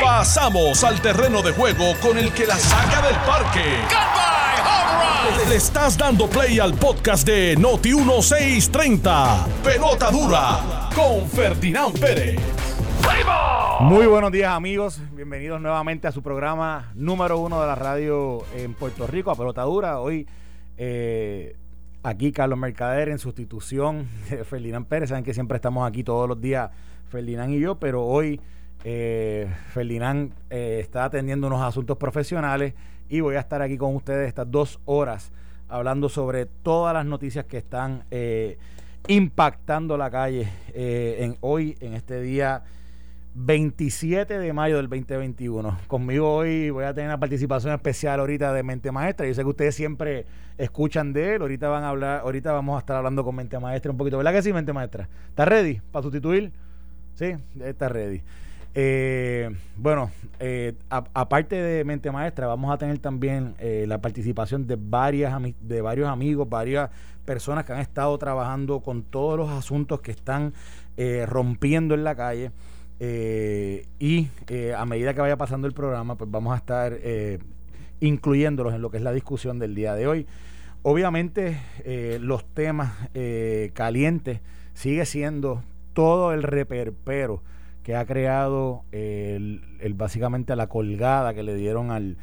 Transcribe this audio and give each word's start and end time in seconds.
Pasamos 0.00 0.84
al 0.84 1.00
terreno 1.00 1.42
de 1.42 1.52
juego 1.52 1.94
con 2.02 2.18
el 2.18 2.32
que 2.32 2.46
la 2.46 2.56
saca 2.56 3.00
del 3.06 3.16
parque. 3.26 3.64
Le 5.48 5.56
estás 5.56 5.96
dando 5.96 6.28
play 6.28 6.58
al 6.58 6.74
podcast 6.74 7.26
de 7.26 7.56
Noti 7.56 7.94
1630. 7.94 9.46
Pelota 9.64 10.10
dura 10.10 10.90
con 10.94 11.26
Ferdinand 11.28 11.98
Pérez. 11.98 12.38
Muy 13.80 14.06
buenos 14.06 14.30
días 14.30 14.52
amigos, 14.52 15.00
bienvenidos 15.16 15.60
nuevamente 15.60 16.06
a 16.06 16.12
su 16.12 16.22
programa 16.22 16.92
número 16.94 17.38
uno 17.38 17.60
de 17.60 17.66
la 17.66 17.74
radio 17.74 18.44
en 18.54 18.74
Puerto 18.74 19.06
Rico, 19.06 19.30
a 19.30 19.34
Pelota 19.34 19.62
Dura. 19.62 20.00
Hoy 20.00 20.26
eh, 20.76 21.56
aquí 22.02 22.30
Carlos 22.30 22.58
Mercader 22.58 23.08
en 23.08 23.18
sustitución 23.18 24.06
de 24.28 24.44
Ferdinand 24.44 24.86
Pérez. 24.86 25.08
Saben 25.08 25.24
que 25.24 25.32
siempre 25.32 25.56
estamos 25.56 25.88
aquí 25.88 26.04
todos 26.04 26.28
los 26.28 26.40
días, 26.40 26.70
Ferdinand 27.08 27.54
y 27.54 27.60
yo, 27.60 27.76
pero 27.76 28.04
hoy 28.04 28.38
eh, 28.84 29.48
Ferdinand 29.72 30.32
eh, 30.50 30.78
está 30.80 31.04
atendiendo 31.04 31.46
unos 31.46 31.62
asuntos 31.62 31.96
profesionales 31.96 32.74
y 33.08 33.20
voy 33.20 33.36
a 33.36 33.40
estar 33.40 33.60
aquí 33.62 33.76
con 33.76 33.94
ustedes 33.94 34.28
estas 34.28 34.50
dos 34.50 34.80
horas 34.84 35.32
hablando 35.68 36.08
sobre 36.08 36.46
todas 36.46 36.94
las 36.94 37.06
noticias 37.06 37.44
que 37.44 37.58
están 37.58 38.04
eh, 38.10 38.58
impactando 39.08 39.96
la 39.96 40.10
calle 40.10 40.48
eh, 40.74 41.34
hoy, 41.40 41.76
en 41.80 41.94
este 41.94 42.20
día 42.20 42.62
27 43.34 44.38
de 44.38 44.52
mayo 44.52 44.76
del 44.76 44.88
2021. 44.88 45.78
Conmigo 45.86 46.34
hoy 46.34 46.70
voy 46.70 46.84
a 46.84 46.92
tener 46.92 47.08
una 47.08 47.20
participación 47.20 47.72
especial 47.72 48.20
ahorita 48.20 48.52
de 48.52 48.62
Mente 48.62 48.90
Maestra. 48.90 49.26
Yo 49.26 49.34
sé 49.34 49.42
que 49.42 49.48
ustedes 49.48 49.74
siempre 49.74 50.26
escuchan 50.58 51.12
de 51.12 51.36
él. 51.36 51.42
Ahorita 51.42 51.68
van 51.68 51.84
a 51.84 51.90
hablar, 51.90 52.20
ahorita 52.20 52.52
vamos 52.52 52.76
a 52.76 52.80
estar 52.80 52.96
hablando 52.96 53.24
con 53.24 53.36
Mente 53.36 53.58
Maestra 53.58 53.92
un 53.92 53.96
poquito. 53.96 54.16
¿Verdad 54.16 54.32
que 54.32 54.42
sí, 54.42 54.52
Mente 54.52 54.72
Maestra? 54.72 55.08
¿Está 55.28 55.44
ready 55.44 55.80
para 55.92 56.02
sustituir? 56.02 56.52
Sí, 57.14 57.34
está 57.60 57.88
ready. 57.88 58.22
Eh, 58.74 59.50
bueno, 59.76 60.12
eh, 60.38 60.74
aparte 60.88 61.56
de 61.56 61.84
Mente 61.84 62.10
Maestra, 62.12 62.46
vamos 62.46 62.72
a 62.72 62.78
tener 62.78 62.98
también 62.98 63.54
eh, 63.58 63.84
la 63.88 64.00
participación 64.00 64.66
de 64.66 64.76
varias 64.78 65.36
de 65.60 65.80
varios 65.80 66.08
amigos, 66.08 66.48
varias 66.48 66.90
personas 67.24 67.64
que 67.64 67.72
han 67.72 67.80
estado 67.80 68.16
trabajando 68.18 68.80
con 68.80 69.02
todos 69.02 69.36
los 69.36 69.50
asuntos 69.50 70.00
que 70.00 70.10
están 70.10 70.52
rompiendo 71.26 71.94
en 71.94 72.04
la 72.04 72.14
calle. 72.14 72.50
Y 73.00 74.28
a 74.76 74.84
medida 74.84 75.14
que 75.14 75.20
vaya 75.20 75.36
pasando 75.36 75.66
el 75.66 75.72
programa, 75.72 76.16
pues 76.16 76.30
vamos 76.30 76.52
a 76.52 76.56
estar 76.56 76.98
incluyéndolos 78.00 78.74
en 78.74 78.82
lo 78.82 78.90
que 78.90 78.98
es 78.98 79.02
la 79.02 79.12
discusión 79.12 79.58
del 79.58 79.74
día 79.74 79.94
de 79.94 80.06
hoy. 80.06 80.26
Obviamente, 80.82 81.58
los 82.20 82.44
temas 82.52 82.92
calientes 83.74 84.40
sigue 84.74 85.06
siendo 85.06 85.62
todo 85.94 86.32
el 86.32 86.42
reperpero 86.42 87.42
que 87.82 87.96
ha 87.96 88.04
creado 88.04 88.84
el, 88.92 89.62
básicamente 89.94 90.54
la 90.56 90.68
colgada 90.68 91.34
que 91.34 91.42
le 91.42 91.54
dieron 91.54 91.90
al, 91.90 92.16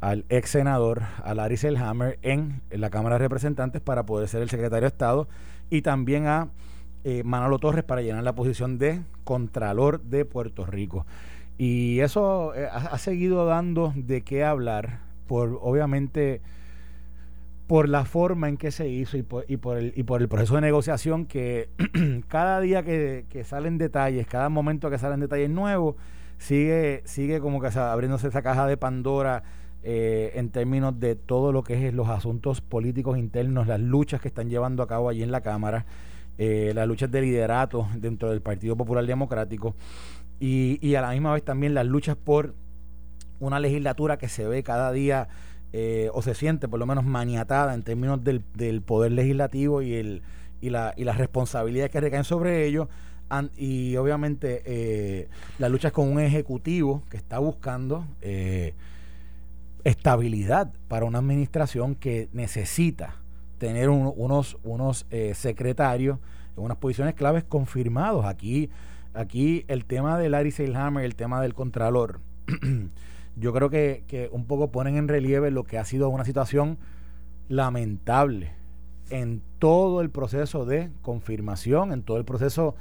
al 0.00 0.24
ex 0.28 0.50
senador, 0.50 1.02
a 1.22 1.34
Larry 1.34 1.56
Selhammer, 1.56 2.18
en, 2.22 2.60
en 2.70 2.80
la 2.80 2.90
Cámara 2.90 3.16
de 3.16 3.20
Representantes 3.20 3.80
para 3.80 4.04
poder 4.04 4.28
ser 4.28 4.42
el 4.42 4.50
secretario 4.50 4.82
de 4.82 4.88
Estado 4.88 5.28
y 5.70 5.82
también 5.82 6.26
a 6.26 6.48
eh, 7.04 7.22
Manolo 7.24 7.58
Torres 7.58 7.84
para 7.84 8.02
llenar 8.02 8.24
la 8.24 8.34
posición 8.34 8.78
de 8.78 9.02
Contralor 9.24 10.02
de 10.02 10.24
Puerto 10.24 10.66
Rico. 10.66 11.06
Y 11.56 12.00
eso 12.00 12.54
eh, 12.54 12.68
ha, 12.70 12.76
ha 12.76 12.98
seguido 12.98 13.46
dando 13.46 13.92
de 13.96 14.22
qué 14.22 14.44
hablar 14.44 15.00
por, 15.26 15.58
obviamente, 15.62 16.40
por 17.68 17.90
la 17.90 18.06
forma 18.06 18.48
en 18.48 18.56
que 18.56 18.70
se 18.70 18.88
hizo 18.88 19.18
y 19.18 19.22
por, 19.22 19.44
el, 19.76 19.92
y 19.94 20.02
por 20.02 20.22
el 20.22 20.28
proceso 20.28 20.54
de 20.54 20.62
negociación 20.62 21.26
que 21.26 21.68
cada 22.28 22.60
día 22.60 22.82
que, 22.82 23.44
salen 23.44 23.76
detalles, 23.76 24.26
cada 24.26 24.48
momento 24.48 24.88
que 24.88 24.98
salen 24.98 25.20
detalles 25.20 25.50
nuevos, 25.50 25.94
sigue, 26.38 27.02
sigue 27.04 27.40
como 27.40 27.60
que 27.60 27.68
abriéndose 27.78 28.28
esa 28.28 28.40
caja 28.40 28.66
de 28.66 28.78
Pandora 28.78 29.42
eh, 29.82 30.32
en 30.36 30.48
términos 30.48 30.98
de 30.98 31.14
todo 31.14 31.52
lo 31.52 31.62
que 31.62 31.86
es 31.86 31.92
los 31.92 32.08
asuntos 32.08 32.62
políticos 32.62 33.18
internos, 33.18 33.66
las 33.66 33.80
luchas 33.80 34.22
que 34.22 34.28
están 34.28 34.48
llevando 34.48 34.82
a 34.82 34.86
cabo 34.86 35.10
allí 35.10 35.22
en 35.22 35.30
la 35.30 35.42
Cámara, 35.42 35.84
eh, 36.38 36.72
las 36.74 36.88
luchas 36.88 37.10
de 37.10 37.20
liderato 37.20 37.86
dentro 37.96 38.30
del 38.30 38.40
Partido 38.40 38.76
Popular 38.76 39.04
Democrático 39.04 39.76
y, 40.40 40.78
y 40.80 40.94
a 40.94 41.02
la 41.02 41.10
misma 41.10 41.34
vez 41.34 41.44
también 41.44 41.74
las 41.74 41.84
luchas 41.84 42.16
por 42.16 42.54
una 43.40 43.60
legislatura 43.60 44.16
que 44.16 44.28
se 44.28 44.46
ve 44.46 44.62
cada 44.62 44.90
día 44.90 45.28
eh, 45.72 46.10
o 46.14 46.22
se 46.22 46.34
siente 46.34 46.66
por 46.68 46.78
lo 46.80 46.86
menos 46.86 47.04
maniatada 47.04 47.74
en 47.74 47.82
términos 47.82 48.22
del, 48.24 48.42
del 48.54 48.80
poder 48.82 49.12
legislativo 49.12 49.82
y, 49.82 49.94
el, 49.94 50.22
y, 50.60 50.70
la, 50.70 50.94
y 50.96 51.04
las 51.04 51.18
responsabilidades 51.18 51.90
que 51.90 52.00
recaen 52.00 52.24
sobre 52.24 52.64
ellos 52.66 52.88
y 53.58 53.94
obviamente 53.96 54.62
eh, 54.64 55.28
las 55.58 55.70
luchas 55.70 55.92
con 55.92 56.08
un 56.08 56.18
ejecutivo 56.18 57.02
que 57.10 57.18
está 57.18 57.38
buscando 57.38 58.06
eh, 58.22 58.72
estabilidad 59.84 60.72
para 60.88 61.04
una 61.04 61.18
administración 61.18 61.94
que 61.94 62.28
necesita 62.32 63.16
tener 63.58 63.88
un- 63.90 64.12
unos, 64.16 64.56
unos 64.62 65.06
secretarios 65.34 66.18
en 66.56 66.62
unas 66.64 66.78
posiciones 66.78 67.14
claves 67.14 67.44
confirmados. 67.44 68.24
Aquí, 68.24 68.70
aquí 69.14 69.64
el 69.68 69.84
tema 69.84 70.18
de 70.18 70.28
Larry 70.28 70.50
Seilhammer, 70.50 71.04
el 71.04 71.14
tema 71.14 71.40
del 71.42 71.54
Contralor, 71.54 72.20
yo 73.40 73.52
creo 73.52 73.70
que, 73.70 74.04
que 74.08 74.28
un 74.32 74.44
poco 74.46 74.70
ponen 74.70 74.96
en 74.96 75.08
relieve 75.08 75.50
lo 75.50 75.64
que 75.64 75.78
ha 75.78 75.84
sido 75.84 76.08
una 76.08 76.24
situación 76.24 76.78
lamentable 77.48 78.52
en 79.10 79.40
todo 79.58 80.00
el 80.00 80.10
proceso 80.10 80.64
de 80.66 80.90
confirmación, 81.02 81.92
en 81.92 82.02
todo 82.02 82.18
el 82.18 82.24
proceso 82.24 82.74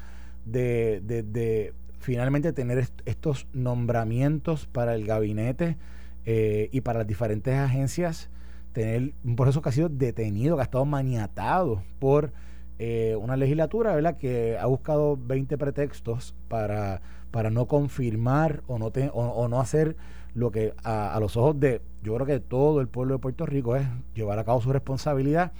de, 0.45 1.01
de- 1.01 1.73
finalmente 1.99 2.53
tener 2.53 2.77
est- 2.77 3.01
estos 3.05 3.47
nombramientos 3.53 4.67
para 4.67 4.93
el 4.95 5.05
gabinete 5.05 5.77
eh, 6.25 6.69
y 6.71 6.81
para 6.81 6.99
las 6.99 7.07
diferentes 7.07 7.55
agencias, 7.55 8.29
tener 8.73 9.13
un 9.23 9.35
proceso 9.35 9.61
que 9.61 9.69
ha 9.69 9.71
sido 9.71 9.89
detenido, 9.89 10.55
que 10.55 10.61
ha 10.61 10.65
estado 10.65 10.85
maniatado 10.85 11.81
por 11.99 12.31
eh, 12.79 13.15
una 13.19 13.35
legislatura 13.37 13.95
¿verdad? 13.95 14.17
que 14.17 14.57
ha 14.59 14.65
buscado 14.67 15.17
20 15.17 15.57
pretextos 15.57 16.35
para, 16.47 17.01
para 17.31 17.49
no 17.49 17.65
confirmar 17.67 18.61
o 18.67 18.77
no, 18.77 18.91
te- 18.91 19.09
o 19.13 19.47
no 19.47 19.59
hacer 19.59 19.95
lo 20.37 20.51
que 20.51 20.73
a, 20.83 21.17
los 21.19 21.35
ojos 21.35 21.59
de, 21.59 21.81
yo 22.03 22.13
creo 22.13 22.27
que 22.27 22.39
todo 22.39 22.79
el 22.79 22.87
pueblo 22.87 23.15
de 23.15 23.19
Puerto 23.19 23.47
Rico 23.47 23.75
es 23.75 23.87
llevar 24.13 24.37
a 24.37 24.43
cabo 24.43 24.61
su 24.61 24.71
responsabilidad, 24.71 25.51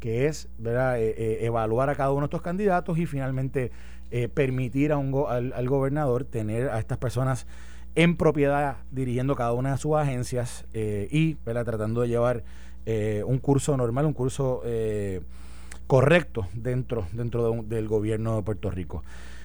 que 0.00 0.26
es 0.26 0.48
¿verdad? 0.58 0.98
Eh, 0.98 1.14
eh, 1.18 1.38
evaluar 1.42 1.90
a 1.90 1.94
cada 1.94 2.12
uno 2.12 2.22
de 2.22 2.26
estos 2.26 2.40
candidatos 2.40 2.96
y 2.96 3.04
finalmente 3.04 3.70
eh, 4.14 4.28
permitir 4.28 4.92
a 4.92 4.98
un 4.98 5.24
al, 5.26 5.68
gobernador 5.70 6.24
tener 6.24 6.68
a 6.68 6.78
estas 6.78 6.98
personas 6.98 7.46
en 7.94 8.16
propiedad 8.16 8.76
dirigiendo 8.90 9.34
cada 9.36 9.54
una 9.54 9.72
de 9.72 9.78
sus 9.78 9.96
agencias 9.96 10.66
eh, 10.74 11.08
y 11.10 11.34
tratando 11.34 12.02
de 12.02 12.08
llevar 12.08 12.44
eh, 12.84 13.22
un 13.26 13.38
curso 13.38 13.74
normal, 13.74 14.06
un 14.06 14.12
curso 14.12 14.62
correcto 15.86 16.46
dentro, 16.52 17.06
dentro 17.12 17.62
del 17.62 17.88
gobierno 17.88 18.36
de 18.36 18.42
Puerto 18.42 18.70
Rico. 18.70 19.02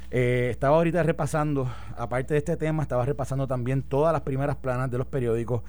Eh, 0.10 0.48
estaba 0.52 0.78
ahorita 0.78 1.04
repasando, 1.04 1.70
aparte 1.98 2.34
de 2.34 2.38
este 2.38 2.56
tema, 2.56 2.82
estaba 2.84 3.06
repasando 3.06 3.46
también 3.48 3.82
todas 3.82 4.14
las 4.14 4.22
primeras 4.22 4.56
planas 4.56 4.90
de 4.90 4.98
los 4.98 5.08
periódicos 5.08 5.64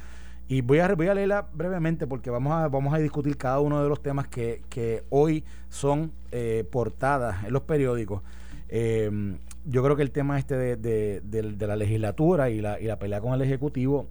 y 0.47 0.61
voy 0.61 0.79
a, 0.79 0.95
voy 0.95 1.09
a 1.09 1.15
leerla 1.15 1.47
brevemente 1.53 2.07
porque 2.07 2.31
vamos 2.31 2.53
a, 2.53 2.69
vamos 2.69 2.95
a 2.95 2.99
discutir 2.99 3.37
cada 3.37 3.59
uno 3.61 3.83
de 3.83 3.89
los 3.89 4.01
temas 4.01 4.29
que, 4.29 4.63
que 4.71 5.03
hoy 5.11 5.45
son 5.69 6.13
eh, 6.31 6.65
portadas 6.71 7.45
en 7.45 7.53
los 7.53 7.63
periódicos. 7.63 8.23
Eh, 8.69 9.37
yo 9.67 9.83
creo 9.83 9.97
que 9.97 10.03
el 10.03 10.11
tema 10.13 10.39
este 10.39 10.57
de, 10.57 10.77
de- 10.77 11.21
de- 11.23 11.53
de 11.53 11.67
la 11.67 11.77
legislatura 11.77 12.49
y 12.49 12.61
la, 12.61 12.81
y 12.81 12.85
la 12.85 12.99
pelea 12.99 13.21
con 13.21 13.35
el 13.35 13.43
Ejecutivo 13.43 14.07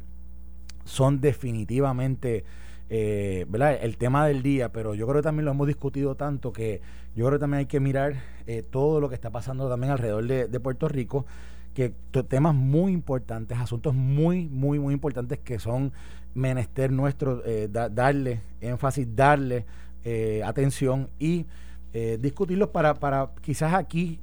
son 0.84 1.22
definitivamente 1.22 2.44
eh, 2.90 3.46
¿verdad? 3.50 3.78
el 3.82 3.98
tema 3.98 4.26
del 4.28 4.42
día, 4.44 4.72
pero 4.72 4.96
yo 4.96 5.06
creo 5.08 5.18
que 5.22 5.24
también 5.24 5.46
lo 5.46 5.52
hemos 5.52 5.68
discutido 5.68 6.16
tanto 6.16 6.54
que 6.54 6.82
yo 7.16 7.26
creo 7.26 7.38
que 7.38 7.42
también 7.42 7.60
hay 7.60 7.66
que 7.66 7.80
mirar 7.80 8.16
eh, 8.46 8.64
todo 8.70 9.02
lo 9.02 9.10
que 9.10 9.16
está 9.16 9.30
pasando 9.30 9.68
también 9.70 9.92
alrededor 9.92 10.26
de, 10.26 10.60
Puerto 10.60 10.88
Rico, 10.88 11.26
que 11.74 11.94
temas 12.28 12.56
muy 12.56 12.92
importantes, 12.92 13.58
asuntos 13.58 13.94
muy, 13.94 14.48
muy, 14.48 14.80
muy 14.80 14.94
importantes 14.94 15.38
que 15.40 15.60
son 15.60 15.92
menester 16.34 16.92
nuestro, 16.92 17.44
eh, 17.46 17.68
da- 17.72 17.90
darle 17.90 18.42
énfasis, 18.62 19.08
darle 19.16 19.66
eh, 20.04 20.42
atención 20.46 21.10
y 21.20 21.46
eh, 21.94 22.18
discutirlos 22.22 22.70
para, 22.70 22.94
para 22.96 23.32
quizás 23.42 23.74
aquí, 23.74 24.20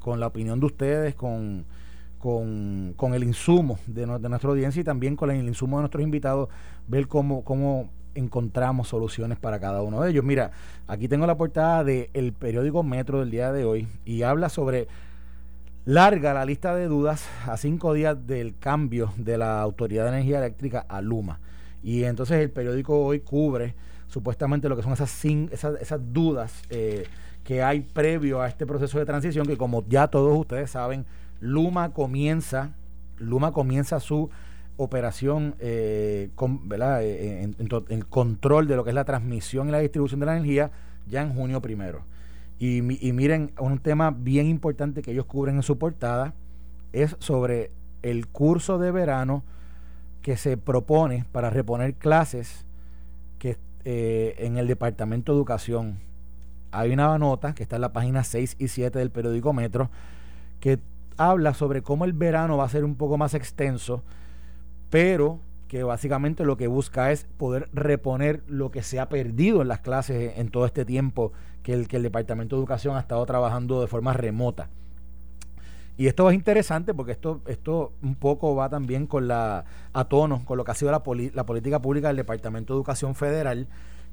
con 0.00 0.18
la 0.18 0.26
opinión 0.26 0.58
de 0.58 0.66
ustedes, 0.66 1.14
con, 1.14 1.64
con, 2.26 2.92
con 2.96 3.14
el 3.14 3.22
insumo 3.22 3.78
de, 3.86 4.04
no- 4.04 4.18
nuestra 4.18 4.50
audiencia 4.50 4.80
y 4.80 4.84
también 4.84 5.14
con 5.14 5.30
el 5.30 5.46
insumo 5.46 5.76
de 5.76 5.82
nuestros 5.82 6.02
invitados, 6.02 6.48
ver 6.88 7.06
cómo, 7.06 7.44
cómo 7.44 7.88
encontramos 8.16 8.88
soluciones 8.88 9.38
para 9.38 9.60
cada 9.60 9.80
uno 9.82 10.00
de 10.02 10.10
ellos. 10.10 10.24
Mira, 10.24 10.50
aquí 10.88 11.06
tengo 11.06 11.24
la 11.24 11.36
portada 11.36 11.84
del 11.84 12.32
periódico 12.32 12.82
Metro 12.82 13.20
del 13.20 13.30
día 13.30 13.52
de 13.52 13.64
hoy 13.64 13.86
y 14.04 14.22
habla 14.22 14.48
sobre 14.48 14.88
larga 15.84 16.34
la 16.34 16.44
lista 16.44 16.74
de 16.74 16.86
dudas 16.86 17.28
a 17.46 17.56
cinco 17.56 17.92
días 17.92 18.26
del 18.26 18.58
cambio 18.58 19.12
de 19.16 19.38
la 19.38 19.60
Autoridad 19.60 20.02
de 20.06 20.08
Energía 20.10 20.38
Eléctrica 20.38 20.84
a 20.88 21.00
Luma. 21.00 21.38
Y 21.84 22.02
entonces 22.02 22.38
el 22.40 22.50
periódico 22.50 23.04
hoy 23.04 23.20
cubre 23.20 23.76
supuestamente 24.08 24.68
lo 24.68 24.74
que 24.76 24.82
son 24.82 24.94
esas, 24.94 25.10
cin- 25.24 25.48
esas, 25.52 25.80
esas 25.80 26.00
dudas 26.12 26.60
eh, 26.70 27.04
que 27.44 27.62
hay 27.62 27.82
previo 27.82 28.40
a 28.42 28.48
este 28.48 28.66
proceso 28.66 28.98
de 28.98 29.04
transición, 29.06 29.46
que 29.46 29.56
como 29.56 29.84
ya 29.88 30.08
todos 30.08 30.36
ustedes 30.36 30.72
saben, 30.72 31.06
Luma 31.40 31.92
comienza 31.92 32.74
Luma 33.18 33.52
comienza 33.52 34.00
su 34.00 34.30
operación 34.76 35.54
eh, 35.58 36.30
con, 36.34 36.68
¿verdad? 36.68 37.02
Eh, 37.02 37.42
en, 37.42 37.56
en, 37.88 38.02
control 38.02 38.68
de 38.68 38.76
lo 38.76 38.84
que 38.84 38.90
es 38.90 38.94
la 38.94 39.04
transmisión 39.04 39.68
y 39.68 39.72
la 39.72 39.78
distribución 39.78 40.20
de 40.20 40.26
la 40.26 40.36
energía 40.36 40.70
ya 41.08 41.22
en 41.22 41.34
junio 41.34 41.62
primero. 41.62 42.02
Y, 42.58 42.80
miren, 42.80 43.52
un 43.58 43.78
tema 43.78 44.10
bien 44.10 44.46
importante 44.46 45.02
que 45.02 45.12
ellos 45.12 45.26
cubren 45.26 45.56
en 45.56 45.62
su 45.62 45.76
portada 45.76 46.32
es 46.92 47.14
sobre 47.18 47.70
el 48.02 48.28
curso 48.28 48.78
de 48.78 48.90
verano 48.90 49.44
que 50.22 50.38
se 50.38 50.56
propone 50.56 51.26
para 51.32 51.50
reponer 51.50 51.94
clases 51.94 52.64
que 53.38 53.58
eh, 53.84 54.36
en 54.38 54.56
el 54.56 54.66
Departamento 54.68 55.32
de 55.32 55.36
Educación. 55.36 56.00
Hay 56.72 56.92
una 56.92 57.16
nota 57.18 57.54
que 57.54 57.62
está 57.62 57.76
en 57.76 57.82
la 57.82 57.92
página 57.92 58.24
6 58.24 58.56
y 58.58 58.68
7 58.68 58.98
del 58.98 59.10
periódico 59.10 59.52
Metro 59.52 59.90
que 60.60 60.78
habla 61.16 61.54
sobre 61.54 61.82
cómo 61.82 62.04
el 62.04 62.12
verano 62.12 62.56
va 62.56 62.64
a 62.64 62.68
ser 62.68 62.84
un 62.84 62.96
poco 62.96 63.16
más 63.16 63.34
extenso, 63.34 64.02
pero 64.90 65.40
que 65.68 65.82
básicamente 65.82 66.44
lo 66.44 66.56
que 66.56 66.68
busca 66.68 67.10
es 67.10 67.24
poder 67.36 67.68
reponer 67.72 68.42
lo 68.46 68.70
que 68.70 68.82
se 68.82 69.00
ha 69.00 69.08
perdido 69.08 69.62
en 69.62 69.68
las 69.68 69.80
clases 69.80 70.38
en 70.38 70.50
todo 70.50 70.66
este 70.66 70.84
tiempo 70.84 71.32
que 71.62 71.72
el, 71.72 71.88
que 71.88 71.96
el 71.96 72.02
Departamento 72.02 72.56
de 72.56 72.60
Educación 72.60 72.96
ha 72.96 73.00
estado 73.00 73.24
trabajando 73.26 73.80
de 73.80 73.88
forma 73.88 74.12
remota. 74.12 74.68
Y 75.98 76.08
esto 76.08 76.28
es 76.28 76.34
interesante 76.34 76.92
porque 76.92 77.12
esto, 77.12 77.40
esto 77.46 77.92
un 78.02 78.16
poco 78.16 78.54
va 78.54 78.68
también 78.68 79.06
con 79.06 79.26
la, 79.26 79.64
a 79.92 80.04
tono 80.04 80.44
con 80.44 80.58
lo 80.58 80.64
que 80.64 80.70
ha 80.70 80.74
sido 80.74 80.90
la, 80.92 81.02
la 81.34 81.46
política 81.46 81.80
pública 81.80 82.08
del 82.08 82.18
Departamento 82.18 82.74
de 82.74 82.78
Educación 82.78 83.14
Federal, 83.14 83.66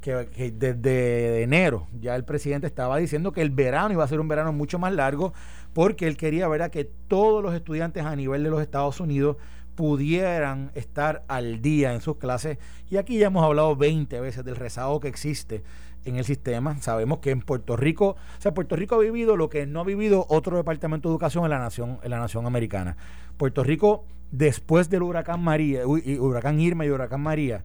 que, 0.03 0.51
desde 0.51 1.43
enero 1.43 1.87
ya 1.99 2.15
el 2.15 2.25
presidente 2.25 2.67
estaba 2.67 2.97
diciendo 2.97 3.31
que 3.31 3.41
el 3.41 3.51
verano 3.51 3.93
iba 3.93 4.03
a 4.03 4.07
ser 4.07 4.19
un 4.19 4.27
verano 4.27 4.51
mucho 4.51 4.77
más 4.77 4.93
largo 4.93 5.33
porque 5.71 6.07
él 6.07 6.17
quería 6.17 6.47
ver 6.49 6.61
a 6.61 6.69
que 6.69 6.83
todos 6.83 7.41
los 7.41 7.55
estudiantes 7.55 8.03
a 8.03 8.15
nivel 8.15 8.43
de 8.43 8.49
los 8.49 8.61
Estados 8.61 8.99
Unidos 8.99 9.37
pudieran 9.75 10.71
estar 10.75 11.23
al 11.27 11.61
día 11.61 11.93
en 11.93 12.01
sus 12.01 12.17
clases. 12.17 12.59
Y 12.91 12.97
aquí 12.97 13.17
ya 13.17 13.27
hemos 13.27 13.43
hablado 13.43 13.75
20 13.75 14.19
veces 14.19 14.45
del 14.45 14.55
rezago 14.55 14.99
que 14.99 15.07
existe 15.07 15.63
en 16.05 16.17
el 16.17 16.25
sistema. 16.25 16.77
Sabemos 16.79 17.19
que 17.19 17.31
en 17.31 17.41
Puerto 17.41 17.75
Rico, 17.75 18.09
o 18.09 18.41
sea, 18.41 18.53
Puerto 18.53 18.75
Rico 18.75 18.95
ha 18.95 18.99
vivido 18.99 19.35
lo 19.35 19.49
que 19.49 19.65
no 19.65 19.79
ha 19.79 19.83
vivido 19.83 20.27
otro 20.29 20.57
departamento 20.57 21.09
de 21.09 21.13
educación 21.13 21.45
en 21.45 21.49
la 21.49 21.59
nación, 21.59 21.99
en 22.03 22.11
la 22.11 22.19
nación 22.19 22.45
americana. 22.45 22.97
Puerto 23.37 23.63
Rico, 23.63 24.05
después 24.31 24.89
del 24.91 25.01
huracán 25.01 25.41
María, 25.41 25.87
huracán 25.87 26.59
Irma 26.59 26.85
y 26.85 26.91
huracán 26.91 27.21
María, 27.21 27.63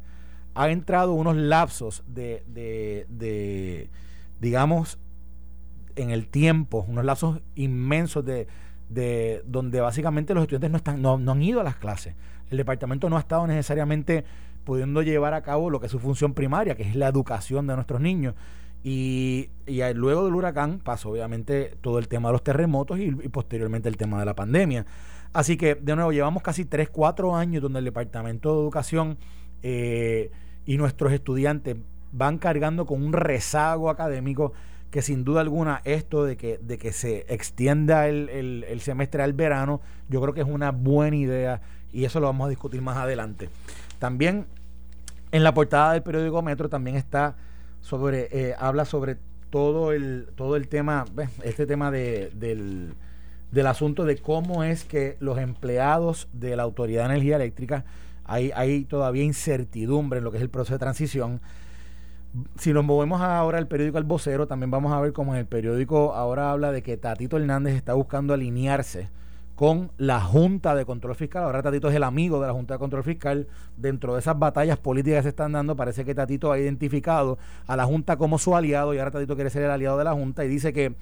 ha 0.59 0.69
entrado 0.71 1.13
unos 1.13 1.37
lapsos 1.37 2.03
de, 2.09 2.43
de, 2.49 3.07
de 3.09 3.91
digamos, 4.41 4.99
en 5.95 6.11
el 6.11 6.27
tiempo, 6.27 6.85
unos 6.89 7.05
lapsos 7.05 7.41
inmensos 7.55 8.25
de, 8.25 8.49
de 8.89 9.43
donde 9.47 9.81
básicamente 9.81 10.35
los 10.35 10.43
estudiantes 10.43 10.71
no 10.73 10.77
están, 10.79 11.01
no, 11.01 11.17
no 11.17 11.31
han 11.31 11.43
ido 11.43 11.61
a 11.61 11.63
las 11.63 11.77
clases. 11.77 12.17
El 12.51 12.59
departamento 12.59 13.09
no 13.09 13.17
ha 13.17 13.21
estado 13.21 13.47
necesariamente 13.47 14.25
pudiendo 14.65 15.01
llevar 15.03 15.33
a 15.33 15.43
cabo 15.43 15.71
lo 15.71 15.79
que 15.79 15.87
es 15.87 15.93
su 15.93 16.01
función 16.01 16.35
primaria, 16.35 16.75
que 16.75 16.83
es 16.83 16.97
la 16.97 17.07
educación 17.07 17.69
de 17.69 17.77
nuestros 17.77 18.01
niños. 18.01 18.35
Y, 18.83 19.51
y 19.65 19.81
luego 19.95 20.25
del 20.25 20.35
huracán 20.35 20.81
pasó 20.81 21.11
obviamente 21.11 21.77
todo 21.81 22.01
el 22.01 22.09
tema 22.09 22.31
de 22.31 22.33
los 22.33 22.43
terremotos 22.43 22.99
y, 22.99 23.13
posteriormente 23.29 23.89
el 23.89 23.97
tema 23.97 24.19
de 24.19 24.27
la 24.27 24.35
pandemia. 24.35 24.87
Así 25.33 25.57
que, 25.57 25.77
de 25.77 25.95
nuevo, 25.95 26.11
llevamos 26.11 26.43
casi 26.43 26.65
3, 26.65 26.89
4 26.91 27.37
años 27.37 27.63
donde 27.63 27.79
el 27.79 27.85
Departamento 27.85 28.55
de 28.57 28.61
Educación 28.61 29.19
eh, 29.63 30.31
y 30.69 30.77
nuestros 30.77 31.15
estudiantes 31.15 31.79
van 32.13 32.37
cargando 32.37 32.85
con 32.85 33.03
un 33.03 33.15
rezago 33.15 33.89
académico 33.89 34.53
que 34.91 35.01
sin 35.01 35.25
duda 35.25 35.41
alguna 35.41 35.81
esto 35.85 36.27
de 36.27 36.37
que, 36.37 36.59
de 36.59 36.77
que 36.77 36.93
se 36.93 37.25
extienda 37.33 38.07
el, 38.07 38.29
el, 38.29 38.81
semestre 38.83 39.23
al 39.23 39.33
verano, 39.33 39.81
yo 40.11 40.21
creo 40.21 40.35
que 40.35 40.43
es 40.43 40.47
una 40.47 40.71
buena 40.71 41.17
idea 41.17 41.63
y 41.91 42.05
eso 42.05 42.21
lo 42.21 42.27
vamos 42.27 42.49
a 42.49 42.51
discutir 42.51 42.83
más 42.83 42.99
adelante. 42.99 43.49
También 43.99 44.45
en 45.33 45.43
la 45.43 45.55
portada 45.55 45.95
del 45.95 46.03
periódico 46.03 46.43
Metro 46.43 46.69
también 46.69 46.97
está 46.97 47.35
sobre, 47.81 48.29
eh, 48.31 48.55
habla 48.59 48.85
sobre 48.85 49.17
todo 49.49 49.93
el, 49.93 50.29
todo 50.37 50.55
el 50.55 50.69
tema, 50.69 51.07
este 51.45 51.65
tema 51.65 51.91
de, 51.91 52.31
del, 52.35 52.93
del 53.53 53.67
asunto 53.67 54.05
de 54.05 54.19
cómo 54.19 54.65
es 54.65 54.85
que 54.85 55.17
los 55.19 55.39
empleados 55.39 56.29
de 56.35 56.57
la 56.57 56.65
Autoridad 56.65 57.05
de 57.05 57.15
Energía 57.15 57.37
Eléctrica, 57.37 57.87
hay, 58.29 58.85
todavía 58.85 59.25
incertidumbre 59.25 60.19
en 60.19 60.25
lo 60.25 60.31
que 60.31 60.37
es 60.37 60.43
el 60.43 60.51
proceso 60.51 60.75
de 60.75 60.79
transición. 60.79 61.41
Si 62.59 62.73
nos 62.73 62.85
movemos 62.85 63.23
ahora 63.23 63.59
al 63.59 63.67
periódico 63.67 63.99
El 63.99 64.05
Vocero, 64.05 64.47
también 64.47 64.71
vamos 64.71 64.93
a 64.93 65.01
ver 65.01 65.13
cómo 65.13 65.33
en 65.33 65.41
el 65.41 65.47
periódico 65.47 66.15
ahora 66.15 66.51
habla 66.51 66.71
de 66.71 66.83
que 66.83 66.97
Tatito 66.99 67.39
Hernández 67.39 67.75
está 67.75 67.95
buscando 67.95 68.35
alinearse 68.35 69.09
con 69.57 69.91
la 69.97 70.21
Junta 70.21 70.75
de 70.75 70.85
Control 70.85 71.17
Fiscal. 71.17 71.43
Ahora 71.43 71.63
Tatito 71.63 71.89
es 71.89 71.97
el 71.97 72.05
amigo 72.05 72.41
de 72.41 72.47
la 72.47 72.53
Junta 72.53 72.75
de 72.75 72.79
Control 72.79 73.03
Fiscal. 73.03 73.49
Dentro 73.77 74.13
de 74.13 74.21
esas 74.21 74.39
batallas 74.39 74.79
políticas 74.79 75.21
que 75.21 75.23
se 75.25 75.29
están 75.31 75.53
dando, 75.53 75.75
parece 75.75 76.05
que 76.05 76.15
Tatito 76.15 76.53
ha 76.53 76.59
identificado 76.59 77.39
a 77.67 77.77
la 77.77 77.87
Junta 77.87 78.19
como 78.19 78.39
su 78.39 78.55
aliado 78.55 78.95
y 78.95 78.99
ahora 78.99 79.11
Tatito 79.11 79.35
quiere 79.35 79.51
ser 79.51 79.63
el 79.63 79.71
aliado 79.71 79.97
de 79.97 80.05
la 80.05 80.13
Junta 80.13 80.45
y 80.45 80.49
dice 80.49 80.73
que 80.73 80.95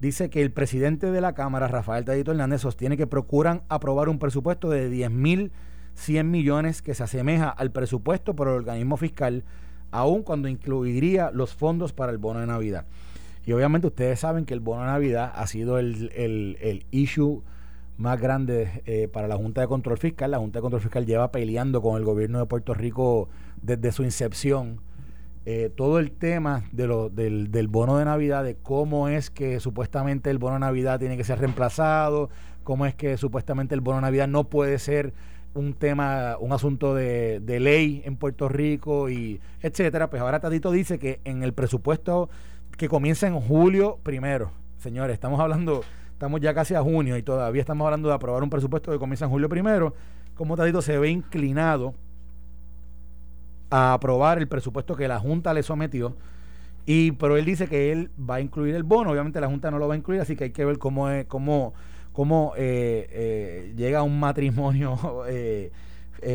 dice 0.00 0.30
que 0.30 0.42
el 0.42 0.50
presidente 0.50 1.12
de 1.12 1.20
la 1.20 1.34
Cámara, 1.34 1.68
Rafael 1.68 2.04
Tatito 2.04 2.32
Hernández, 2.32 2.62
sostiene 2.62 2.96
que 2.96 3.06
procuran 3.06 3.62
aprobar 3.68 4.08
un 4.08 4.18
presupuesto 4.18 4.68
de 4.70 4.88
10.100 5.96 6.24
millones 6.24 6.82
que 6.82 6.94
se 6.94 7.02
asemeja 7.02 7.50
al 7.50 7.70
presupuesto 7.70 8.34
por 8.34 8.48
el 8.48 8.54
organismo 8.54 8.96
fiscal, 8.96 9.44
aun 9.90 10.22
cuando 10.22 10.48
incluiría 10.48 11.30
los 11.30 11.54
fondos 11.54 11.92
para 11.92 12.12
el 12.12 12.18
bono 12.18 12.40
de 12.40 12.46
Navidad. 12.46 12.86
Y 13.44 13.52
obviamente 13.52 13.88
ustedes 13.88 14.20
saben 14.20 14.44
que 14.44 14.54
el 14.54 14.60
bono 14.60 14.82
de 14.82 14.88
Navidad 14.88 15.32
ha 15.34 15.46
sido 15.46 15.78
el, 15.78 16.10
el, 16.14 16.56
el 16.60 16.86
issue 16.90 17.42
más 17.96 18.20
grande 18.20 18.82
eh, 18.86 19.08
para 19.08 19.28
la 19.28 19.36
Junta 19.36 19.60
de 19.60 19.68
Control 19.68 19.98
Fiscal. 19.98 20.30
La 20.30 20.38
Junta 20.38 20.58
de 20.58 20.62
Control 20.62 20.82
Fiscal 20.82 21.06
lleva 21.06 21.32
peleando 21.32 21.82
con 21.82 21.96
el 21.96 22.04
gobierno 22.04 22.38
de 22.38 22.46
Puerto 22.46 22.74
Rico 22.74 23.28
desde 23.60 23.92
su 23.92 24.02
incepción. 24.02 24.80
Eh, 25.44 25.72
todo 25.74 25.98
el 25.98 26.12
tema 26.12 26.64
de 26.70 26.86
lo, 26.86 27.08
del, 27.08 27.50
del, 27.50 27.66
bono 27.66 27.96
de 27.96 28.04
Navidad, 28.04 28.44
de 28.44 28.54
cómo 28.54 29.08
es 29.08 29.28
que 29.30 29.58
supuestamente 29.58 30.30
el 30.30 30.38
bono 30.38 30.54
de 30.54 30.60
Navidad 30.60 31.00
tiene 31.00 31.16
que 31.16 31.24
ser 31.24 31.40
reemplazado, 31.40 32.30
cómo 32.62 32.86
es 32.86 32.94
que 32.94 33.16
supuestamente 33.16 33.74
el 33.74 33.80
bono 33.80 33.96
de 33.96 34.02
Navidad 34.02 34.28
no 34.28 34.44
puede 34.44 34.78
ser 34.78 35.14
un 35.54 35.74
tema, 35.74 36.36
un 36.40 36.52
asunto 36.52 36.94
de, 36.94 37.40
de 37.40 37.60
ley 37.60 38.02
en 38.04 38.16
Puerto 38.16 38.48
Rico 38.48 39.10
y 39.10 39.40
etcétera. 39.60 40.10
Pues 40.10 40.22
ahora 40.22 40.40
Tadito 40.40 40.70
dice 40.70 40.98
que 40.98 41.20
en 41.24 41.42
el 41.42 41.52
presupuesto 41.52 42.30
que 42.76 42.88
comienza 42.88 43.26
en 43.26 43.38
julio 43.40 43.98
primero, 44.02 44.50
señores, 44.78 45.14
estamos 45.14 45.40
hablando 45.40 45.82
Estamos 46.22 46.40
ya 46.40 46.54
casi 46.54 46.76
a 46.76 46.82
junio 46.82 47.16
y 47.16 47.24
todavía 47.24 47.60
estamos 47.60 47.84
hablando 47.84 48.08
de 48.08 48.14
aprobar 48.14 48.44
un 48.44 48.48
presupuesto 48.48 48.92
que 48.92 48.98
comienza 49.00 49.24
en 49.24 49.32
julio 49.32 49.48
primero. 49.48 49.92
Como 50.36 50.56
Tadito 50.56 50.80
se 50.80 50.96
ve 50.96 51.10
inclinado 51.10 51.94
a 53.70 53.92
aprobar 53.94 54.38
el 54.38 54.46
presupuesto 54.46 54.94
que 54.94 55.08
la 55.08 55.18
Junta 55.18 55.52
le 55.52 55.64
sometió. 55.64 56.14
Y, 56.86 57.10
pero 57.10 57.36
él 57.36 57.44
dice 57.44 57.66
que 57.66 57.90
él 57.90 58.12
va 58.16 58.36
a 58.36 58.40
incluir 58.40 58.76
el 58.76 58.84
bono. 58.84 59.10
Obviamente 59.10 59.40
la 59.40 59.48
Junta 59.48 59.72
no 59.72 59.80
lo 59.80 59.88
va 59.88 59.94
a 59.94 59.96
incluir, 59.96 60.20
así 60.20 60.36
que 60.36 60.44
hay 60.44 60.50
que 60.50 60.64
ver 60.64 60.78
cómo, 60.78 61.10
es, 61.10 61.26
cómo, 61.26 61.74
cómo 62.12 62.52
eh, 62.56 63.08
eh, 63.10 63.74
llega 63.76 64.02
un 64.02 64.20
matrimonio 64.20 65.24
eh, 65.28 65.70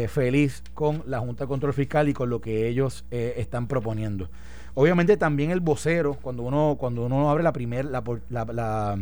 feliz 0.10 0.64
con 0.74 1.04
la 1.06 1.20
Junta 1.20 1.46
de 1.46 1.48
Control 1.48 1.74
Fiscal 1.74 2.10
y 2.10 2.14
con 2.14 2.30
lo 2.30 2.42
que 2.42 2.68
ellos 2.68 3.06
están 3.10 3.68
proponiendo. 3.68 4.30
Obviamente 4.74 5.18
también 5.18 5.52
el 5.52 5.62
vocero, 5.62 6.18
cuando 6.22 6.44
uno, 6.44 6.76
cuando 6.78 7.06
uno 7.06 7.32
abre 7.32 7.44
la 7.44 7.54
primera, 7.54 7.90
la, 7.90 8.98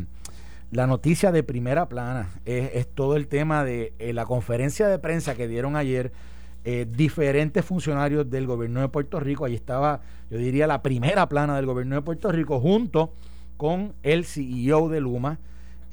la 0.71 0.87
noticia 0.87 1.31
de 1.31 1.43
primera 1.43 1.89
plana 1.89 2.29
es, 2.45 2.87
todo 2.87 3.17
el 3.17 3.27
tema 3.27 3.65
de 3.65 3.93
la 4.13 4.25
conferencia 4.25 4.87
de 4.87 4.99
prensa 4.99 5.35
que 5.35 5.47
dieron 5.47 5.75
ayer 5.75 6.13
diferentes 6.87 7.65
funcionarios 7.65 8.29
del 8.29 8.47
gobierno 8.47 8.79
de 8.81 8.89
Puerto 8.89 9.19
Rico. 9.19 9.45
Ahí 9.45 9.55
estaba, 9.55 10.01
yo 10.29 10.37
diría, 10.37 10.65
la 10.67 10.81
primera 10.81 11.27
plana 11.27 11.55
del 11.55 11.65
gobierno 11.65 11.95
de 11.95 12.03
Puerto 12.03 12.31
Rico 12.31 12.59
junto 12.59 13.11
con 13.57 13.93
el 14.03 14.23
CEO 14.23 14.87
de 14.87 15.01
Luma. 15.01 15.39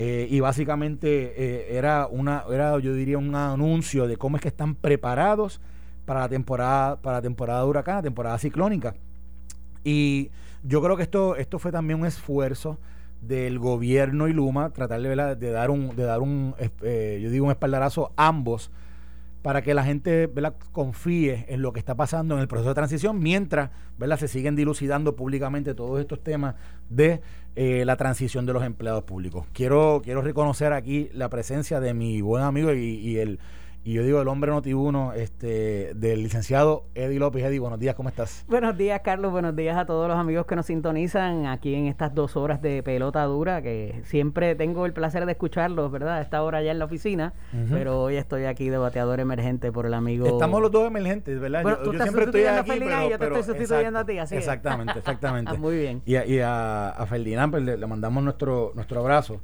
Eh, 0.05 0.27
y 0.29 0.41
básicamente 0.41 1.77
era 1.77 2.09
una, 2.09 2.45
era, 2.51 2.77
yo 2.81 2.93
diría, 2.93 3.19
un 3.19 3.35
anuncio 3.37 4.09
de 4.09 4.17
cómo 4.17 4.37
es 4.37 4.43
que 4.43 4.49
están 4.49 4.75
preparados 4.75 5.61
para 6.05 6.21
la 6.21 6.29
temporada, 6.29 6.97
para 7.01 7.19
la 7.19 7.23
temporada 7.23 7.61
de 7.61 7.69
huracán, 7.69 8.03
temporada 8.03 8.37
ciclónica. 8.39 8.95
Y 9.85 10.31
yo 10.65 10.83
creo 10.83 10.97
que 10.97 11.05
esto, 11.05 11.37
esto 11.37 11.59
fue 11.61 11.71
también 11.71 12.01
un 12.01 12.07
esfuerzo 12.07 12.79
del 13.21 13.59
gobierno 13.61 14.27
y 14.27 14.33
Luma, 14.33 14.71
tratar 14.71 15.01
de, 15.01 15.37
de 15.37 15.51
dar 15.51 15.71
un, 15.71 15.95
de 15.95 16.03
dar 16.03 16.21
un 16.21 16.55
eh, 16.83 17.21
yo 17.23 17.31
digo 17.31 17.47
un 17.47 17.53
espaldarazo 17.53 18.13
a 18.17 18.27
ambos 18.27 18.71
para 19.43 19.63
que 19.63 19.75
la 19.75 19.85
gente 19.85 20.31
confíe 20.71 21.47
en 21.49 21.63
lo 21.63 21.73
que 21.73 21.81
está 21.81 21.97
pasando 21.97 22.37
en 22.37 22.41
el 22.41 22.49
proceso 22.49 22.71
de 22.71 22.75
transición, 22.75 23.19
mientras 23.19 23.71
¿verdad? 23.99 24.19
se 24.19 24.29
siguen 24.29 24.55
dilucidando 24.55 25.17
públicamente 25.17 25.75
todos 25.75 26.01
estos 26.01 26.23
temas 26.23 26.55
de 26.89 27.21
eh, 27.57 27.85
la 27.85 27.97
transición 27.97 28.47
de 28.47 28.53
los 28.53 28.63
empleados 28.63 29.03
públicos. 29.03 29.47
Quiero, 29.53 30.01
quiero 30.05 30.23
reconocer 30.23 30.73
aquí 30.73 31.11
la 31.13 31.29
presencia 31.29 31.81
de 31.81 31.93
mi 31.93 32.21
buen 32.21 32.45
amigo 32.45 32.73
y, 32.73 33.19
el 33.19 33.41
Y 33.85 33.95
yo 33.95 34.05
digo 34.05 34.23
el 34.23 34.29
hombre 34.29 34.53
notiuno 34.53 35.13
este, 35.13 35.93
del 35.95 36.23
licenciado 36.23 36.85
Eddie 36.95 37.19
López. 37.19 37.43
Eddie, 37.43 37.59
buenos 37.59 37.81
días, 37.81 37.97
¿cómo 37.97 38.11
estás? 38.11 38.45
Buenos 38.47 38.79
días, 38.79 39.01
Carlos. 39.03 39.33
Buenos 39.33 39.57
días 39.57 39.77
a 39.77 39.87
todos 39.87 40.07
los 40.07 40.17
amigos 40.17 40.47
que 40.47 40.55
nos 40.55 40.67
sintonizan 40.67 41.47
aquí 41.47 41.75
en 41.75 41.87
estas 41.87 42.15
dos 42.15 42.37
horas 42.37 42.63
de 42.63 42.85
pelota 42.85 43.25
dura, 43.25 43.61
que 43.61 44.01
siempre 44.05 44.55
tengo 44.55 44.87
el 44.87 44.93
placer 44.93 45.27
de 45.27 45.33
escucharlos, 45.33 45.91
¿verdad? 45.91 46.19
A 46.19 46.21
esta 46.21 46.45
hora 46.45 46.63
ya 46.63 46.71
en 46.71 46.79
la 46.79 46.85
oficina, 46.85 47.33
pero 47.71 48.01
hoy 48.03 48.15
estoy 48.15 48.45
aquí 48.45 48.69
de 48.69 48.79
bateador 48.79 49.19
emergente 49.19 49.73
por 49.73 49.87
el 49.87 49.95
amigo. 49.95 50.29
Estamos 50.29 50.63
los 50.63 50.71
dos 50.71 50.87
emergentes, 50.87 51.41
¿verdad? 51.41 51.65
Bueno, 51.65 51.79
yo, 51.85 52.01
siempre 52.01 52.27
estoy 52.27 52.45
aquí, 52.45 52.71
pero, 52.79 53.07
y 53.07 53.11
yo 53.11 53.19
te 53.19 53.25
estoy 53.25 53.43
sustituyendo 53.43 53.99
a 53.99 54.07
ti, 54.07 54.17
así 54.17 54.37
Exactamente, 54.37 55.01
exactamente. 55.01 55.53
Muy 55.59 55.77
bien. 55.77 56.03
Y 56.07 56.39
a, 56.39 56.91
a, 56.91 57.07
Ferdinand 57.07 57.51
pues, 57.51 57.65
le, 57.65 57.85
mandamos 57.85 58.23
nuestro, 58.23 58.71
nuestro 58.77 59.01
abrazo. 59.01 59.41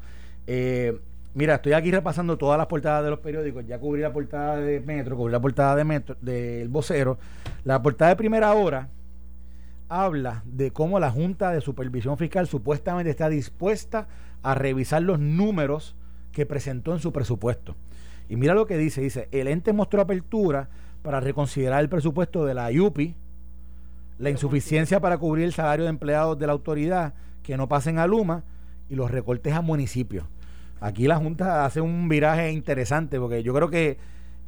Eh, 0.47 0.97
Mira, 1.38 1.54
estoy 1.54 1.73
aquí 1.73 1.92
repasando 1.92 2.37
todas 2.37 2.59
las 2.59 2.66
portadas 2.66 3.04
de 3.04 3.11
los 3.11 3.21
periódicos. 3.21 3.64
Ya 3.64 3.78
cubrí 3.78 4.02
la 4.02 4.12
portada 4.12 4.57
de 4.57 4.80
Metro, 4.80 5.16
cubrí 5.16 5.30
la 5.30 5.38
portada 5.38 5.76
de 5.76 5.85
Metro, 5.85 6.16
del 6.21 6.68
vocero. 6.68 7.16
La 7.62 7.80
portada 7.80 8.11
de 8.11 8.16
primera 8.16 8.52
hora 8.54 8.88
habla 9.88 10.42
de 10.47 10.73
cómo 10.73 10.99
la 10.99 11.12
Junta 11.12 11.52
de 11.52 11.61
Supervisión 11.61 12.18
Fiscal 12.18 12.49
supuestamente 12.49 13.11
está 13.11 13.28
dispuesta 13.28 14.09
a 14.42 14.57
revisar 14.57 15.02
los 15.02 15.21
números 15.21 15.95
que 16.33 16.45
presentó 16.45 16.92
en 16.92 16.99
su 16.99 17.12
presupuesto. 17.12 17.76
Y 18.28 18.35
mira 18.35 18.54
lo 18.54 18.66
que 18.66 18.76
dice, 18.76 19.00
dice, 19.00 19.28
el 19.30 19.47
ente 19.47 19.73
mostró 19.73 20.00
apertura 20.00 20.68
para 21.02 21.21
reconsiderar 21.21 21.80
el 21.80 21.88
presupuesto 21.88 22.47
de 22.47 22.54
la 22.54 22.73
IUPI, 22.73 23.14
la 24.18 24.30
insuficiencia 24.30 24.99
para 24.99 25.18
cubrir 25.18 25.45
el 25.45 25.52
salario 25.52 25.85
de 25.85 25.90
empleados 25.90 26.37
de 26.37 26.49
la 26.49 26.52
autoridad 26.52 27.14
que 27.45 27.57
no 27.57 27.68
pasen 27.68 28.00
a 28.00 28.09
Luma 28.09 28.42
y 28.88 28.97
los 28.97 29.09
recortes 29.09 29.54
a 29.54 29.61
municipios. 29.61 30.26
Aquí 30.80 31.08
la 31.08 31.16
Junta 31.16 31.64
hace 31.64 31.80
un 31.80 32.08
viraje 32.08 32.52
interesante 32.52 33.18
porque 33.18 33.42
yo 33.42 33.52
creo 33.52 33.68
que 33.68 33.99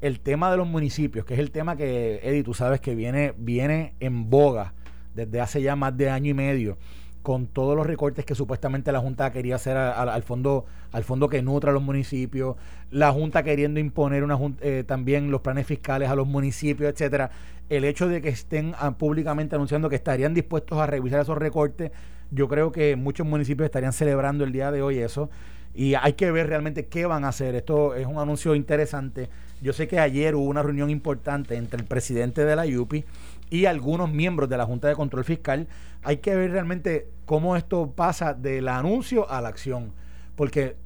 el 0.01 0.21
tema 0.21 0.51
de 0.51 0.57
los 0.57 0.67
municipios, 0.67 1.25
que 1.25 1.35
es 1.35 1.41
el 1.41 1.51
tema 1.51 1.77
que, 1.77 2.21
Eddie, 2.23 2.45
tú 2.45 2.55
sabes 2.55 2.81
que 2.81 2.95
viene, 2.95 3.35
viene 3.37 3.95
en 4.01 4.31
boga 4.31 4.75
desde 5.15 5.41
hace 5.41 5.61
ya 5.61 5.77
más 5.77 5.97
de 5.97 6.09
año 6.09 6.31
y 6.31 6.35
medio, 6.35 6.79
con 7.23 7.47
todos 7.49 7.77
los 7.77 7.87
recortes 7.87 8.25
que 8.25 8.35
supuestamente 8.35 8.93
la 8.93 9.01
Junta 9.01 9.31
quería 9.33 9.57
hacer 9.57 9.77
al, 9.77 10.23
fondo 10.23 10.65
al 10.93 11.05
fondo 11.05 11.29
que 11.29 11.43
nutra 11.43 11.71
a 11.71 11.75
los 11.75 11.83
municipios, 11.83 12.57
la 12.91 13.13
Junta 13.13 13.43
queriendo 13.43 13.81
imponer 13.81 14.23
una 14.25 14.39
eh, 14.61 14.85
también 14.87 15.31
los 15.31 15.41
planes 15.43 15.67
fiscales 15.67 16.09
a 16.09 16.15
los 16.15 16.27
municipios, 16.27 16.91
etcétera. 16.91 17.31
El 17.69 17.85
hecho 17.85 18.09
de 18.09 18.23
que 18.23 18.31
estén 18.31 18.75
ah, 18.79 18.93
públicamente 18.93 19.55
anunciando 19.55 19.89
que 19.89 19.97
estarían 19.97 20.33
dispuestos 20.33 20.79
a 20.79 20.87
revisar 20.87 21.21
esos 21.21 21.37
recortes, 21.37 21.91
yo 22.31 22.49
creo 22.49 22.73
que 22.73 22.97
muchos 22.97 23.27
municipios 23.27 23.67
estarían 23.67 23.93
celebrando 23.93 24.45
el 24.45 24.53
día 24.53 24.71
de 24.71 24.81
hoy 24.81 24.99
eso 24.99 25.29
y 25.75 25.95
hay 25.95 26.15
que 26.15 26.31
ver 26.31 26.49
realmente 26.49 26.87
qué 26.87 27.07
van 27.07 27.25
a 27.25 27.29
hacer. 27.29 27.55
Esto 27.55 27.95
es 27.95 28.07
un 28.07 28.19
anuncio 28.19 28.55
interesante. 28.55 29.29
Yo 29.63 29.73
sé 29.73 29.87
que 29.87 29.99
ayer 29.99 30.35
hubo 30.35 30.45
una 30.45 30.63
reunión 30.63 30.91
importante 30.91 31.57
entre 31.57 31.81
el 31.81 31.87
presidente 31.87 32.45
de 32.45 32.57
la 32.57 32.65
UPI 32.67 33.05
y 33.51 33.67
algunos 33.67 34.11
miembros 34.11 34.49
de 34.49 34.57
la 34.57 34.67
Junta 34.67 34.89
de 34.89 34.95
Control 34.95 35.25
Fiscal. 35.25 35.69
Hay 36.03 36.19
que 36.19 36.35
ver 36.35 36.51
realmente 36.51 37.09
cómo 37.27 37.57
esto 37.57 37.93
pasa 37.95 38.35
del 38.35 38.69
anuncio 38.69 39.31
a 39.31 39.41
la 39.41 39.49
acción. 39.49 39.93
Porque 40.35 40.77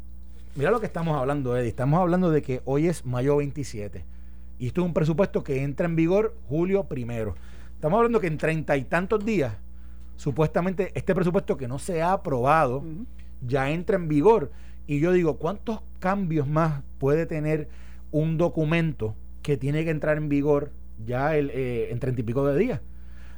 mira 0.57 0.71
lo 0.71 0.81
que 0.81 0.87
estamos 0.87 1.17
hablando, 1.17 1.57
Eddie. 1.57 1.69
Estamos 1.69 2.01
hablando 2.01 2.31
de 2.31 2.43
que 2.43 2.63
hoy 2.65 2.89
es 2.89 3.07
mayo 3.07 3.37
27. 3.37 4.05
Y 4.59 4.67
esto 4.69 4.81
es 4.81 4.87
un 4.87 4.95
presupuesto 4.95 5.45
que 5.45 5.63
entra 5.63 5.87
en 5.87 5.97
vigor 5.97 6.37
julio 6.49 6.85
primero. 6.85 7.35
Estamos 7.75 7.99
hablando 7.99 8.21
que 8.21 8.27
en 8.27 8.39
treinta 8.39 8.77
y 8.77 8.85
tantos 8.85 9.25
días, 9.25 9.55
supuestamente 10.17 10.91
este 10.95 11.15
presupuesto 11.15 11.57
que 11.57 11.69
no 11.69 11.79
se 11.79 12.03
ha 12.03 12.13
aprobado, 12.13 12.83
ya 13.47 13.71
entra 13.71 13.97
en 13.97 14.09
vigor. 14.09 14.51
Y 14.87 15.01
yo 15.01 15.13
digo, 15.13 15.39
¿cuántos 15.39 15.81
cambios 15.99 16.47
más 16.47 16.83
puede 16.99 17.27
tener 17.27 17.69
un 18.11 18.37
documento 18.37 19.15
que 19.43 19.57
tiene 19.57 19.85
que 19.85 19.91
entrar 19.91 20.17
en 20.17 20.29
vigor 20.29 20.71
ya 21.05 21.37
el, 21.37 21.51
eh, 21.51 21.89
en 21.91 21.99
treinta 21.99 22.21
y 22.21 22.25
pico 22.25 22.47
de 22.47 22.59
días? 22.59 22.81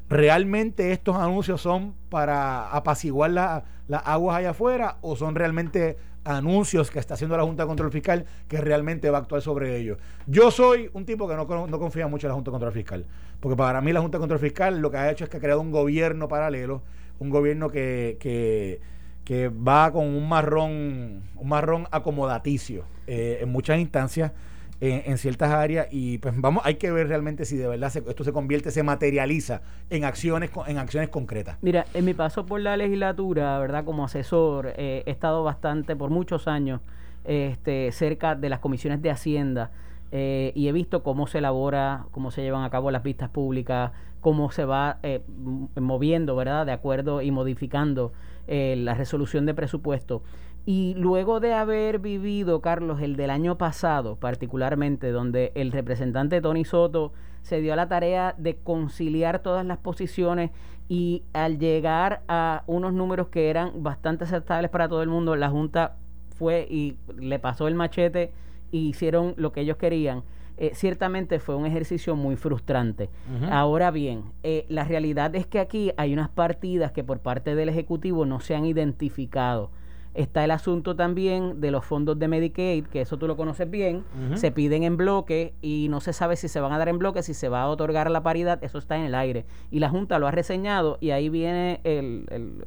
¿Realmente 0.09 0.93
estos 0.93 1.17
anuncios 1.17 1.61
son 1.61 1.95
para 2.11 2.71
apaciguar 2.71 3.31
las 3.31 3.63
aguas 4.05 4.39
allá 4.39 4.51
afuera 4.51 4.99
o 5.01 5.17
son 5.17 5.35
realmente 5.35 5.97
anuncios 6.25 6.91
que 6.91 6.99
está 6.99 7.15
haciendo 7.15 7.37
la 7.37 7.43
Junta 7.45 7.65
de 7.65 7.69
Control 7.69 7.91
Fiscal 7.91 8.25
que 8.49 8.61
realmente 8.61 9.11
va 9.11 9.19
a 9.19 9.21
actuar 9.23 9.43
sobre 9.43 9.77
ellos? 9.77 9.99
Yo 10.27 10.51
soy 10.51 10.91
un 10.93 11.05
tipo 11.05 11.29
que 11.29 11.35
no, 11.35 11.45
no 11.67 11.79
confía 11.79 12.07
mucho 12.07 12.27
en 12.27 12.31
la 12.31 12.35
Junta 12.35 12.51
de 12.51 12.53
Control 12.53 12.73
Fiscal, 12.73 13.07
porque 13.41 13.57
para 13.57 13.81
mí 13.81 13.93
la 13.93 14.01
Junta 14.01 14.19
de 14.19 14.21
Control 14.21 14.41
Fiscal 14.41 14.81
lo 14.81 14.91
que 14.91 14.97
ha 14.97 15.11
hecho 15.11 15.25
es 15.25 15.31
que 15.31 15.39
ha 15.39 15.41
creado 15.41 15.61
un 15.61 15.73
gobierno 15.73 16.29
paralelo, 16.29 16.83
un 17.19 17.31
gobierno 17.31 17.69
que, 17.71 18.17
que 18.21 18.81
que 19.27 19.49
va 19.49 19.93
con 19.93 20.07
un 20.07 20.27
marrón, 20.27 21.25
un 21.35 21.49
marrón 21.49 21.87
acomodaticio 21.91 22.85
eh, 23.07 23.41
en 23.43 23.51
muchas 23.51 23.79
instancias, 23.79 24.33
en 24.79 25.17
ciertas 25.17 25.51
áreas, 25.51 25.89
y 25.91 26.19
pues 26.19 26.35
vamos, 26.37 26.63
hay 26.67 26.75
que 26.75 26.91
ver 26.93 27.09
realmente 27.09 27.47
si 27.47 27.57
de 27.57 27.67
verdad 27.67 27.91
esto 27.97 28.25
se 28.25 28.33
convierte, 28.33 28.71
se 28.71 28.83
materializa 28.83 29.63
en 29.89 30.05
acciones, 30.05 30.51
en 30.67 30.77
acciones 30.77 31.09
concretas. 31.09 31.57
Mira, 31.63 31.87
en 31.95 32.05
mi 32.05 32.13
paso 32.13 32.45
por 32.45 32.61
la 32.61 32.77
legislatura, 32.77 33.59
¿verdad? 33.59 33.87
Como 33.87 34.05
asesor, 34.05 34.75
eh, 34.77 35.03
he 35.07 35.11
estado 35.11 35.43
bastante, 35.43 35.97
por 35.97 36.11
muchos 36.11 36.47
años, 36.47 36.83
este, 37.25 37.91
cerca 37.91 38.35
de 38.35 38.51
las 38.51 38.61
comisiones 38.61 39.01
de 39.01 39.11
Hacienda. 39.11 39.71
Eh, 40.13 40.53
y 40.55 40.69
he 40.69 40.73
visto 40.73 41.03
cómo 41.03 41.27
se 41.27 41.39
elabora, 41.39 42.07
cómo 42.13 42.31
se 42.31 42.43
llevan 42.43 42.65
a 42.65 42.71
cabo 42.71 42.91
las 42.91 43.03
vistas 43.03 43.29
públicas, 43.29 43.93
cómo 44.21 44.51
se 44.51 44.65
va 44.65 44.99
moviendo, 45.77 46.35
¿verdad? 46.37 46.67
De 46.67 46.73
acuerdo 46.73 47.23
y 47.23 47.31
modificando 47.31 48.13
eh, 48.49 48.77
la 48.79 48.95
resolución 48.95 49.45
de 49.47 49.55
presupuesto. 49.55 50.23
Y 50.67 50.95
luego 50.97 51.41
de 51.41 51.53
haber 51.53 51.99
vivido, 51.99 52.61
Carlos, 52.61 53.01
el 53.01 53.17
del 53.17 53.31
año 53.31 53.59
pasado, 53.59 54.17
particularmente, 54.17 55.11
donde 55.11 55.53
el 55.55 55.73
representante 55.73 56.41
Tony 56.41 56.65
Soto 56.65 57.13
se 57.43 57.61
dio 57.61 57.73
a 57.73 57.77
la 57.77 57.89
tarea 57.89 58.35
de 58.39 58.57
conciliar 58.57 59.41
todas 59.41 59.65
las 59.65 59.79
posiciones 59.79 60.51
y 60.89 61.23
al 61.33 61.59
llegar 61.59 62.23
a 62.29 62.63
unos 62.67 62.93
números 62.93 63.29
que 63.29 63.51
eran 63.51 63.83
bastante 63.83 64.25
aceptables 64.25 64.71
para 64.71 64.89
todo 64.89 65.03
el 65.03 65.09
mundo, 65.09 65.35
la 65.37 65.51
Junta 65.51 65.97
fue 66.37 66.67
y 66.69 66.97
le 67.17 67.39
pasó 67.39 67.67
el 67.69 67.75
machete 67.75 68.33
y 68.71 68.89
hicieron 68.89 69.35
lo 69.37 69.53
que 69.53 69.61
ellos 69.61 69.77
querían. 69.77 70.23
Eh, 70.59 70.71
ciertamente 70.75 71.39
fue 71.39 71.55
un 71.55 71.67
ejercicio 71.67 72.17
muy 72.17 72.37
frustrante. 72.37 73.11
Ahora 73.51 73.91
bien, 73.91 74.25
eh, 74.43 74.65
la 74.69 74.85
realidad 74.85 75.35
es 75.35 75.47
que 75.47 75.59
aquí 75.59 75.93
hay 75.99 76.15
unas 76.15 76.31
partidas 76.31 76.93
que 76.93 77.05
por 77.05 77.19
parte 77.19 77.55
del 77.55 77.69
Ejecutivo 77.69 78.25
no 78.25 78.41
se 78.41 78.55
han 78.55 78.65
identificado. 78.65 79.71
Está 80.17 80.45
el 80.45 80.51
asunto 80.51 80.97
también 80.97 81.61
de 81.61 81.71
los 81.71 81.85
fondos 81.85 82.19
de 82.19 82.27
Medicaid, 82.27 82.87
que 82.87 83.03
eso 83.03 83.19
tú 83.19 83.27
lo 83.27 83.37
conoces 83.37 83.71
bien, 83.71 84.03
se 84.35 84.51
piden 84.51 84.83
en 84.83 84.97
bloque 84.97 85.53
y 85.61 85.89
no 85.91 86.01
se 86.01 86.15
sabe 86.15 86.37
si 86.37 86.49
se 86.49 86.59
van 86.59 86.73
a 86.73 86.79
dar 86.79 86.89
en 86.89 86.99
bloque, 86.99 87.23
si 87.23 87.35
se 87.35 87.51
va 87.51 87.61
a 87.61 87.69
otorgar 87.69 88.11
la 88.11 88.23
paridad, 88.23 88.65
eso 88.65 88.79
está 88.79 88.97
en 88.97 89.03
el 89.03 89.15
aire. 89.15 89.45
Y 89.71 89.79
la 89.79 89.91
Junta 89.91 90.19
lo 90.19 90.27
ha 90.27 90.31
reseñado 90.31 90.97
y 91.03 91.11
ahí 91.11 91.29
viene 91.29 91.81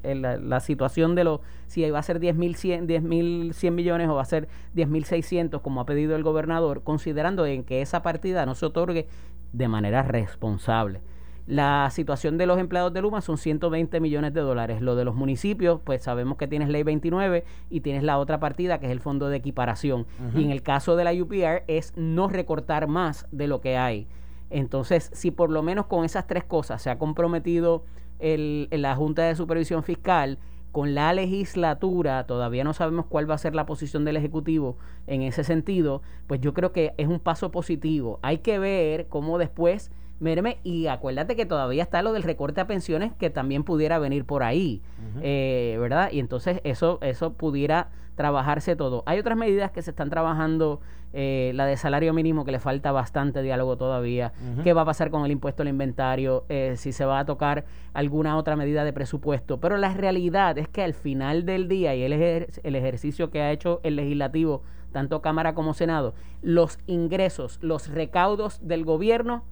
la, 0.03 0.59
situación 0.59 1.15
de 1.15 1.23
lo 1.23 1.41
si 1.65 1.89
va 1.89 1.97
a 1.97 2.03
ser 2.03 2.19
10.100 2.19 2.85
10, 2.85 3.71
millones 3.71 4.09
o 4.09 4.15
va 4.15 4.21
a 4.21 4.25
ser 4.25 4.47
10.600 4.75 5.61
como 5.61 5.81
ha 5.81 5.85
pedido 5.85 6.15
el 6.15 6.21
gobernador, 6.21 6.83
considerando 6.83 7.47
en 7.47 7.63
que 7.63 7.81
esa 7.81 8.03
partida 8.03 8.45
no 8.45 8.53
se 8.53 8.67
otorgue 8.67 9.07
de 9.53 9.67
manera 9.67 10.03
responsable. 10.03 11.01
La 11.49 11.89
situación 11.89 12.37
de 12.37 12.45
los 12.45 12.59
empleados 12.59 12.93
de 12.93 13.01
Luma 13.01 13.21
son 13.21 13.39
120 13.39 13.99
millones 13.99 14.35
de 14.35 14.41
dólares. 14.41 14.83
Lo 14.83 14.95
de 14.95 15.03
los 15.03 15.15
municipios, 15.15 15.81
pues 15.83 16.03
sabemos 16.03 16.37
que 16.37 16.47
tienes 16.47 16.69
ley 16.69 16.83
29 16.83 17.43
y 17.71 17.81
tienes 17.81 18.03
la 18.03 18.19
otra 18.19 18.39
partida 18.39 18.79
que 18.79 18.85
es 18.85 18.91
el 18.91 18.99
fondo 18.99 19.29
de 19.29 19.37
equiparación. 19.37 20.05
Y 20.35 20.43
en 20.43 20.51
el 20.51 20.61
caso 20.61 20.95
de 20.95 21.05
la 21.05 21.11
UPR 21.11 21.63
es 21.65 21.93
no 21.95 22.29
recortar 22.29 22.87
más 22.87 23.25
de 23.31 23.47
lo 23.47 23.61
que 23.61 23.77
hay. 23.77 24.05
Entonces, 24.51 25.09
si 25.11 25.31
por 25.31 25.49
lo 25.49 25.63
menos 25.63 25.87
con 25.87 26.05
esas 26.05 26.27
tres 26.27 26.43
cosas 26.43 26.83
se 26.83 26.91
ha 26.91 26.99
comprometido 26.99 27.83
el, 28.19 28.67
la 28.71 28.95
Junta 28.95 29.23
de 29.23 29.35
Supervisión 29.35 29.81
Fiscal, 29.81 30.37
con 30.71 30.93
la 30.93 31.11
legislatura, 31.13 32.27
todavía 32.27 32.63
no 32.63 32.75
sabemos 32.75 33.07
cuál 33.07 33.27
va 33.27 33.33
a 33.33 33.39
ser 33.39 33.55
la 33.55 33.65
posición 33.65 34.05
del 34.05 34.17
Ejecutivo 34.17 34.77
en 35.07 35.23
ese 35.23 35.43
sentido, 35.43 36.03
pues 36.27 36.41
yo 36.41 36.53
creo 36.53 36.73
que 36.73 36.93
es 36.97 37.07
un 37.07 37.19
paso 37.19 37.49
positivo. 37.49 38.19
Hay 38.21 38.37
que 38.37 38.59
ver 38.59 39.07
cómo 39.07 39.39
después 39.39 39.89
Míreme, 40.19 40.59
y 40.63 40.87
acuérdate 40.87 41.35
que 41.35 41.45
todavía 41.45 41.83
está 41.83 42.01
lo 42.01 42.11
del 42.11 42.23
recorte 42.23 42.59
a 42.59 42.67
pensiones 42.67 43.13
que 43.13 43.29
también 43.29 43.63
pudiera 43.63 43.99
venir 43.99 44.25
por 44.25 44.43
ahí, 44.43 44.81
eh, 45.21 45.77
¿verdad? 45.79 46.11
Y 46.11 46.19
entonces 46.19 46.59
eso, 46.65 46.99
eso 47.01 47.33
pudiera 47.33 47.89
trabajarse 48.15 48.75
todo. 48.75 49.03
Hay 49.05 49.17
otras 49.17 49.37
medidas 49.37 49.71
que 49.71 49.81
se 49.81 49.91
están 49.91 50.09
trabajando, 50.09 50.81
eh, 51.13 51.53
la 51.55 51.65
de 51.65 51.77
salario 51.77 52.13
mínimo 52.13 52.43
que 52.43 52.51
le 52.51 52.59
falta 52.59 52.91
bastante 52.91 53.41
diálogo 53.41 53.77
todavía, 53.77 54.33
qué 54.61 54.73
va 54.73 54.81
a 54.81 54.85
pasar 54.85 55.09
con 55.09 55.23
el 55.23 55.31
impuesto 55.31 55.61
al 55.61 55.69
inventario, 55.69 56.43
eh, 56.49 56.73
si 56.75 56.91
se 56.91 57.05
va 57.05 57.19
a 57.19 57.25
tocar 57.25 57.63
alguna 57.93 58.35
otra 58.35 58.57
medida 58.57 58.83
de 58.83 58.91
presupuesto, 58.91 59.61
pero 59.61 59.77
la 59.77 59.93
realidad 59.93 60.57
es 60.57 60.67
que 60.67 60.83
al 60.83 60.93
final 60.93 61.45
del 61.45 61.69
día 61.69 61.95
y 61.95 62.03
el, 62.03 62.11
el 62.11 62.75
ejercicio 62.75 63.29
que 63.29 63.41
ha 63.41 63.53
hecho 63.53 63.79
el 63.83 63.95
legislativo, 63.95 64.63
tanto 64.91 65.21
Cámara 65.21 65.55
como 65.55 65.73
Senado, 65.73 66.13
los 66.41 66.77
ingresos, 66.87 67.57
los 67.61 67.87
recaudos 67.87 68.59
del 68.67 68.83
gobierno, 68.83 69.45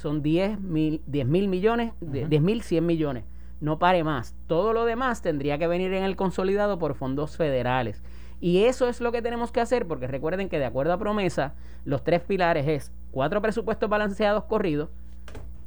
son 0.00 0.22
10 0.22 0.60
mil, 0.60 1.02
10 1.06 1.26
mil 1.26 1.48
millones, 1.48 1.92
10 2.00 2.40
mil 2.40 2.62
100 2.62 2.86
millones. 2.86 3.24
No 3.60 3.78
pare 3.78 4.02
más. 4.02 4.34
Todo 4.46 4.72
lo 4.72 4.86
demás 4.86 5.20
tendría 5.20 5.58
que 5.58 5.66
venir 5.66 5.92
en 5.92 6.04
el 6.04 6.16
consolidado 6.16 6.78
por 6.78 6.94
fondos 6.94 7.36
federales. 7.36 8.02
Y 8.40 8.64
eso 8.64 8.88
es 8.88 9.02
lo 9.02 9.12
que 9.12 9.20
tenemos 9.20 9.52
que 9.52 9.60
hacer, 9.60 9.86
porque 9.86 10.06
recuerden 10.06 10.48
que 10.48 10.58
de 10.58 10.64
acuerdo 10.64 10.94
a 10.94 10.98
promesa, 10.98 11.52
los 11.84 12.02
tres 12.02 12.22
pilares 12.22 12.66
es 12.66 12.92
cuatro 13.10 13.42
presupuestos 13.42 13.90
balanceados 13.90 14.44
corridos, 14.44 14.88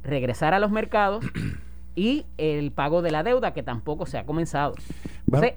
regresar 0.02 0.52
a 0.52 0.58
los 0.58 0.72
mercados 0.72 1.24
y 1.94 2.26
el 2.36 2.72
pago 2.72 3.02
de 3.02 3.12
la 3.12 3.22
deuda, 3.22 3.54
que 3.54 3.62
tampoco 3.62 4.04
se 4.04 4.18
ha 4.18 4.26
comenzado. 4.26 4.74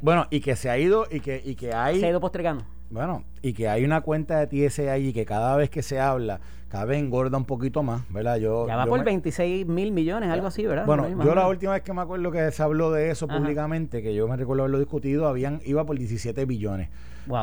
Bueno, 0.01 0.27
y 0.29 0.41
que 0.41 0.55
se 0.55 0.69
ha 0.69 0.77
ido 0.77 1.07
y 1.09 1.19
que, 1.19 1.41
y 1.43 1.55
que 1.55 1.73
hay... 1.73 1.99
Se 1.99 2.05
ha 2.05 2.09
ido 2.09 2.21
postergando. 2.21 2.63
Bueno, 2.89 3.23
y 3.41 3.53
que 3.53 3.67
hay 3.67 3.83
una 3.83 4.01
cuenta 4.01 4.45
de 4.45 4.47
TSE 4.47 4.89
allí 4.89 5.11
que 5.13 5.25
cada 5.25 5.55
vez 5.57 5.69
que 5.69 5.81
se 5.81 5.99
habla, 5.99 6.39
cada 6.69 6.85
vez 6.85 6.99
engorda 6.99 7.37
un 7.37 7.45
poquito 7.45 7.83
más, 7.83 8.01
¿verdad? 8.09 8.37
Yo, 8.37 8.67
ya 8.67 8.77
va 8.77 8.85
por 8.85 9.03
26 9.03 9.65
mil 9.67 9.91
millones, 9.91 10.29
algo 10.29 10.47
así, 10.47 10.65
¿verdad? 10.65 10.85
Bueno, 10.85 11.07
yo 11.23 11.35
la 11.35 11.47
última 11.47 11.73
vez 11.73 11.81
que 11.81 11.93
me 11.93 12.01
acuerdo 12.01 12.31
que 12.31 12.51
se 12.51 12.63
habló 12.63 12.91
de 12.91 13.11
eso 13.11 13.27
públicamente, 13.27 14.01
que 14.01 14.13
yo 14.15 14.27
me 14.27 14.37
recuerdo 14.37 14.63
haberlo 14.63 14.79
discutido, 14.79 15.27
habían 15.27 15.61
iba 15.65 15.85
por 15.85 15.97
17 15.97 16.45
billones. 16.45 16.89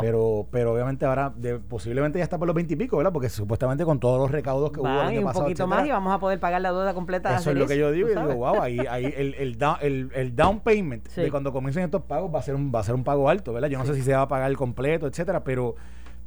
Pero, 0.00 0.46
pero 0.50 0.72
obviamente 0.72 1.04
ahora 1.04 1.32
de, 1.34 1.58
posiblemente 1.58 2.18
ya 2.18 2.24
está 2.24 2.38
por 2.38 2.46
los 2.46 2.54
20 2.54 2.74
y 2.74 2.76
pico, 2.76 2.96
¿verdad? 2.96 3.12
Porque 3.12 3.28
supuestamente 3.28 3.84
con 3.84 4.00
todos 4.00 4.18
los 4.18 4.30
recaudos 4.30 4.72
que 4.72 4.80
hubo 4.80 4.88
el 4.88 4.98
año 4.98 5.20
y 5.20 5.24
un 5.24 5.32
poquito 5.32 5.66
más 5.66 5.86
y 5.86 5.90
vamos 5.90 6.14
a 6.14 6.18
poder 6.18 6.40
pagar 6.40 6.60
la 6.60 6.72
deuda 6.72 6.94
completa. 6.94 7.36
Eso 7.36 7.50
es 7.50 7.56
lo 7.56 7.66
que 7.66 7.78
yo 7.78 7.90
digo. 7.92 8.08
Y 8.08 8.14
digo, 8.14 8.34
wow, 8.34 8.62
ahí, 8.62 8.78
ahí 8.80 9.12
el, 9.16 9.34
el, 9.34 9.58
down, 9.58 9.76
el, 9.80 10.10
el 10.14 10.34
down 10.34 10.60
payment 10.60 11.08
de 11.08 11.30
cuando 11.30 11.52
comiencen 11.52 11.84
estos 11.84 12.02
pagos 12.02 12.34
va 12.34 12.38
a 12.38 12.42
ser 12.42 12.54
un, 12.54 12.72
va 12.74 12.80
a 12.80 12.84
ser 12.84 12.94
un 12.94 13.04
pago 13.04 13.28
alto, 13.28 13.52
¿verdad? 13.52 13.68
Yo 13.68 13.78
no 13.78 13.84
sé 13.84 13.94
si 13.94 14.02
se 14.02 14.14
va 14.14 14.22
a 14.22 14.28
pagar 14.28 14.50
el 14.50 14.56
completo, 14.56 15.06
etcétera, 15.06 15.44
pero, 15.44 15.76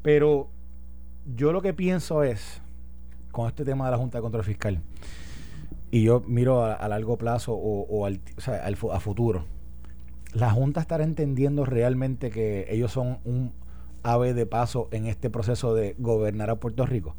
pero 0.01 0.49
yo 1.35 1.51
lo 1.51 1.61
que 1.61 1.73
pienso 1.73 2.23
es, 2.23 2.61
con 3.31 3.47
este 3.47 3.65
tema 3.65 3.85
de 3.85 3.91
la 3.91 3.97
Junta 3.97 4.17
de 4.17 4.21
Control 4.21 4.43
Fiscal, 4.43 4.81
y 5.89 6.03
yo 6.03 6.21
miro 6.27 6.63
a, 6.63 6.87
largo 6.87 7.17
plazo 7.17 7.53
o, 7.53 8.05
al, 8.05 8.19
o 8.37 8.41
sea, 8.41 8.65
al, 8.65 8.77
a 8.91 8.99
futuro 8.99 9.45
la 10.33 10.51
Junta 10.51 10.81
estará 10.81 11.03
entendiendo 11.03 11.65
realmente 11.65 12.29
que 12.29 12.67
ellos 12.69 12.91
son 12.91 13.19
un 13.25 13.53
ave 14.03 14.33
de 14.33 14.45
paso 14.45 14.87
en 14.91 15.05
este 15.05 15.29
proceso 15.29 15.73
de 15.73 15.95
gobernar 15.97 16.49
a 16.49 16.55
Puerto 16.55 16.85
Rico. 16.85 17.15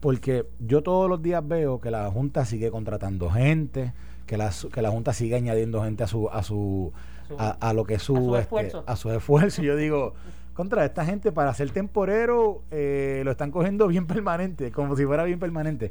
Porque 0.00 0.46
yo 0.60 0.82
todos 0.82 1.08
los 1.08 1.22
días 1.22 1.46
veo 1.46 1.80
que 1.80 1.90
la 1.90 2.10
Junta 2.10 2.44
sigue 2.44 2.70
contratando 2.70 3.30
gente, 3.30 3.92
que 4.26 4.36
la, 4.36 4.52
que 4.72 4.82
la 4.82 4.90
Junta 4.90 5.12
sigue 5.12 5.34
añadiendo 5.34 5.82
gente 5.82 6.04
a 6.04 6.06
su 6.06 6.28
a 6.28 6.42
su 6.42 6.92
a, 7.36 7.72
lo 7.74 7.84
que 7.84 7.94
es 7.94 8.02
su, 8.02 8.16
a 8.16 8.20
su, 8.20 8.36
este, 8.36 8.42
esfuerzo. 8.42 8.84
a 8.86 8.96
su 8.96 9.10
esfuerzo. 9.10 9.62
yo 9.62 9.76
digo, 9.76 10.14
contra 10.54 10.84
esta 10.84 11.04
gente 11.04 11.32
para 11.32 11.52
ser 11.54 11.70
temporero 11.70 12.62
eh, 12.70 13.22
lo 13.24 13.32
están 13.32 13.50
cogiendo 13.50 13.86
bien 13.88 14.06
permanente, 14.06 14.70
como 14.70 14.96
si 14.96 15.04
fuera 15.04 15.24
bien 15.24 15.38
permanente. 15.38 15.90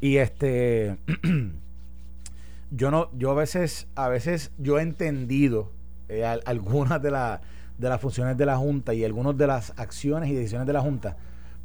Y 0.00 0.18
este 0.18 0.96
yo 2.70 2.90
no 2.90 3.10
yo 3.16 3.32
a 3.32 3.34
veces 3.34 3.88
a 3.96 4.08
veces 4.08 4.52
yo 4.58 4.78
he 4.78 4.82
entendido 4.82 5.72
eh, 6.08 6.24
algunas 6.24 7.02
de, 7.02 7.10
de 7.10 7.88
las 7.88 8.00
funciones 8.00 8.36
de 8.36 8.46
la 8.46 8.56
Junta 8.56 8.94
y 8.94 9.04
algunas 9.04 9.36
de 9.36 9.46
las 9.46 9.72
acciones 9.76 10.30
y 10.30 10.34
decisiones 10.34 10.66
de 10.66 10.72
la 10.72 10.80
Junta, 10.80 11.16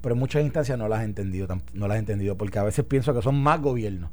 pero 0.01 0.15
en 0.15 0.19
muchas 0.19 0.43
instancias 0.43 0.77
no 0.77 0.87
las 0.87 1.01
he 1.01 1.05
entendido, 1.05 1.47
no 1.73 1.87
las 1.87 1.95
he 1.95 1.99
entendido, 1.99 2.37
porque 2.37 2.59
a 2.59 2.63
veces 2.63 2.85
pienso 2.85 3.13
que 3.13 3.21
son 3.21 3.41
más 3.41 3.61
gobiernos. 3.61 4.11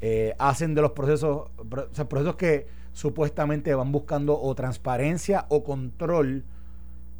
Eh, 0.00 0.34
hacen 0.38 0.74
de 0.74 0.82
los 0.82 0.92
procesos, 0.92 1.50
procesos 2.08 2.36
que 2.36 2.66
supuestamente 2.92 3.74
van 3.74 3.92
buscando 3.92 4.40
o 4.40 4.54
transparencia 4.54 5.44
o 5.48 5.62
control, 5.62 6.44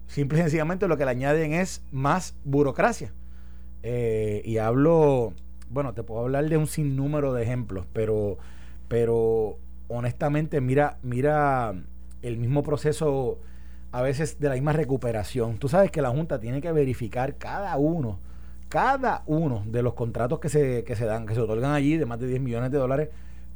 simple 0.07 0.39
y 0.39 0.43
sencillamente 0.43 0.89
lo 0.89 0.97
que 0.97 1.05
le 1.05 1.11
añaden 1.11 1.53
es 1.53 1.83
más 1.93 2.35
burocracia. 2.45 3.13
Eh, 3.83 4.43
y 4.45 4.59
hablo, 4.59 5.35
bueno, 5.71 5.93
te 5.93 6.03
puedo 6.03 6.23
hablar 6.23 6.49
de 6.49 6.57
un 6.57 6.67
sinnúmero 6.67 7.33
de 7.35 7.43
ejemplos, 7.43 7.87
pero, 7.93 8.39
pero 8.89 9.59
honestamente, 9.89 10.61
mira, 10.61 10.99
mira 11.03 11.75
el 12.27 12.39
mismo 12.39 12.63
proceso 12.63 13.39
a 13.93 14.03
veces 14.03 14.41
de 14.41 14.49
la 14.49 14.55
misma 14.55 14.73
recuperación. 14.73 15.59
Tú 15.59 15.69
sabes 15.69 15.91
que 15.91 16.03
la 16.03 16.11
Junta 16.11 16.41
tiene 16.41 16.61
que 16.61 16.73
verificar 16.73 17.37
cada 17.37 17.77
uno, 17.77 18.19
cada 18.69 19.23
uno 19.27 19.63
de 19.67 19.83
los 19.83 19.95
contratos 19.95 20.41
que 20.41 20.49
se, 20.49 20.85
que 20.85 20.97
se 20.97 21.05
dan, 21.07 21.27
que 21.27 21.35
se 21.35 21.41
otorgan 21.41 21.73
allí 21.73 21.97
de 21.97 22.07
más 22.07 22.19
de 22.19 22.27
10 22.27 22.41
millones 22.41 22.71
de 22.71 22.79
dólares, 22.79 23.09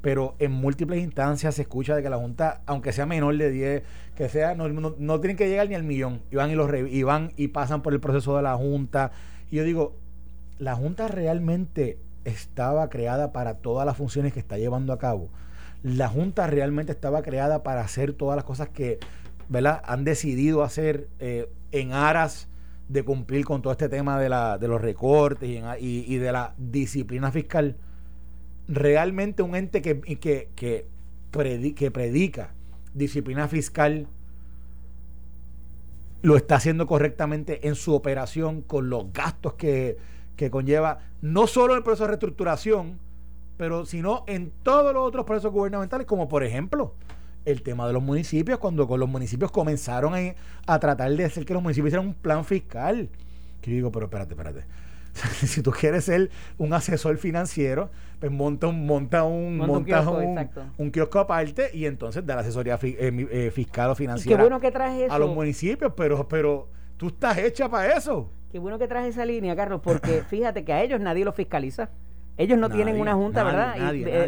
pero 0.03 0.35
en 0.39 0.53
múltiples 0.53 1.03
instancias 1.03 1.57
se 1.57 1.63
escucha 1.63 1.95
de 1.95 2.03
que 2.03 2.09
la 2.09 2.17
Junta, 2.17 2.63
aunque 2.67 2.93
sea 2.93 3.07
menor 3.07 3.37
de 3.37 3.51
10, 3.51 3.83
que 4.17 4.29
sea, 4.29 4.55
no, 4.55 4.69
no, 4.69 5.21
tienen 5.21 5.37
que 5.37 5.49
llegar 5.49 5.69
ni 5.69 5.75
al 5.75 5.83
millón, 5.83 6.23
y, 6.31 6.37
los 6.37 6.71
y 6.89 7.03
van 7.03 7.33
y 7.37 7.49
pasan 7.49 7.83
por 7.83 7.93
el 7.93 8.01
proceso 8.01 8.37
de 8.37 8.43
la 8.43 8.57
Junta. 8.57 9.13
Y 9.51 9.57
yo 9.57 9.65
digo, 9.65 9.97
la 10.59 10.75
Junta 10.75 11.09
realmente 11.09 11.99
estaba 12.25 12.89
creada 12.89 13.33
para 13.33 13.55
todas 13.55 13.85
las 13.85 13.97
funciones 13.97 14.33
que 14.33 14.41
está 14.41 14.59
llevando 14.59 14.93
a 14.93 14.99
cabo 14.99 15.29
la 15.83 16.09
Junta 16.09 16.47
realmente 16.47 16.93
estaba 16.93 17.23
creada 17.23 17.63
para 17.63 17.81
hacer 17.81 18.13
todas 18.13 18.37
las 18.37 18.45
cosas 18.45 18.69
que 18.69 18.99
¿verdad? 19.49 19.83
han 19.85 20.05
decidido 20.05 20.63
hacer 20.63 21.09
eh, 21.19 21.51
en 21.73 21.93
aras 21.93 22.49
de 22.89 23.05
cumplir 23.05 23.45
con 23.45 23.63
todo 23.63 23.73
este 23.73 23.89
tema 23.89 24.19
de, 24.19 24.29
la, 24.29 24.59
de 24.59 24.69
los 24.69 24.81
recortes 24.81 25.49
y, 25.81 26.17
de 26.17 26.33
la 26.33 26.55
disciplina 26.59 27.31
fiscal. 27.31 27.77
Realmente 28.67 29.43
un 29.43 29.55
ente 29.55 29.81
que, 29.81 30.01
que, 30.01 30.49
que, 30.55 30.87
que 31.77 31.91
predica 31.91 32.51
disciplina 32.93 33.47
fiscal 33.49 34.09
lo 36.23 36.37
está 36.37 36.57
haciendo 36.57 36.87
correctamente 36.87 37.69
en 37.69 37.75
su 37.77 37.95
operación 37.95 38.63
con 38.63 38.91
los 38.91 39.13
gastos 39.13 39.55
que, 39.55 39.97
que 40.37 40.51
conlleva, 40.51 40.99
no 41.23 41.47
solo 41.47 41.75
el 41.75 41.83
proceso 41.83 42.05
de 42.05 42.09
reestructuración, 42.09 42.99
pero 43.61 43.85
sino 43.85 44.25
en 44.27 44.53
todos 44.63 44.95
los 44.95 45.07
otros 45.07 45.27
procesos 45.27 45.53
gubernamentales, 45.53 46.07
como 46.07 46.29
por 46.29 46.43
ejemplo 46.43 46.95
el 47.45 47.61
tema 47.61 47.87
de 47.87 47.93
los 47.93 48.03
municipios, 48.03 48.59
cuando 48.59 48.89
con 48.89 48.99
los 48.99 49.07
municipios 49.07 49.51
comenzaron 49.51 50.15
a, 50.67 50.79
tratar 50.79 51.15
de 51.15 51.27
hacer 51.27 51.45
que 51.45 51.53
los 51.53 51.63
municipios 51.63 51.89
hicieran 51.89 52.07
un 52.07 52.15
plan 52.15 52.47
fiscal. 52.47 53.11
Que 53.61 53.71
yo 53.71 53.75
digo, 53.77 53.93
pero 53.93 54.07
espérate, 54.07 54.33
espérate. 54.33 54.65
si 55.47 55.61
tú 55.61 55.73
quieres 55.73 56.07
ser 56.07 56.31
un 56.57 56.73
asesor 56.73 57.19
financiero, 57.19 57.91
pues 58.19 58.33
monta 58.33 58.67
un, 58.67 58.87
monta 58.87 59.25
un, 59.25 59.59
monta, 59.59 59.77
un, 59.77 59.85
kiosco, 59.85 60.73
un, 60.79 60.91
kiosco, 60.91 61.19
aparte 61.19 61.71
y 61.75 61.85
entonces 61.85 62.25
da 62.25 62.37
la 62.37 62.41
asesoría 62.41 62.79
eh, 62.83 63.29
eh, 63.31 63.51
fiscal 63.51 63.91
o 63.91 63.95
financiera 63.95 64.39
qué 64.39 64.43
bueno 64.43 64.59
que 64.59 64.71
traes 64.71 65.03
eso. 65.03 65.13
a 65.13 65.19
los 65.19 65.35
municipios, 65.35 65.93
pero, 65.95 66.27
pero 66.27 66.67
tú 66.97 67.09
estás 67.09 67.37
hecha 67.37 67.69
para 67.69 67.95
eso. 67.95 68.31
Qué 68.51 68.59
bueno 68.59 68.79
que 68.79 68.89
traes 68.89 69.09
esa 69.09 69.27
línea, 69.27 69.55
Carlos, 69.55 69.83
porque 69.85 70.23
fíjate 70.31 70.65
que 70.65 70.73
a 70.73 70.83
ellos 70.83 70.99
nadie 70.99 71.27
los 71.27 71.35
fiscaliza. 71.35 71.91
Ellos 72.41 72.59
no 72.59 72.71
tienen 72.71 72.99
una 72.99 73.15
junta, 73.15 73.45
¿verdad? 73.45 73.77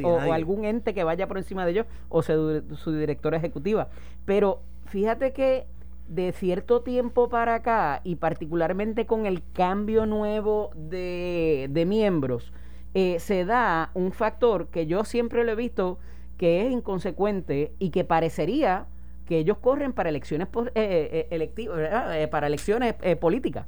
o, 0.04 0.34
algún 0.34 0.66
ente 0.66 0.92
que 0.92 1.02
vaya 1.02 1.26
por 1.26 1.38
encima 1.38 1.64
de 1.64 1.70
ellos 1.70 1.86
o 2.10 2.20
su, 2.20 2.92
directora 2.92 3.38
ejecutiva. 3.38 3.88
Pero 4.26 4.60
fíjate 4.84 5.32
que 5.32 5.64
de 6.08 6.32
cierto 6.32 6.82
tiempo 6.82 7.30
para 7.30 7.54
acá 7.54 8.02
y 8.04 8.16
particularmente 8.16 9.06
con 9.06 9.24
el 9.24 9.42
cambio 9.54 10.04
nuevo 10.04 10.72
de, 10.74 11.84
miembros, 11.86 12.52
eh, 12.92 13.18
se 13.18 13.46
da 13.46 13.90
un 13.94 14.12
factor 14.12 14.66
que 14.66 14.86
yo 14.86 15.04
siempre 15.04 15.42
lo 15.42 15.52
he 15.52 15.56
visto 15.56 15.98
que 16.36 16.66
es 16.66 16.70
inconsecuente 16.70 17.72
y 17.78 17.88
que 17.88 18.04
parecería 18.04 18.88
que 19.24 19.38
ellos 19.38 19.56
corren 19.56 19.94
para 19.94 20.10
elecciones 20.10 20.48
eh, 20.74 21.28
eh, 21.30 22.28
para 22.30 22.46
elecciones 22.46 22.94
políticas. 23.18 23.64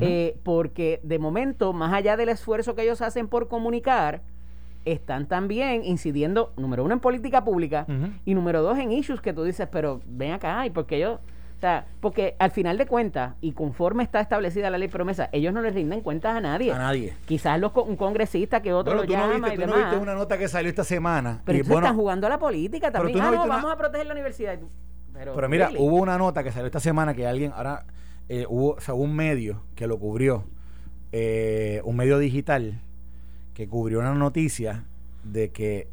Eh, 0.00 0.36
porque 0.42 1.00
de 1.02 1.18
momento, 1.18 1.72
más 1.72 1.92
allá 1.92 2.16
del 2.16 2.28
esfuerzo 2.28 2.74
que 2.74 2.82
ellos 2.82 3.02
hacen 3.02 3.28
por 3.28 3.48
comunicar, 3.48 4.22
están 4.84 5.26
también 5.26 5.84
incidiendo, 5.84 6.52
número 6.56 6.84
uno, 6.84 6.94
en 6.94 7.00
política 7.00 7.44
pública 7.44 7.86
y 8.24 8.34
número 8.34 8.62
dos, 8.62 8.78
en 8.78 8.92
issues 8.92 9.20
que 9.20 9.32
tú 9.32 9.44
dices, 9.44 9.68
pero 9.70 10.00
ven 10.06 10.32
acá, 10.32 10.66
y 10.66 10.70
porque 10.70 10.96
ellos... 10.96 11.20
O 11.56 11.58
sea, 11.58 11.86
porque 12.00 12.36
al 12.38 12.50
final 12.50 12.76
de 12.76 12.84
cuentas, 12.84 13.34
y 13.40 13.52
conforme 13.52 14.02
está 14.02 14.20
establecida 14.20 14.68
la 14.68 14.76
ley 14.76 14.88
promesa, 14.88 15.30
ellos 15.32 15.54
no 15.54 15.62
les 15.62 15.74
rinden 15.74 16.02
cuentas 16.02 16.36
a 16.36 16.40
nadie. 16.42 16.70
A 16.70 16.76
nadie. 16.76 17.14
Quizás 17.24 17.58
los, 17.58 17.72
un 17.74 17.96
congresista 17.96 18.60
que 18.60 18.74
otro 18.74 18.94
lo 18.94 19.04
llama 19.04 19.38
no 19.38 19.46
viste, 19.46 19.54
y 19.54 19.58
tú 19.64 19.66
No 19.66 19.76
viste 19.76 19.96
una 19.96 20.14
nota 20.14 20.36
que 20.36 20.48
salió 20.48 20.68
esta 20.68 20.84
semana. 20.84 21.40
Pero 21.46 21.56
y, 21.56 21.60
están 21.62 21.96
jugando 21.96 22.26
a 22.26 22.30
la 22.30 22.38
política 22.38 22.92
también. 22.92 23.18
Ah, 23.22 23.30
no, 23.30 23.48
vamos 23.48 23.72
a 23.72 23.76
proteger 23.78 24.06
la 24.06 24.12
universidad. 24.12 24.58
Pero, 25.14 25.48
mira, 25.48 25.70
hubo 25.78 25.96
una 25.96 26.18
nota 26.18 26.44
que 26.44 26.52
salió 26.52 26.66
esta 26.66 26.78
semana 26.80 27.14
que 27.14 27.26
alguien, 27.26 27.54
ahora 27.56 27.86
eh, 28.28 28.46
hubo 28.48 28.76
un 28.94 29.14
medio 29.14 29.62
que 29.74 29.86
lo 29.86 29.98
cubrió, 29.98 30.44
eh, 31.12 31.80
un 31.84 31.96
medio 31.96 32.18
digital 32.18 32.80
que 33.54 33.68
cubrió 33.68 34.00
una 34.00 34.14
noticia 34.14 34.84
de 35.24 35.50
que 35.50 35.88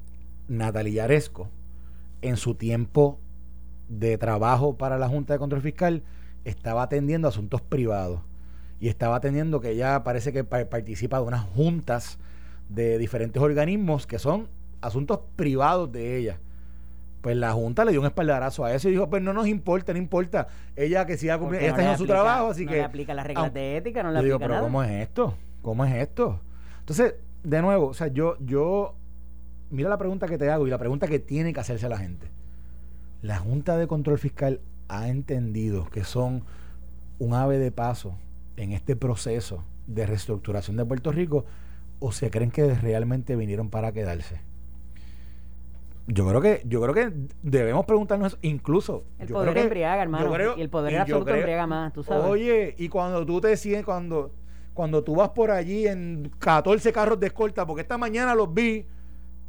Natalia 0.48 1.04
Yaresco, 1.04 1.50
en 2.22 2.38
su 2.38 2.56
tiempo 2.56 3.19
de 3.88 4.17
trabajo 4.17 4.78
para 4.78 4.98
la 4.98 5.08
Junta 5.08 5.34
de 5.34 5.39
Control 5.39 5.62
Fiscal, 5.62 6.04
estaba 6.43 6.84
atendiendo 6.84 7.28
asuntos 7.28 7.62
privados. 7.62 8.22
Y 8.80 8.89
estaba 8.89 9.15
atendiendo 9.15 9.62
que 9.62 9.72
ella 9.72 10.04
parece 10.04 10.34
que 10.34 10.43
participa 10.43 11.17
de 11.17 11.24
unas 11.24 11.43
juntas 11.43 12.17
de 12.67 12.98
diferentes 12.98 13.41
organismos 13.41 14.08
que 14.08 14.19
son 14.19 14.50
asuntos 14.82 15.19
privados 15.36 15.91
de 15.91 16.17
ella 16.17 16.39
pues 17.24 17.38
la 17.38 17.54
Junta 17.54 17.86
le 17.86 17.92
dio 17.92 18.02
un 18.02 18.06
espaldarazo 18.06 18.66
a 18.66 18.74
eso 18.74 18.90
y 18.90 18.92
dijo, 18.92 19.10
pues 19.10 19.24
no 19.24 19.32
nos 19.32 19.48
importa, 19.48 19.94
no 19.94 19.98
importa. 19.98 20.50
Ella 20.76 21.06
que 21.06 21.16
siga 21.16 21.38
cumpliendo, 21.38 21.66
ella 21.66 21.72
está 21.72 21.82
haciendo 21.82 21.98
su 21.98 22.06
trabajo, 22.06 22.50
así 22.50 22.66
que... 22.66 22.74
le 22.76 22.84
aplica 22.84 23.14
las 23.14 23.26
reglas 23.26 23.54
de 23.54 23.78
ética, 23.78 24.04
no 24.04 24.12
le 24.12 24.20
aplica 24.20 24.38
digo, 24.38 24.40
pero 24.46 24.62
¿cómo 24.62 24.84
es 24.84 24.92
esto? 24.92 25.38
¿Cómo 25.62 25.86
es 25.86 25.96
esto? 25.96 26.42
Entonces, 26.80 27.16
de 27.44 27.62
nuevo, 27.62 27.88
o 27.88 27.94
sea, 27.94 28.08
yo, 28.08 28.36
yo, 28.42 28.96
mira 29.70 29.88
la 29.88 29.98
pregunta 29.98 30.28
que 30.28 30.38
te 30.38 30.52
hago 30.52 30.68
y 30.68 30.70
la 30.70 30.78
pregunta 30.78 31.08
que 31.08 31.20
tiene 31.20 31.54
que 31.54 31.62
hacerse 31.62 31.88
la 31.88 31.98
gente. 31.98 32.28
La 33.22 33.38
Junta 33.38 33.78
de 33.78 33.88
Control 33.88 34.20
Fiscal 34.20 34.60
ha 34.90 35.08
entendido 35.08 35.86
que 35.86 36.04
son 36.04 36.44
un 37.20 37.36
ave 37.36 37.58
de 37.58 37.72
paso 37.72 38.18
en 38.58 38.74
este 38.74 38.98
proceso 38.98 39.64
de 39.88 40.06
reestructuración 40.06 40.76
de 40.76 40.84
Puerto 40.84 41.14
Rico 41.14 41.46
o 42.00 42.12
se 42.12 42.30
creen 42.30 42.52
que 42.52 42.74
realmente 42.74 43.38
vinieron 43.38 43.70
para 43.70 43.94
quedarse? 43.94 44.42
Yo 46.08 46.28
creo 46.28 46.42
que 46.42 46.62
yo 46.66 46.82
creo 46.82 46.94
que 46.94 47.13
debemos 47.42 47.86
preguntarnos 47.86 48.34
eso. 48.34 48.38
incluso 48.42 49.06
el 49.20 49.28
yo 49.30 49.36
poder 49.36 49.52
creo 49.52 49.54
que, 49.54 49.68
embriaga 49.68 50.04
hermano 50.04 50.58
y 50.58 50.62
el 50.62 50.70
poder 50.70 50.98
absoluto 50.98 51.34
embriaga 51.34 51.66
más 51.66 51.94
tú 51.94 52.04
sabes 52.04 52.26
oye 52.26 52.76
y 52.78 52.89
cuando 52.89 53.26
tú 53.26 53.39
te 53.39 53.56
sientes 53.56 53.86
cuando 53.86 54.32
cuando 54.74 55.02
tú 55.04 55.16
vas 55.16 55.30
por 55.30 55.50
allí 55.50 55.88
en 55.88 56.30
14 56.39 56.92
carros 56.92 57.20
de 57.22 57.28
escolta 57.28 57.66
porque 57.66 57.84
esta 57.84 57.98
mañana 57.98 58.36
los 58.36 58.54
vi 58.54 58.86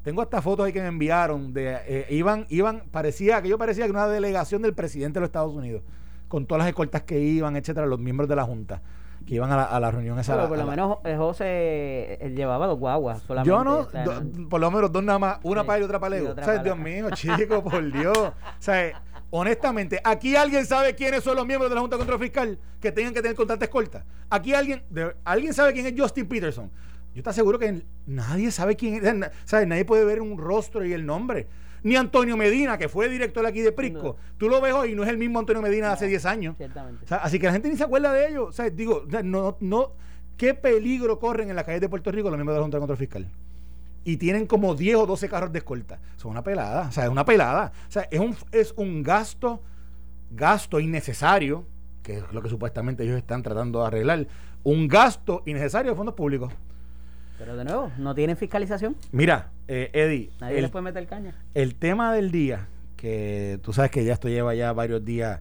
tengo 0.02 0.22
hasta 0.22 0.40
fotos 0.40 0.66
ahí 0.66 0.72
que 0.72 0.80
me 0.80 0.86
enviaron 0.88 1.52
de 1.52 1.76
eh, 1.88 2.06
iban 2.10 2.46
iban 2.48 2.84
parecía 2.88 3.42
que 3.42 3.48
yo 3.48 3.58
parecía 3.58 3.86
que 3.86 3.90
una 3.90 4.06
delegación 4.06 4.62
del 4.62 4.74
presidente 4.74 5.14
de 5.14 5.22
los 5.22 5.28
Estados 5.28 5.52
Unidos 5.52 5.82
con 6.28 6.46
todas 6.46 6.60
las 6.60 6.68
escoltas 6.68 7.02
que 7.02 7.18
iban 7.18 7.56
etcétera 7.56 7.86
los 7.86 7.98
miembros 7.98 8.28
de 8.28 8.36
la 8.36 8.44
junta 8.44 8.80
que 9.26 9.34
iban 9.34 9.50
a 9.50 9.56
la, 9.56 9.64
a 9.64 9.80
la 9.80 9.90
reunión 9.90 10.18
esa. 10.18 10.36
Pero 10.36 10.48
por 10.48 10.58
lo 10.58 10.66
menos 10.66 10.98
eh, 11.04 11.16
José 11.16 12.32
llevaba 12.34 12.66
dos 12.66 12.78
guaguas 12.78 13.22
solamente. 13.22 13.48
Yo 13.48 13.64
no, 13.64 14.48
por 14.48 14.60
lo 14.60 14.70
menos 14.70 14.92
dos 14.92 15.02
nada 15.02 15.18
más, 15.18 15.38
una 15.42 15.64
para 15.64 15.78
él 15.78 15.82
y 15.82 15.84
otra 15.86 15.98
para 15.98 16.16
Lego. 16.16 16.30
O 16.30 16.44
sea, 16.44 16.62
Dios 16.62 16.78
mío, 16.78 17.10
chico, 17.12 17.62
por 17.62 17.92
Dios. 17.92 18.16
O 18.16 18.32
sea, 18.58 19.02
honestamente, 19.30 20.00
aquí 20.04 20.36
alguien 20.36 20.66
sabe 20.66 20.94
quiénes 20.94 21.24
son 21.24 21.36
los 21.36 21.46
miembros 21.46 21.70
de 21.70 21.74
la 21.74 21.80
Junta 21.80 21.96
de 21.96 22.00
Control 22.00 22.20
Fiscal 22.20 22.58
que 22.80 22.92
tengan 22.92 23.14
que 23.14 23.22
tener 23.22 23.36
contrato 23.36 23.64
escolta. 23.64 24.04
Aquí 24.30 24.54
alguien, 24.54 24.82
alguien 25.24 25.54
sabe 25.54 25.72
quién 25.72 25.86
es 25.86 25.94
Justin 25.96 26.28
Peterson. 26.28 26.70
Yo 27.14 27.22
te 27.22 27.30
aseguro 27.30 27.58
que 27.58 27.82
nadie 28.06 28.50
sabe 28.50 28.76
quién 28.76 29.06
es. 29.06 29.30
¿sabes? 29.44 29.68
Nadie 29.68 29.84
puede 29.84 30.04
ver 30.04 30.20
un 30.20 30.36
rostro 30.36 30.84
y 30.84 30.92
el 30.92 31.06
nombre 31.06 31.48
ni 31.84 31.96
Antonio 31.96 32.36
Medina, 32.36 32.78
que 32.78 32.88
fue 32.88 33.08
director 33.08 33.44
aquí 33.46 33.60
de 33.60 33.70
Prisco. 33.70 34.16
Tú 34.38 34.48
lo 34.48 34.60
ves 34.60 34.72
hoy 34.72 34.92
y 34.92 34.94
no 34.94 35.04
es 35.04 35.10
el 35.10 35.18
mismo 35.18 35.38
Antonio 35.38 35.62
Medina 35.62 35.88
de 35.88 35.92
hace 35.92 36.06
10 36.06 36.26
años. 36.26 36.56
así 37.10 37.38
que 37.38 37.46
la 37.46 37.52
gente 37.52 37.68
ni 37.68 37.76
se 37.76 37.84
acuerda 37.84 38.10
de 38.12 38.28
ellos. 38.28 38.48
O 38.48 38.52
sea, 38.52 38.70
digo, 38.70 39.04
no, 39.22 39.58
no, 39.60 39.92
¿qué 40.38 40.54
peligro 40.54 41.20
corren 41.20 41.50
en 41.50 41.56
las 41.56 41.64
calles 41.64 41.82
de 41.82 41.88
Puerto 41.90 42.10
Rico 42.10 42.30
los 42.30 42.38
miembros 42.38 42.54
de 42.54 42.60
la 42.60 42.64
Junta 42.64 42.78
de 42.78 42.80
Control 42.80 42.98
Fiscal? 42.98 43.28
Y 44.02 44.16
tienen 44.16 44.46
como 44.46 44.74
10 44.74 44.96
o 44.96 45.06
12 45.06 45.28
carros 45.28 45.52
de 45.52 45.58
escolta. 45.58 46.00
Son 46.16 46.30
una 46.30 46.42
pelada. 46.42 46.88
O 46.88 46.92
sea, 46.92 47.04
es 47.04 47.10
una 47.10 47.24
pelada. 47.24 47.70
O 47.86 47.92
sea, 47.92 48.08
es 48.10 48.18
un, 48.18 48.34
es 48.50 48.72
un 48.76 49.02
gasto, 49.02 49.62
gasto 50.30 50.80
innecesario, 50.80 51.66
que 52.02 52.18
es 52.18 52.32
lo 52.32 52.40
que 52.42 52.48
supuestamente 52.48 53.04
ellos 53.04 53.18
están 53.18 53.42
tratando 53.42 53.80
de 53.80 53.86
arreglar. 53.86 54.26
Un 54.62 54.88
gasto 54.88 55.42
innecesario 55.44 55.92
de 55.92 55.96
fondos 55.96 56.14
públicos. 56.14 56.50
Pero 57.38 57.56
de 57.56 57.64
nuevo, 57.64 57.92
¿no 57.98 58.14
tienen 58.14 58.38
fiscalización? 58.38 58.96
Mira, 59.12 59.50
eh, 59.68 59.90
Eddie. 59.92 60.30
Nadie 60.40 60.62
les 60.62 60.70
puede 60.70 60.84
meter 60.84 61.06
caña. 61.06 61.34
El 61.54 61.74
tema 61.74 62.12
del 62.12 62.30
día, 62.30 62.68
que 62.96 63.58
tú 63.62 63.72
sabes 63.72 63.90
que 63.90 64.04
ya 64.04 64.12
esto 64.12 64.28
lleva 64.28 64.54
ya 64.54 64.72
varios 64.72 65.04
días 65.04 65.40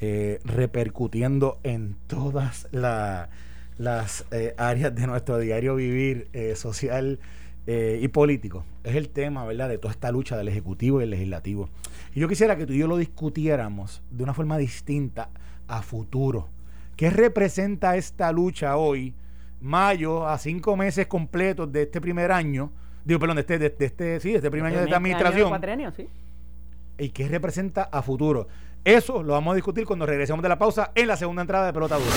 eh, 0.00 0.40
repercutiendo 0.44 1.58
en 1.62 1.96
todas 2.06 2.68
las 2.72 4.24
eh, 4.30 4.54
áreas 4.56 4.94
de 4.94 5.06
nuestro 5.06 5.38
diario 5.38 5.74
vivir 5.74 6.28
eh, 6.32 6.54
social 6.56 7.18
y 7.66 8.08
político. 8.08 8.64
Es 8.82 8.96
el 8.96 9.10
tema, 9.10 9.44
¿verdad?, 9.44 9.68
de 9.68 9.78
toda 9.78 9.92
esta 9.92 10.10
lucha 10.10 10.36
del 10.36 10.48
Ejecutivo 10.48 10.98
y 11.00 11.04
el 11.04 11.10
Legislativo. 11.10 11.68
Y 12.12 12.18
yo 12.18 12.26
quisiera 12.26 12.56
que 12.56 12.66
tú 12.66 12.72
y 12.72 12.78
yo 12.78 12.88
lo 12.88 12.96
discutiéramos 12.96 14.02
de 14.10 14.24
una 14.24 14.34
forma 14.34 14.58
distinta 14.58 15.28
a 15.68 15.80
futuro. 15.82 16.48
¿Qué 16.96 17.10
representa 17.10 17.96
esta 17.96 18.32
lucha 18.32 18.76
hoy? 18.76 19.14
mayo 19.60 20.26
a 20.26 20.38
cinco 20.38 20.76
meses 20.76 21.06
completos 21.06 21.70
de 21.70 21.82
este 21.82 22.00
primer 22.00 22.32
año, 22.32 22.72
digo, 23.10 23.18
perdón, 23.18 23.36
de 23.36 23.40
este, 23.40 23.58
de, 23.58 23.74
este, 23.78 24.20
sí, 24.20 24.30
de 24.30 24.36
este 24.36 24.50
primer 24.50 24.68
año 24.70 24.78
de 24.78 24.84
esta 24.84 24.96
administración. 24.96 25.52
¿Y 26.98 27.08
qué 27.10 27.28
representa 27.28 27.88
a 27.90 28.02
futuro? 28.02 28.46
Eso 28.84 29.22
lo 29.22 29.32
vamos 29.32 29.52
a 29.52 29.54
discutir 29.56 29.84
cuando 29.84 30.06
regresemos 30.06 30.42
de 30.42 30.48
la 30.48 30.58
pausa 30.58 30.92
en 30.94 31.08
la 31.08 31.16
segunda 31.16 31.42
entrada 31.42 31.66
de 31.66 31.72
Pelota 31.72 31.96
Dura. 31.96 32.16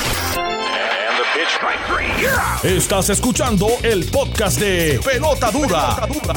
Estás 2.63 3.09
escuchando 3.09 3.67
el 3.81 4.05
podcast 4.11 4.59
de 4.59 4.99
Pelota 5.03 5.49
Dura, 5.49 5.95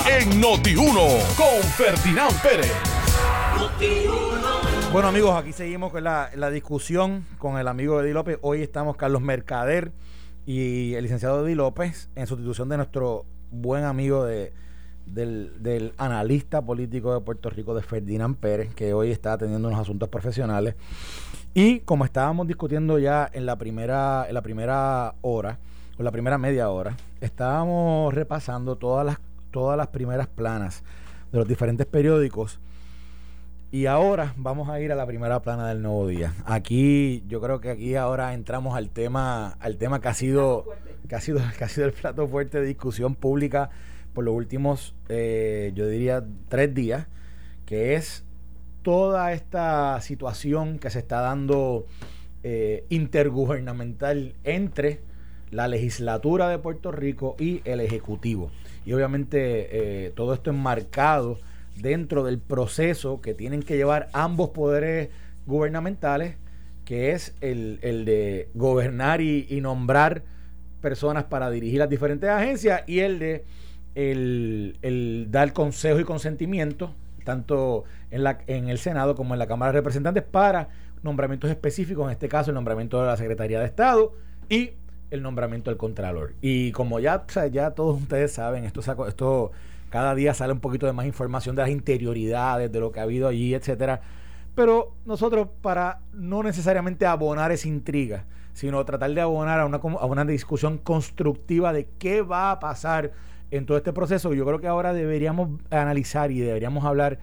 en 0.08 0.40
Noti1 0.40 1.36
con 1.36 1.62
Ferdinand 1.72 2.40
Pérez. 2.40 2.72
Bueno 4.90 5.08
amigos, 5.08 5.36
aquí 5.36 5.52
seguimos 5.52 5.92
con 5.92 6.02
la, 6.02 6.30
la 6.34 6.48
discusión 6.50 7.26
con 7.36 7.58
el 7.58 7.68
amigo 7.68 8.00
Eddie 8.00 8.14
López. 8.14 8.38
Hoy 8.40 8.62
estamos 8.62 8.96
Carlos 8.96 9.20
Mercader 9.20 9.92
y 10.46 10.94
el 10.94 11.02
licenciado 11.02 11.44
Eddie 11.44 11.56
López, 11.56 12.08
en 12.14 12.26
sustitución 12.26 12.70
de 12.70 12.78
nuestro 12.78 13.26
buen 13.50 13.84
amigo 13.84 14.24
de, 14.24 14.52
del, 15.06 15.92
analista 15.96 16.62
político 16.62 17.14
de 17.14 17.20
Puerto 17.20 17.50
Rico, 17.50 17.74
de 17.74 17.82
Ferdinand 17.82 18.36
Pérez, 18.36 18.74
que 18.74 18.92
hoy 18.92 19.10
está 19.10 19.34
atendiendo 19.34 19.68
unos 19.68 19.80
asuntos 19.80 20.08
profesionales. 20.08 20.74
Y 21.54 21.80
como 21.80 22.04
estábamos 22.04 22.46
discutiendo 22.46 22.98
ya 22.98 23.28
en 23.32 23.46
la 23.46 23.56
primera, 23.56 24.26
en 24.28 24.34
la 24.34 24.42
primera 24.42 25.14
hora, 25.22 25.58
o 25.98 26.02
la 26.02 26.10
primera 26.10 26.36
media 26.36 26.68
hora, 26.68 26.96
estábamos 27.20 28.12
repasando 28.12 28.76
todas 28.76 29.06
las, 29.06 29.18
todas 29.50 29.78
las 29.78 29.88
primeras 29.88 30.26
planas 30.26 30.82
de 31.32 31.38
los 31.38 31.48
diferentes 31.48 31.86
periódicos 31.86 32.60
y 33.72 33.86
ahora 33.86 34.32
vamos 34.36 34.68
a 34.68 34.80
ir 34.80 34.92
a 34.92 34.94
la 34.94 35.06
primera 35.06 35.42
plana 35.42 35.68
del 35.68 35.82
nuevo 35.82 36.06
día. 36.06 36.32
Aquí, 36.44 37.24
yo 37.26 37.40
creo 37.40 37.60
que 37.60 37.70
aquí 37.70 37.96
ahora 37.96 38.32
entramos 38.34 38.76
al 38.76 38.90
tema, 38.90 39.56
al 39.60 39.76
tema 39.76 40.00
que 40.00 40.08
ha 40.08 40.14
sido, 40.14 40.64
que 41.08 41.14
ha 41.14 41.20
sido, 41.20 41.40
que 41.58 41.64
ha 41.64 41.68
sido 41.68 41.86
el 41.86 41.92
plato 41.92 42.26
fuerte 42.28 42.60
de 42.60 42.66
discusión 42.66 43.14
pública 43.14 43.70
por 44.14 44.24
los 44.24 44.34
últimos, 44.34 44.94
eh, 45.08 45.72
yo 45.74 45.88
diría, 45.88 46.24
tres 46.48 46.74
días, 46.74 47.06
que 47.66 47.94
es 47.94 48.24
toda 48.82 49.32
esta 49.32 50.00
situación 50.00 50.78
que 50.78 50.90
se 50.90 51.00
está 51.00 51.20
dando 51.20 51.86
eh, 52.44 52.84
intergubernamental 52.88 54.34
entre 54.44 55.00
la 55.50 55.68
legislatura 55.68 56.48
de 56.48 56.58
Puerto 56.58 56.92
Rico 56.92 57.34
y 57.38 57.60
el 57.64 57.80
Ejecutivo. 57.80 58.50
Y 58.84 58.92
obviamente 58.92 60.06
eh, 60.06 60.12
todo 60.14 60.34
esto 60.34 60.50
enmarcado 60.50 61.38
dentro 61.76 62.24
del 62.24 62.38
proceso 62.38 63.20
que 63.20 63.34
tienen 63.34 63.62
que 63.62 63.76
llevar 63.76 64.08
ambos 64.12 64.50
poderes 64.50 65.10
gubernamentales, 65.46 66.36
que 66.84 67.12
es 67.12 67.34
el, 67.40 67.80
de 67.80 68.48
gobernar 68.54 69.20
y, 69.20 69.60
nombrar 69.60 70.22
personas 70.80 71.24
para 71.24 71.50
dirigir 71.50 71.78
las 71.78 71.88
diferentes 71.88 72.28
agencias 72.30 72.82
y 72.86 73.00
el 73.00 73.18
de 73.18 73.44
el, 73.94 75.26
dar 75.30 75.52
consejo 75.52 75.98
y 75.98 76.04
consentimiento, 76.04 76.94
tanto 77.24 77.84
en, 78.10 78.22
la, 78.22 78.38
en 78.46 78.68
el 78.68 78.78
Senado 78.78 79.16
como 79.16 79.34
en 79.34 79.38
la 79.38 79.46
Cámara 79.46 79.72
de 79.72 79.78
Representantes, 79.78 80.22
para 80.22 80.68
nombramientos 81.02 81.50
específicos, 81.50 82.06
en 82.06 82.12
este 82.12 82.28
caso 82.28 82.50
el 82.50 82.54
nombramiento 82.54 83.00
de 83.00 83.06
la 83.06 83.16
Secretaría 83.16 83.58
de 83.58 83.66
Estado 83.66 84.12
y 84.48 84.72
el 85.10 85.22
nombramiento 85.22 85.70
del 85.70 85.78
Contralor. 85.78 86.34
Y 86.40 86.72
como 86.72 87.00
ya, 87.00 87.24
ya 87.50 87.70
todos 87.72 88.00
ustedes 88.00 88.32
saben, 88.32 88.64
esto, 88.64 88.80
esto 89.08 89.52
cada 89.90 90.14
día 90.14 90.34
sale 90.34 90.52
un 90.52 90.60
poquito 90.60 90.86
de 90.86 90.92
más 90.92 91.06
información 91.06 91.56
de 91.56 91.62
las 91.62 91.70
interioridades, 91.70 92.70
de 92.70 92.80
lo 92.80 92.92
que 92.92 93.00
ha 93.00 93.04
habido 93.04 93.28
allí, 93.28 93.54
etcétera. 93.54 94.00
Pero 94.54 94.94
nosotros, 95.04 95.48
para 95.60 96.00
no 96.12 96.42
necesariamente 96.42 97.06
abonar 97.06 97.52
esa 97.52 97.68
intriga, 97.68 98.24
sino 98.52 98.84
tratar 98.84 99.12
de 99.12 99.20
abonar 99.20 99.60
a 99.60 99.66
una, 99.66 99.76
a 99.76 100.06
una 100.06 100.24
discusión 100.24 100.78
constructiva 100.78 101.72
de 101.72 101.88
qué 101.98 102.22
va 102.22 102.50
a 102.50 102.58
pasar 102.58 103.12
en 103.50 103.66
todo 103.66 103.76
este 103.76 103.92
proceso, 103.92 104.32
yo 104.34 104.44
creo 104.46 104.60
que 104.60 104.66
ahora 104.66 104.92
deberíamos 104.92 105.60
analizar 105.70 106.30
y 106.30 106.40
deberíamos 106.40 106.84
hablar 106.84 107.18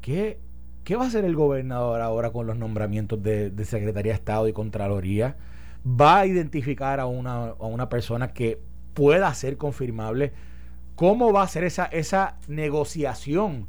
qué, 0.00 0.40
qué 0.82 0.96
va 0.96 1.04
a 1.04 1.08
hacer 1.08 1.24
el 1.24 1.36
gobernador 1.36 2.00
ahora 2.00 2.30
con 2.30 2.46
los 2.46 2.56
nombramientos 2.56 3.22
de, 3.22 3.50
de 3.50 3.64
Secretaría 3.64 4.12
de 4.12 4.16
Estado 4.16 4.48
y 4.48 4.52
Contraloría. 4.52 5.36
Va 5.86 6.20
a 6.20 6.26
identificar 6.26 7.00
a 7.00 7.06
una, 7.06 7.50
a 7.50 7.66
una 7.66 7.88
persona 7.88 8.32
que 8.32 8.60
pueda 8.94 9.32
ser 9.34 9.56
confirmable 9.56 10.32
cómo 11.00 11.32
va 11.32 11.44
a 11.44 11.48
ser 11.48 11.64
esa, 11.64 11.86
esa 11.86 12.36
negociación 12.46 13.68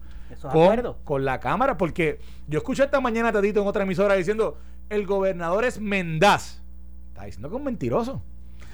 con, 0.51 0.95
con, 1.05 1.23
la 1.23 1.39
Cámara, 1.39 1.77
porque 1.77 2.19
yo 2.49 2.57
escuché 2.57 2.83
esta 2.83 2.99
mañana 2.99 3.31
Tadito 3.31 3.61
en 3.61 3.67
otra 3.67 3.83
emisora 3.83 4.15
diciendo, 4.15 4.57
el 4.89 5.05
gobernador 5.05 5.63
es 5.63 5.79
mendaz. 5.79 6.61
Está 7.07 7.23
diciendo 7.23 7.47
que 7.47 7.55
es 7.55 7.59
un 7.59 7.63
mentiroso. 7.63 8.21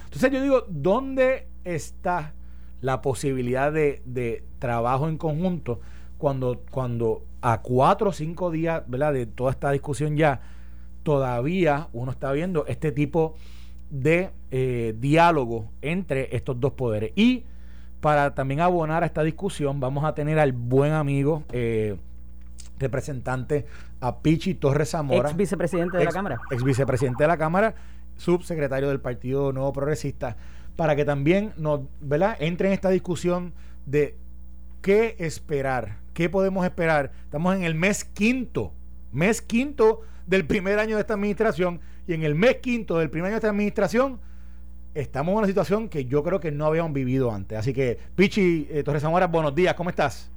Entonces 0.06 0.32
yo 0.32 0.41
digo, 0.41 0.65
¿dónde 0.70 1.50
está 1.65 2.34
la 2.82 3.04
posibilidad 3.04 3.72
de, 3.72 4.02
de 4.06 4.43
trabajo 4.58 5.08
en 5.08 5.20
conjunto 5.20 5.80
cuando, 6.17 6.63
cuando 6.72 7.26
a 7.41 7.62
cuatro 7.62 8.10
o 8.10 8.12
cinco 8.12 8.50
días 8.50 8.82
¿verdad? 8.88 9.13
de 9.13 9.28
toda 9.28 9.52
esta 9.52 9.70
discusión 9.70 10.17
ya, 10.17 10.41
todavía 11.04 11.89
uno 11.93 12.10
está 12.10 12.32
viendo 12.32 12.65
este 12.65 12.91
tipo 12.91 13.36
de 13.91 14.32
eh, 14.50 14.96
diálogo 14.98 15.70
entre 15.84 16.36
estos 16.36 16.60
dos 16.60 16.74
poderes? 16.74 17.12
Y 17.15 17.43
para 18.08 18.34
también 18.34 18.62
abonar 18.62 19.04
a 19.04 19.06
esta 19.06 19.22
discusión, 19.22 19.82
vamos 19.82 20.06
a 20.06 20.15
tener 20.15 20.39
al 20.39 20.54
buen 20.54 20.93
amigo, 20.93 21.43
eh, 21.52 21.98
representante 22.80 23.65
a 24.00 24.20
Pichi 24.20 24.54
Torres 24.54 24.91
Zamora. 24.91 25.28
Ex 25.28 25.36
vicepresidente 25.36 25.98
de 25.98 26.06
la 26.06 26.12
Cámara. 26.13 26.39
Ex 26.50 26.63
vicepresidente 26.63 27.26
de 27.26 27.28
la 27.28 27.38
Cámara, 27.38 27.76
subsecretario 28.15 28.88
del 28.88 29.02
Partido 29.02 29.52
Nuevo 29.52 29.74
Progresista, 29.74 30.38
para 30.78 30.96
que 30.96 31.04
también 31.04 31.52
nos, 31.58 31.82
¿verdad? 32.00 32.38
entre 32.39 32.70
en 32.70 32.76
esta 32.76 32.89
discusión 32.91 33.52
de 33.86 34.15
qué 34.82 35.17
esperar, 35.20 35.98
qué 36.13 36.30
podemos 36.30 36.63
esperar. 36.63 37.12
Estamos 37.26 37.58
en 37.58 37.65
el 37.65 37.76
mes 37.76 38.06
quinto, 38.06 38.72
mes 39.12 39.41
quinto 39.41 40.00
del 40.28 40.46
primer 40.46 40.80
año 40.80 40.96
de 40.96 41.02
esta 41.02 41.15
administración 41.15 41.82
y 42.08 42.13
en 42.13 42.24
el 42.24 42.36
mes 42.36 42.60
quinto 42.62 43.00
del 43.00 43.10
primer 43.10 43.26
año 43.26 43.34
de 43.34 43.39
esta 43.39 43.50
administración 43.50 44.22
estamos 44.99 45.31
en 45.33 45.38
una 45.38 45.47
situación 45.47 45.89
que 45.89 46.05
yo 46.05 46.23
creo 46.23 46.39
que 46.39 46.51
no 46.51 46.65
habíamos 46.65 46.93
vivido 46.93 47.31
antes. 47.31 47.57
Así 47.57 47.73
que, 47.73 47.97
Pichi 48.15 48.67
eh, 48.71 48.83
Torres 48.83 49.01
Zamora, 49.01 49.27
buenos 49.27 49.53
días, 49.53 49.73
¿cómo 49.75 49.89
estás? 49.89 50.31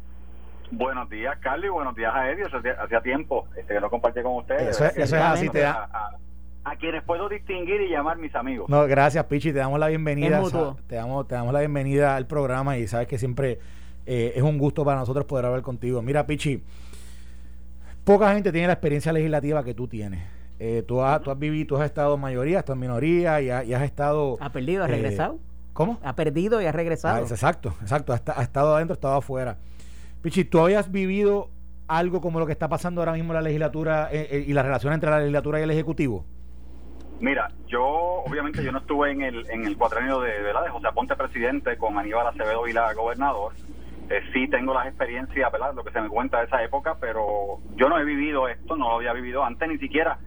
Buenos 0.71 1.09
días, 1.11 1.37
Carly, 1.41 1.69
buenos 1.69 1.97
días 1.97 2.13
a 2.15 2.31
Eddie. 2.31 2.45
Hacía 2.79 3.01
tiempo 3.01 3.49
este, 3.57 3.75
que 3.75 3.81
no 3.81 3.91
compartí 3.91 4.23
con 4.23 4.37
ustedes. 4.37 4.69
Eso, 4.69 4.85
es 4.85 5.13
así, 5.13 5.49
te 5.49 5.61
da. 5.61 5.89
A, 6.63 6.77
quienes 6.77 7.03
puedo 7.03 7.29
distinguir 7.29 7.81
y 7.81 7.89
llamar 7.89 8.19
mis 8.19 8.35
amigos. 8.35 8.69
No, 8.69 8.87
gracias, 8.87 9.25
Pichi, 9.25 9.53
te 9.53 9.59
damos 9.59 9.81
la 9.81 9.89
bienvenida. 9.89 10.41
te, 10.87 10.95
damos, 10.95 11.27
te 11.27 11.35
damos 11.35 11.53
la 11.53 11.61
bienvenida 11.61 12.15
al 12.15 12.27
programa 12.27 12.77
y 12.77 12.87
sabes 12.87 13.09
que 13.09 13.19
siempre 13.19 13.59
eh, 14.07 14.35
es 14.37 14.43
un 14.43 14.59
gusto 14.59 14.85
para 14.85 15.01
nosotros 15.01 15.25
poder 15.25 15.47
hablar 15.47 15.63
contigo. 15.63 16.01
Mira, 16.03 16.27
Pichi, 16.27 16.63
poca 18.05 18.33
gente 18.33 18.53
tiene 18.53 18.69
la 18.69 18.75
experiencia 18.75 19.13
legislativa 19.13 19.65
que 19.65 19.75
tú 19.75 19.89
tienes. 19.89 20.40
Eh, 20.63 20.85
tú, 20.87 21.03
has, 21.03 21.23
tú 21.23 21.31
has 21.31 21.39
vivido, 21.39 21.69
tú 21.69 21.77
has 21.79 21.87
estado 21.87 22.17
en 22.17 22.21
mayoría, 22.21 22.59
estás 22.59 22.75
en 22.75 22.81
minoría 22.81 23.41
y, 23.41 23.51
has 23.51 23.83
estado... 23.83 24.37
¿Ha 24.41 24.53
perdido, 24.53 24.85
ha 24.85 24.89
eh, 24.89 24.91
regresado? 24.91 25.39
¿Cómo? 25.73 25.99
Ha 26.03 26.15
perdido 26.15 26.61
y 26.61 26.67
ha 26.67 26.73
regresado. 26.73 27.17
Ah, 27.17 27.27
exacto, 27.27 27.75
exacto. 27.81 28.13
Ha, 28.13 28.43
estado 28.43 28.75
adentro, 28.75 28.93
ha 28.93 28.97
estado 28.97 29.17
afuera. 29.17 29.57
Pichi, 30.21 30.45
¿tú 30.45 30.61
habías 30.61 30.93
vivido 30.93 31.49
algo 31.89 32.21
como 32.21 32.39
lo 32.39 32.45
que 32.45 32.53
está 32.53 32.69
pasando 32.69 33.01
ahora 33.01 33.15
mismo 33.15 33.33
en 33.33 33.37
la 33.37 33.41
legislatura 33.41 34.11
eh, 34.13 34.45
y 34.47 34.53
la 34.53 34.63
relación 34.63 34.93
entre 34.93 35.09
la 35.09 35.21
legislatura 35.21 35.61
y 35.61 35.63
el 35.63 35.71
Ejecutivo? 35.71 36.27
Mira, 37.21 37.49
yo 37.67 37.83
obviamente 37.83 38.63
yo 38.63 38.71
no 38.71 38.81
estuve 38.81 39.13
en 39.13 39.23
el, 39.23 39.49
en 39.49 39.65
el 39.65 39.79
cuatrenio 39.79 40.21
de, 40.21 40.43
de, 40.43 40.53
de 40.53 40.69
José 40.71 40.89
Aponte 40.89 41.17
presidente 41.17 41.79
con 41.79 41.97
Aníbal 41.97 42.27
Acevedo 42.27 42.69
y 42.69 42.75
la 42.75 42.93
gobernador. 42.93 43.55
sí 44.35 44.47
tengo 44.49 44.75
las 44.75 44.89
experiencias, 44.89 45.51
¿verdad? 45.51 45.73
Lo 45.75 45.85
que 45.85 45.93
se 45.93 46.03
me 46.03 46.09
cuenta 46.11 46.41
de 46.41 46.45
esa 46.45 46.63
época, 46.63 46.99
pero 47.01 47.61
yo 47.77 47.89
no 47.89 47.99
he 47.99 48.05
vivido 48.05 48.47
esto, 48.47 48.77
no 48.77 48.91
lo 48.91 48.97
había 48.97 49.15
vivido 49.15 49.43
antes 49.43 49.67
ni 49.67 49.79
siquiera 49.79 50.19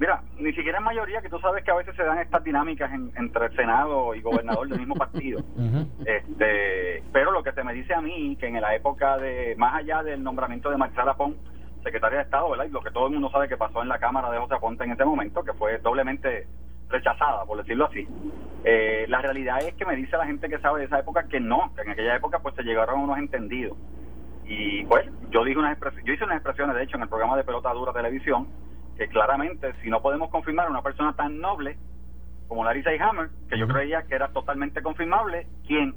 Mira, 0.00 0.22
ni 0.38 0.50
siquiera 0.54 0.78
en 0.78 0.84
mayoría, 0.84 1.20
que 1.20 1.28
tú 1.28 1.38
sabes 1.40 1.62
que 1.62 1.70
a 1.70 1.74
veces 1.74 1.94
se 1.94 2.02
dan 2.02 2.18
estas 2.18 2.42
dinámicas 2.42 2.90
entre 2.90 3.46
el 3.46 3.54
Senado 3.54 4.14
y 4.14 4.22
gobernador 4.22 4.66
del 4.66 4.78
mismo 4.78 4.94
partido. 4.94 5.40
este, 6.06 7.02
pero 7.12 7.30
lo 7.30 7.42
que 7.42 7.52
se 7.52 7.62
me 7.62 7.74
dice 7.74 7.92
a 7.92 8.00
mí, 8.00 8.34
que 8.40 8.46
en 8.46 8.58
la 8.62 8.74
época 8.74 9.18
de, 9.18 9.54
más 9.58 9.74
allá 9.74 10.02
del 10.02 10.22
nombramiento 10.22 10.70
de 10.70 10.78
Marcela 10.78 11.18
Pon, 11.18 11.36
secretaria 11.82 12.20
de 12.20 12.24
Estado, 12.24 12.48
¿verdad? 12.48 12.64
Y 12.64 12.70
lo 12.70 12.80
que 12.80 12.90
todo 12.92 13.08
el 13.08 13.12
mundo 13.12 13.30
sabe 13.30 13.46
que 13.46 13.58
pasó 13.58 13.82
en 13.82 13.90
la 13.90 13.98
Cámara 13.98 14.30
de 14.30 14.38
José 14.38 14.54
Aponte 14.54 14.84
en 14.84 14.92
ese 14.92 15.04
momento, 15.04 15.44
que 15.44 15.52
fue 15.52 15.76
doblemente 15.78 16.46
rechazada, 16.88 17.44
por 17.44 17.58
decirlo 17.58 17.84
así. 17.84 18.08
Eh, 18.64 19.04
la 19.06 19.20
realidad 19.20 19.58
es 19.60 19.74
que 19.74 19.84
me 19.84 19.96
dice 19.96 20.16
la 20.16 20.24
gente 20.24 20.48
que 20.48 20.58
sabe 20.60 20.80
de 20.80 20.86
esa 20.86 20.98
época 20.98 21.28
que 21.28 21.40
no, 21.40 21.74
que 21.74 21.82
en 21.82 21.90
aquella 21.90 22.16
época 22.16 22.38
pues 22.38 22.54
se 22.54 22.62
llegaron 22.62 23.00
unos 23.00 23.18
entendidos. 23.18 23.76
Y 24.46 24.82
pues 24.84 25.06
yo 25.30 25.44
dije 25.44 25.58
unas 25.58 25.78
yo 26.04 26.12
hice 26.14 26.24
unas 26.24 26.36
expresiones, 26.36 26.74
de 26.74 26.84
hecho, 26.84 26.96
en 26.96 27.02
el 27.02 27.08
programa 27.10 27.36
de 27.36 27.44
Pelota 27.44 27.70
Dura 27.74 27.92
Televisión, 27.92 28.48
que 29.00 29.08
claramente 29.08 29.72
si 29.82 29.88
no 29.88 30.02
podemos 30.02 30.28
confirmar 30.28 30.66
a 30.66 30.70
una 30.70 30.82
persona 30.82 31.14
tan 31.16 31.40
noble 31.40 31.78
como 32.48 32.62
Larissa 32.62 32.90
Hammer, 33.00 33.30
que 33.48 33.58
yo 33.58 33.66
creía 33.66 34.02
que 34.02 34.14
era 34.14 34.28
totalmente 34.28 34.82
confirmable, 34.82 35.46
¿quién? 35.66 35.94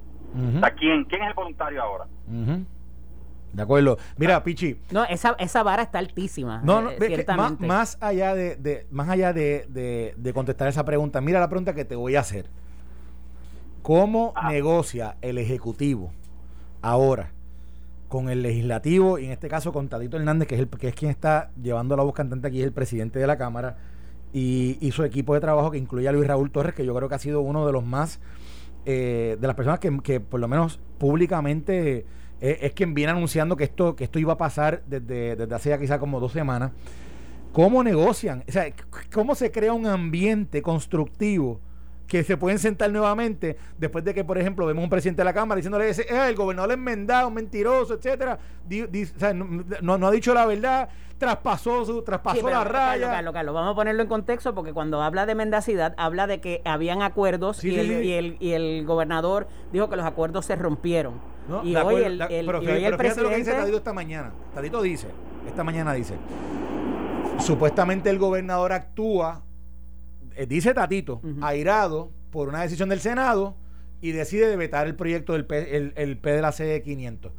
¿quién? 0.79 1.03
¿Quién 1.03 1.23
es 1.23 1.27
el 1.27 1.33
voluntario 1.33 1.83
ahora? 1.83 2.05
De 3.51 3.61
acuerdo. 3.61 3.97
Mira, 4.15 4.41
Pichi. 4.41 4.79
No, 4.91 5.03
esa, 5.03 5.35
esa 5.37 5.63
vara 5.63 5.83
está 5.83 5.99
altísima. 5.99 6.61
No, 6.63 6.81
no, 6.81 6.91
eh, 6.91 7.25
más, 7.59 7.97
allá 7.99 8.35
de, 8.35 8.87
más 8.89 9.09
allá 9.09 9.33
de, 9.33 10.13
de, 10.15 10.33
contestar 10.33 10.69
esa 10.69 10.85
pregunta, 10.85 11.19
mira 11.19 11.41
la 11.41 11.49
pregunta 11.49 11.73
que 11.73 11.83
te 11.83 11.97
voy 11.97 12.15
a 12.15 12.21
hacer. 12.21 12.45
¿Cómo 13.81 14.31
ah. 14.37 14.49
negocia 14.49 15.17
el 15.21 15.39
Ejecutivo 15.39 16.13
ahora 16.81 17.31
con 18.13 18.29
el 18.29 18.43
legislativo 18.43 19.17
y 19.17 19.25
en 19.25 19.31
este 19.31 19.49
caso 19.49 19.73
con 19.73 19.89
Tadito 19.89 20.17
Hernández, 20.17 20.47
que 20.47 20.53
es, 20.53 20.61
el, 20.61 20.67
que 20.67 20.89
es 20.89 20.93
quien 20.93 21.09
está 21.09 21.49
llevando 21.59 21.97
la 21.97 22.03
voz 22.03 22.13
cantante 22.13 22.47
aquí, 22.47 22.59
es 22.59 22.67
el 22.67 22.71
presidente 22.71 23.17
de 23.17 23.25
la 23.25 23.39
Cámara, 23.39 23.77
y, 24.31 24.91
su 24.91 25.03
equipo 25.03 25.33
de 25.33 25.39
trabajo 25.39 25.71
que 25.71 25.79
incluye 25.79 26.07
a 26.07 26.11
Luis 26.11 26.27
Raúl 26.27 26.51
Torres, 26.51 26.75
que 26.75 26.85
yo 26.85 26.93
creo 26.93 27.09
que 27.09 27.15
ha 27.15 27.19
sido 27.19 27.41
uno 27.41 27.65
de 27.65 27.73
los 27.73 27.83
más, 27.83 28.19
eh, 28.85 29.35
de 29.41 29.47
las 29.47 29.55
personas 29.55 29.79
que, 29.79 30.19
por 30.19 30.39
lo 30.39 30.47
menos 30.47 30.79
públicamente 30.99 32.05
eh, 32.39 32.59
es 32.61 32.73
quien 32.73 32.93
viene 32.93 33.13
anunciando 33.13 33.57
que 33.57 33.63
esto, 33.63 33.95
que 33.95 34.03
esto 34.03 34.19
iba 34.19 34.33
a 34.33 34.37
pasar 34.37 34.83
desde, 34.85 35.35
desde 35.35 35.55
hace 35.55 35.69
ya 35.69 35.79
quizá 35.79 35.97
como 35.97 36.19
dos 36.19 36.33
semanas. 36.33 36.71
¿Cómo 37.51 37.83
negocian? 37.83 38.43
O 38.47 38.51
sea, 38.51 38.71
¿cómo 39.11 39.33
se 39.33 39.51
crea 39.51 39.73
un 39.73 39.87
ambiente 39.87 40.61
constructivo? 40.61 41.59
Que 42.07 42.23
se 42.23 42.37
pueden 42.37 42.59
sentar 42.59 42.91
nuevamente 42.91 43.57
después 43.77 44.03
de 44.03 44.13
que, 44.13 44.23
por 44.23 44.37
ejemplo, 44.37 44.65
vemos 44.65 44.83
un 44.83 44.89
presidente 44.89 45.21
de 45.21 45.25
la 45.25 45.33
Cámara 45.33 45.57
diciéndole, 45.57 45.89
eh, 45.89 46.05
el 46.27 46.35
gobernador 46.35 46.71
es 46.71 46.77
enmendado, 46.77 47.29
mentiroso, 47.31 47.95
etcétera, 47.95 48.37
no, 49.81 50.07
ha 50.07 50.11
dicho 50.11 50.33
la 50.33 50.45
verdad, 50.45 50.89
traspasó 51.17 51.85
su 51.85 52.01
traspasó 52.01 52.49
la 52.49 52.63
raya. 52.63 53.09
Carlos, 53.09 53.33
Carlos, 53.33 53.55
vamos 53.55 53.73
a 53.73 53.75
ponerlo 53.75 54.01
en 54.03 54.09
contexto 54.09 54.53
porque 54.53 54.73
cuando 54.73 55.01
habla 55.01 55.25
de 55.25 55.35
mendacidad 55.35 55.93
habla 55.97 56.27
de 56.27 56.41
que 56.41 56.61
habían 56.65 57.01
acuerdos 57.01 57.63
y, 57.63 57.79
el, 57.79 58.03
y, 58.03 58.13
el, 58.13 58.37
y, 58.39 58.51
el, 58.51 58.85
gobernador 58.85 59.47
dijo 59.71 59.89
que 59.89 59.95
los 59.95 60.05
acuerdos 60.05 60.45
se 60.45 60.55
rompieron. 60.55 61.15
y 61.63 61.75
hoy 61.75 62.03
el, 62.03 62.17
pero, 62.27 62.59
el 62.59 62.97
presidente... 62.97 63.21
lo 63.21 63.29
que 63.29 63.37
dice 63.37 63.51
Tadito 63.53 63.77
esta 63.77 63.93
mañana. 63.93 64.33
Tadito 64.53 64.81
dice, 64.81 65.07
esta 65.47 65.63
mañana 65.63 65.93
dice, 65.93 66.15
supuestamente 67.39 68.09
el 68.09 68.19
gobernador 68.19 68.73
actúa 68.73 69.41
dice 70.47 70.73
Tatito, 70.73 71.21
airado 71.41 72.11
por 72.31 72.49
una 72.49 72.61
decisión 72.61 72.89
del 72.89 72.99
Senado 72.99 73.55
y 74.01 74.11
decide 74.11 74.55
vetar 74.55 74.87
el 74.87 74.95
proyecto 74.95 75.33
del 75.33 75.45
P, 75.45 75.77
el, 75.77 75.93
el 75.95 76.17
P 76.17 76.31
de 76.31 76.41
la 76.41 76.49
C500 76.49 77.31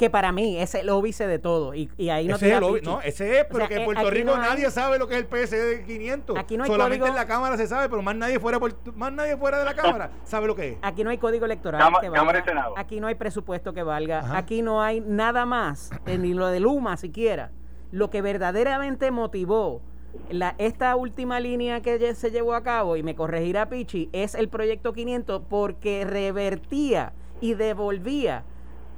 que 0.00 0.08
para 0.08 0.32
mí 0.32 0.56
es 0.58 0.74
el 0.74 0.88
óbice 0.88 1.26
de 1.26 1.38
todo. 1.38 1.74
Y, 1.74 1.90
y 1.98 2.08
ahí 2.08 2.26
no 2.26 2.36
ese 2.36 2.52
es 2.52 2.56
el 2.56 2.62
óbice, 2.62 2.86
no, 2.86 3.02
ese 3.02 3.40
es, 3.40 3.44
pero 3.44 3.68
que 3.68 3.74
en 3.74 3.84
Puerto 3.84 4.08
Rico 4.08 4.34
nadie 4.34 4.70
sabe 4.70 4.98
lo 4.98 5.06
que 5.06 5.18
es 5.18 5.20
el 5.20 5.26
PSD 5.26 5.84
500. 5.84 6.38
Aquí 6.38 6.56
no 6.56 6.64
hay 6.64 6.70
Solamente 6.70 7.06
en 7.06 7.14
la 7.14 7.26
Cámara 7.26 7.58
se 7.58 7.66
sabe, 7.66 7.90
pero 7.90 8.00
más 8.00 8.16
nadie 8.16 8.40
fuera 8.40 8.58
más 8.96 9.12
nadie 9.12 9.36
fuera 9.36 9.58
de 9.58 9.66
la 9.66 9.74
Cámara 9.74 10.10
sabe 10.24 10.46
lo 10.46 10.56
que 10.56 10.70
es. 10.70 10.78
Aquí 10.80 11.04
no 11.04 11.10
hay 11.10 11.18
código 11.18 11.44
electoral 11.44 11.92
que 12.00 12.08
valga. 12.08 12.70
Aquí 12.78 12.98
no 12.98 13.08
hay 13.08 13.14
presupuesto 13.14 13.74
que 13.74 13.82
valga. 13.82 14.38
Aquí 14.38 14.62
no 14.62 14.82
hay 14.82 15.00
nada 15.00 15.44
más, 15.44 15.90
eh, 16.06 16.16
ni 16.16 16.32
lo 16.32 16.46
de 16.46 16.60
Luma 16.60 16.96
siquiera. 16.96 17.50
Lo 17.90 18.08
que 18.08 18.22
verdaderamente 18.22 19.10
motivó 19.10 19.82
la, 20.30 20.54
esta 20.58 20.94
última 20.96 21.40
línea 21.40 21.80
que 21.80 22.14
se 22.14 22.30
llevó 22.30 22.54
a 22.54 22.62
cabo, 22.62 22.96
y 22.96 23.02
me 23.02 23.14
corregirá 23.14 23.68
Pichi, 23.68 24.08
es 24.12 24.34
el 24.34 24.48
proyecto 24.48 24.92
500 24.92 25.42
porque 25.48 26.04
revertía 26.04 27.12
y 27.40 27.54
devolvía 27.54 28.44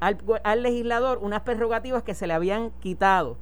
al, 0.00 0.18
al, 0.44 0.62
legislador 0.62 1.18
unas 1.22 1.42
prerrogativas 1.42 2.02
que 2.02 2.14
se 2.14 2.26
le 2.26 2.34
habían 2.34 2.70
quitado 2.80 3.36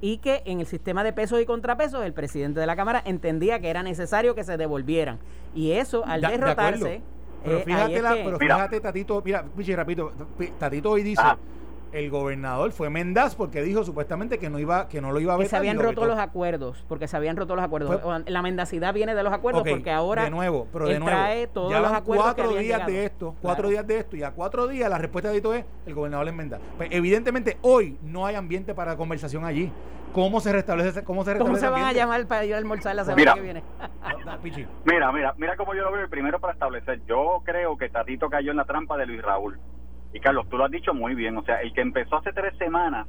y 0.00 0.18
que 0.18 0.42
en 0.46 0.60
el 0.60 0.66
sistema 0.66 1.04
de 1.04 1.12
pesos 1.12 1.40
y 1.40 1.46
contrapesos 1.46 2.04
el 2.04 2.12
presidente 2.12 2.60
de 2.60 2.66
la 2.66 2.76
Cámara 2.76 3.02
entendía 3.04 3.60
que 3.60 3.68
era 3.68 3.82
necesario 3.82 4.34
que 4.34 4.44
se 4.44 4.56
devolvieran. 4.56 5.18
Y 5.54 5.72
eso, 5.72 6.04
al 6.06 6.20
derrotarse... 6.20 7.02
pero, 7.44 7.58
eh, 7.58 7.62
fíjate, 7.64 8.02
pero 8.24 8.38
fíjate, 8.38 8.80
Tatito, 8.80 9.22
mira, 9.24 9.44
Pichi, 9.44 9.74
rapidito, 9.74 10.12
Tatito 10.58 10.90
hoy 10.90 11.02
dice... 11.02 11.22
Ah 11.24 11.38
el 11.92 12.10
gobernador 12.10 12.72
fue 12.72 12.90
Mendaz 12.90 13.34
porque 13.34 13.62
dijo 13.62 13.84
supuestamente 13.84 14.38
que 14.38 14.50
no 14.50 14.58
iba 14.58 14.88
que 14.88 15.00
no 15.00 15.12
lo 15.12 15.20
iba 15.20 15.34
a 15.34 15.36
ver. 15.36 15.46
Que 15.46 15.50
se 15.50 15.56
habían 15.56 15.78
roto 15.78 16.04
los 16.06 16.18
acuerdos, 16.18 16.84
porque 16.88 17.08
se 17.08 17.16
habían 17.16 17.36
roto 17.36 17.56
los 17.56 17.64
acuerdos. 17.64 18.00
la 18.26 18.42
mendacidad 18.42 18.92
viene 18.94 19.14
de 19.14 19.22
los 19.22 19.32
acuerdos 19.32 19.62
porque 19.68 19.90
ahora 19.90 20.24
de 20.24 20.30
nuevo, 20.30 20.66
pero 20.72 20.86
de 20.86 20.98
nuevo, 20.98 21.16
trae 21.16 21.46
todos 21.46 21.72
los 21.72 21.92
acuerdos 21.92 22.34
cuatro 22.34 22.56
días 22.56 22.86
de 22.86 23.04
esto, 23.04 23.34
cuatro 23.40 23.68
días 23.68 23.86
de 23.86 23.98
esto 23.98 24.16
y 24.16 24.22
a 24.22 24.30
cuatro 24.32 24.68
días 24.68 24.90
la 24.90 24.98
respuesta 24.98 25.30
de 25.30 25.36
esto 25.36 25.54
es 25.54 25.64
el 25.86 25.94
gobernador 25.94 26.28
es 26.28 26.34
Mendaz. 26.34 26.60
Pues, 26.76 26.88
evidentemente 26.92 27.58
hoy 27.62 27.98
no 28.02 28.26
hay 28.26 28.34
ambiente 28.34 28.74
para 28.74 28.96
conversación 28.96 29.44
allí. 29.44 29.72
¿Cómo 30.12 30.40
se 30.40 30.50
restablece 30.50 31.04
cómo 31.04 31.24
se 31.24 31.36
¿Cómo 31.36 31.56
se 31.56 31.68
van 31.68 31.84
a 31.84 31.92
llamar 31.92 32.26
para 32.26 32.44
ir 32.44 32.54
a 32.54 32.56
almorzar 32.56 32.94
la 32.94 33.04
semana 33.04 33.34
que 33.34 33.40
viene? 33.42 33.62
mira, 34.84 35.12
mira, 35.12 35.34
mira 35.36 35.56
cómo 35.56 35.74
yo 35.74 35.82
lo 35.82 35.92
veo 35.92 36.08
primero 36.08 36.40
para 36.40 36.54
establecer. 36.54 37.02
Yo 37.06 37.42
creo 37.44 37.76
que 37.76 37.90
Tatito 37.90 38.30
cayó 38.30 38.50
en 38.50 38.56
la 38.56 38.64
trampa 38.64 38.96
de 38.96 39.04
Luis 39.04 39.20
Raúl. 39.20 39.58
Y 40.16 40.20
Carlos, 40.20 40.48
tú 40.48 40.56
lo 40.56 40.64
has 40.64 40.70
dicho 40.70 40.94
muy 40.94 41.14
bien, 41.14 41.36
o 41.36 41.42
sea, 41.42 41.60
el 41.60 41.74
que 41.74 41.82
empezó 41.82 42.16
hace 42.16 42.32
tres 42.32 42.56
semanas 42.56 43.06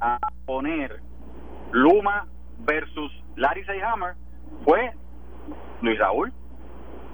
a 0.00 0.18
poner 0.44 0.98
Luma 1.70 2.26
versus 2.66 3.12
Larry 3.36 3.64
Seyhammer 3.64 4.14
fue 4.64 4.90
Luis 5.82 5.96
Raúl. 6.00 6.32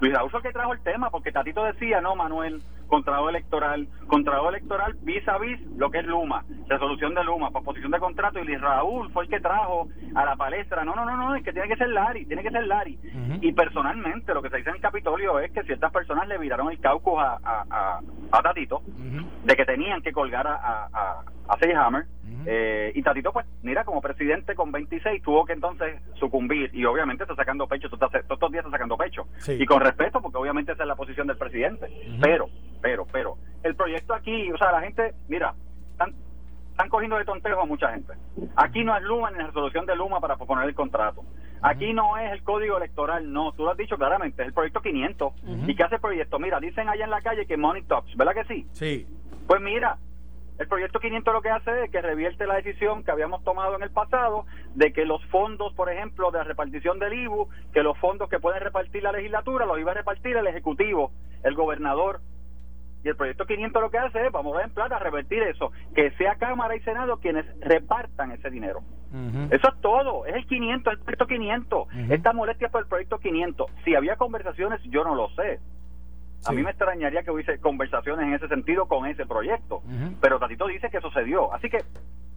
Luis 0.01 0.13
Raúl 0.15 0.31
fue 0.31 0.39
el 0.39 0.47
que 0.47 0.51
trajo 0.51 0.73
el 0.73 0.81
tema, 0.81 1.11
porque 1.11 1.31
Tatito 1.31 1.63
decía, 1.63 2.01
no, 2.01 2.15
Manuel, 2.15 2.63
contrato 2.87 3.29
electoral, 3.29 3.87
contrato 4.07 4.49
electoral 4.49 4.95
vis 5.01 5.27
a 5.27 5.37
vis 5.37 5.61
lo 5.77 5.91
que 5.91 5.99
es 5.99 6.05
Luma, 6.05 6.43
resolución 6.67 7.13
de 7.13 7.23
Luma, 7.23 7.51
proposición 7.51 7.91
de 7.91 7.99
contrato, 7.99 8.39
y 8.39 8.45
Luis 8.45 8.61
Raúl 8.61 9.11
fue 9.11 9.25
el 9.25 9.29
que 9.29 9.39
trajo 9.39 9.87
a 10.15 10.25
la 10.25 10.35
palestra, 10.35 10.83
no, 10.83 10.95
no, 10.95 11.05
no, 11.05 11.15
no, 11.15 11.35
es 11.35 11.43
que 11.43 11.53
tiene 11.53 11.67
que 11.67 11.77
ser 11.77 11.89
Larry, 11.89 12.25
tiene 12.25 12.41
que 12.41 12.51
ser 12.51 12.65
Larry. 12.65 12.99
Y 13.41 13.51
personalmente 13.53 14.33
lo 14.33 14.41
que 14.41 14.49
se 14.49 14.57
dice 14.57 14.69
en 14.69 14.77
el 14.77 14.81
Capitolio 14.81 15.39
es 15.39 15.51
que 15.51 15.63
ciertas 15.63 15.91
personas 15.91 16.27
le 16.27 16.39
viraron 16.39 16.71
el 16.71 16.79
caucus 16.79 17.19
a, 17.19 17.37
a, 17.43 17.99
a, 18.31 18.41
Tatito, 18.41 18.81
de 19.43 19.55
que 19.55 19.65
tenían 19.65 20.01
que 20.01 20.11
colgar 20.11 20.47
a, 20.47 20.55
a, 20.55 21.23
a 21.47 21.57
Seyhammer, 21.59 22.05
eh, 22.45 22.91
y 22.93 23.01
Tatito, 23.01 23.31
pues, 23.33 23.45
mira, 23.63 23.83
como 23.83 24.01
presidente 24.01 24.55
con 24.55 24.71
26 24.71 25.21
tuvo 25.23 25.45
que 25.45 25.53
entonces 25.53 25.99
sucumbir 26.19 26.69
y 26.73 26.85
obviamente 26.85 27.23
está 27.23 27.35
sacando 27.35 27.67
pecho, 27.67 27.89
todos 27.89 28.13
estos 28.13 28.51
días 28.51 28.65
está 28.65 28.71
sacando 28.71 28.97
pecho. 28.97 29.27
Y 29.47 29.65
con 29.65 29.81
respeto, 29.81 30.21
porque 30.21 30.37
obviamente 30.37 30.71
esa 30.73 30.83
es 30.83 30.87
la 30.87 30.95
posición 30.95 31.27
del 31.27 31.37
presidente. 31.37 31.87
Pero, 32.21 32.49
pero, 32.81 33.05
pero, 33.11 33.37
el 33.63 33.75
proyecto 33.75 34.13
aquí, 34.13 34.51
o 34.51 34.57
sea, 34.57 34.71
la 34.71 34.81
gente, 34.81 35.13
mira, 35.27 35.53
están, 35.91 36.13
están 36.71 36.89
cogiendo 36.89 37.17
de 37.17 37.25
tontejo 37.25 37.61
a 37.61 37.65
mucha 37.65 37.91
gente. 37.91 38.13
Aquí 38.55 38.83
no 38.83 38.95
es 38.95 39.03
Luma 39.03 39.31
ni 39.31 39.37
la 39.37 39.47
resolución 39.47 39.85
de 39.85 39.95
Luma 39.95 40.19
para 40.19 40.35
proponer 40.35 40.67
el 40.67 40.75
contrato. 40.75 41.23
Aquí 41.65 41.93
no 41.93 42.17
es 42.17 42.31
el 42.31 42.43
código 42.43 42.77
electoral, 42.77 43.31
no, 43.33 43.51
tú 43.53 43.63
lo 43.63 43.71
has 43.71 43.77
dicho 43.77 43.97
claramente, 43.97 44.43
es 44.43 44.49
el 44.49 44.53
proyecto 44.53 44.81
500. 44.81 45.33
¿Y 45.67 45.75
qué 45.75 45.83
hace 45.83 45.95
el 45.95 46.01
proyecto? 46.01 46.37
Mira, 46.37 46.59
dicen 46.59 46.87
allá 46.87 47.05
en 47.05 47.09
la 47.09 47.21
calle 47.21 47.47
que 47.47 47.57
money 47.57 47.81
talks, 47.83 48.15
¿verdad 48.15 48.33
que 48.35 48.45
sí? 48.45 48.67
Sí. 48.73 49.07
Pues 49.47 49.61
mira, 49.61 49.97
el 50.57 50.67
proyecto 50.67 50.99
500 50.99 51.33
lo 51.33 51.41
que 51.41 51.49
hace 51.49 51.83
es 51.83 51.91
que 51.91 52.01
revierte 52.01 52.47
la 52.47 52.55
decisión 52.55 53.03
que 53.03 53.11
habíamos 53.11 53.43
tomado 53.43 53.75
en 53.75 53.83
el 53.83 53.89
pasado 53.89 54.45
de 54.75 54.93
que 54.93 55.05
los 55.05 55.23
fondos, 55.25 55.73
por 55.73 55.91
ejemplo, 55.91 56.31
de 56.31 56.37
la 56.37 56.43
repartición 56.45 56.97
del 56.99 57.13
IBU, 57.13 57.49
que 57.73 57.83
los 57.83 57.97
fondos 57.97 58.29
que 58.29 58.39
puede 58.39 58.59
repartir 58.59 59.03
la 59.03 59.11
legislatura 59.11 59.65
los 59.65 59.79
iba 59.79 59.91
a 59.91 59.95
repartir 59.95 60.37
el 60.37 60.47
Ejecutivo, 60.47 61.11
el 61.43 61.55
gobernador. 61.55 62.21
Y 63.03 63.09
el 63.09 63.17
proyecto 63.17 63.45
500 63.45 63.81
lo 63.81 63.91
que 63.91 63.97
hace 63.97 64.25
es, 64.25 64.31
vamos 64.31 64.53
a 64.53 64.57
ver 64.57 64.67
en 64.67 64.73
plata, 64.73 64.97
revertir 64.97 65.43
eso, 65.43 65.71
que 65.93 66.11
sea 66.11 66.35
Cámara 66.35 66.75
y 66.75 66.79
Senado 66.81 67.17
quienes 67.17 67.45
repartan 67.59 68.31
ese 68.31 68.49
dinero. 68.49 68.81
Eso 69.51 69.67
es 69.69 69.81
todo, 69.81 70.25
es 70.25 70.35
el 70.35 70.45
500, 70.45 70.93
el 70.93 70.99
proyecto 70.99 71.27
500. 71.27 71.87
Esta 72.09 72.33
molestia 72.33 72.69
por 72.69 72.81
el 72.81 72.87
proyecto 72.87 73.19
500. 73.19 73.71
Si 73.83 73.95
había 73.95 74.15
conversaciones, 74.15 74.81
yo 74.83 75.03
no 75.03 75.15
lo 75.15 75.29
sé. 75.29 75.59
A 76.45 76.51
mí 76.51 76.61
me 76.61 76.69
extrañaría 76.69 77.23
que 77.23 77.31
hubiese 77.31 77.59
conversaciones 77.59 78.27
en 78.27 78.33
ese 78.33 78.47
sentido 78.47 78.87
con 78.87 79.05
ese 79.07 79.25
proyecto. 79.25 79.81
Pero 80.21 80.39
Tatito 80.39 80.67
dice 80.67 80.89
que 80.89 81.01
sucedió. 81.01 81.53
Así 81.53 81.69
que, 81.69 81.83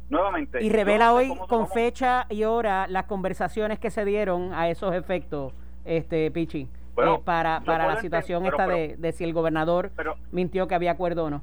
nuevamente. 0.08 0.62
Y 0.62 0.70
revela 0.70 1.12
hoy 1.12 1.34
con 1.48 1.68
fecha 1.68 2.26
y 2.28 2.44
hora 2.44 2.86
las 2.88 3.04
conversaciones 3.04 3.78
que 3.78 3.90
se 3.90 4.04
dieron 4.04 4.54
a 4.54 4.68
esos 4.68 4.94
efectos, 4.94 5.52
este 5.84 6.30
Pichi. 6.30 6.68
Eh, 6.96 7.20
para 7.24 7.60
para 7.60 7.86
la 7.86 8.00
situación 8.00 8.44
esta 8.44 8.66
de, 8.66 8.96
de, 8.98 9.12
si 9.12 9.22
el 9.22 9.32
gobernador 9.32 9.92
mintió 10.32 10.66
que 10.66 10.74
había 10.74 10.92
acuerdo 10.92 11.26
o 11.26 11.30
no. 11.30 11.42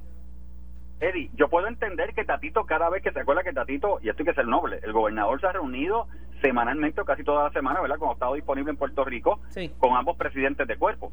Eddie, 0.99 1.29
yo 1.35 1.49
puedo 1.49 1.67
entender 1.67 2.13
que 2.13 2.23
Tatito, 2.23 2.65
cada 2.65 2.89
vez 2.89 3.03
que 3.03 3.11
se 3.11 3.19
acuerda 3.19 3.43
que 3.43 3.53
Tatito, 3.53 3.99
y 4.01 4.09
esto 4.09 4.21
hay 4.21 4.27
que 4.27 4.33
ser 4.33 4.47
noble, 4.47 4.79
el 4.83 4.93
gobernador 4.93 5.39
se 5.41 5.47
ha 5.47 5.51
reunido 5.51 6.07
semanalmente 6.41 7.01
o 7.01 7.05
casi 7.05 7.23
toda 7.23 7.43
la 7.43 7.51
semana, 7.51 7.81
¿verdad? 7.81 7.97
Como 7.97 8.11
ha 8.11 8.13
estado 8.13 8.35
disponible 8.35 8.71
en 8.71 8.77
Puerto 8.77 9.03
Rico, 9.03 9.39
con 9.79 9.95
ambos 9.95 10.15
presidentes 10.17 10.67
de 10.67 10.77
cuerpo 10.77 11.11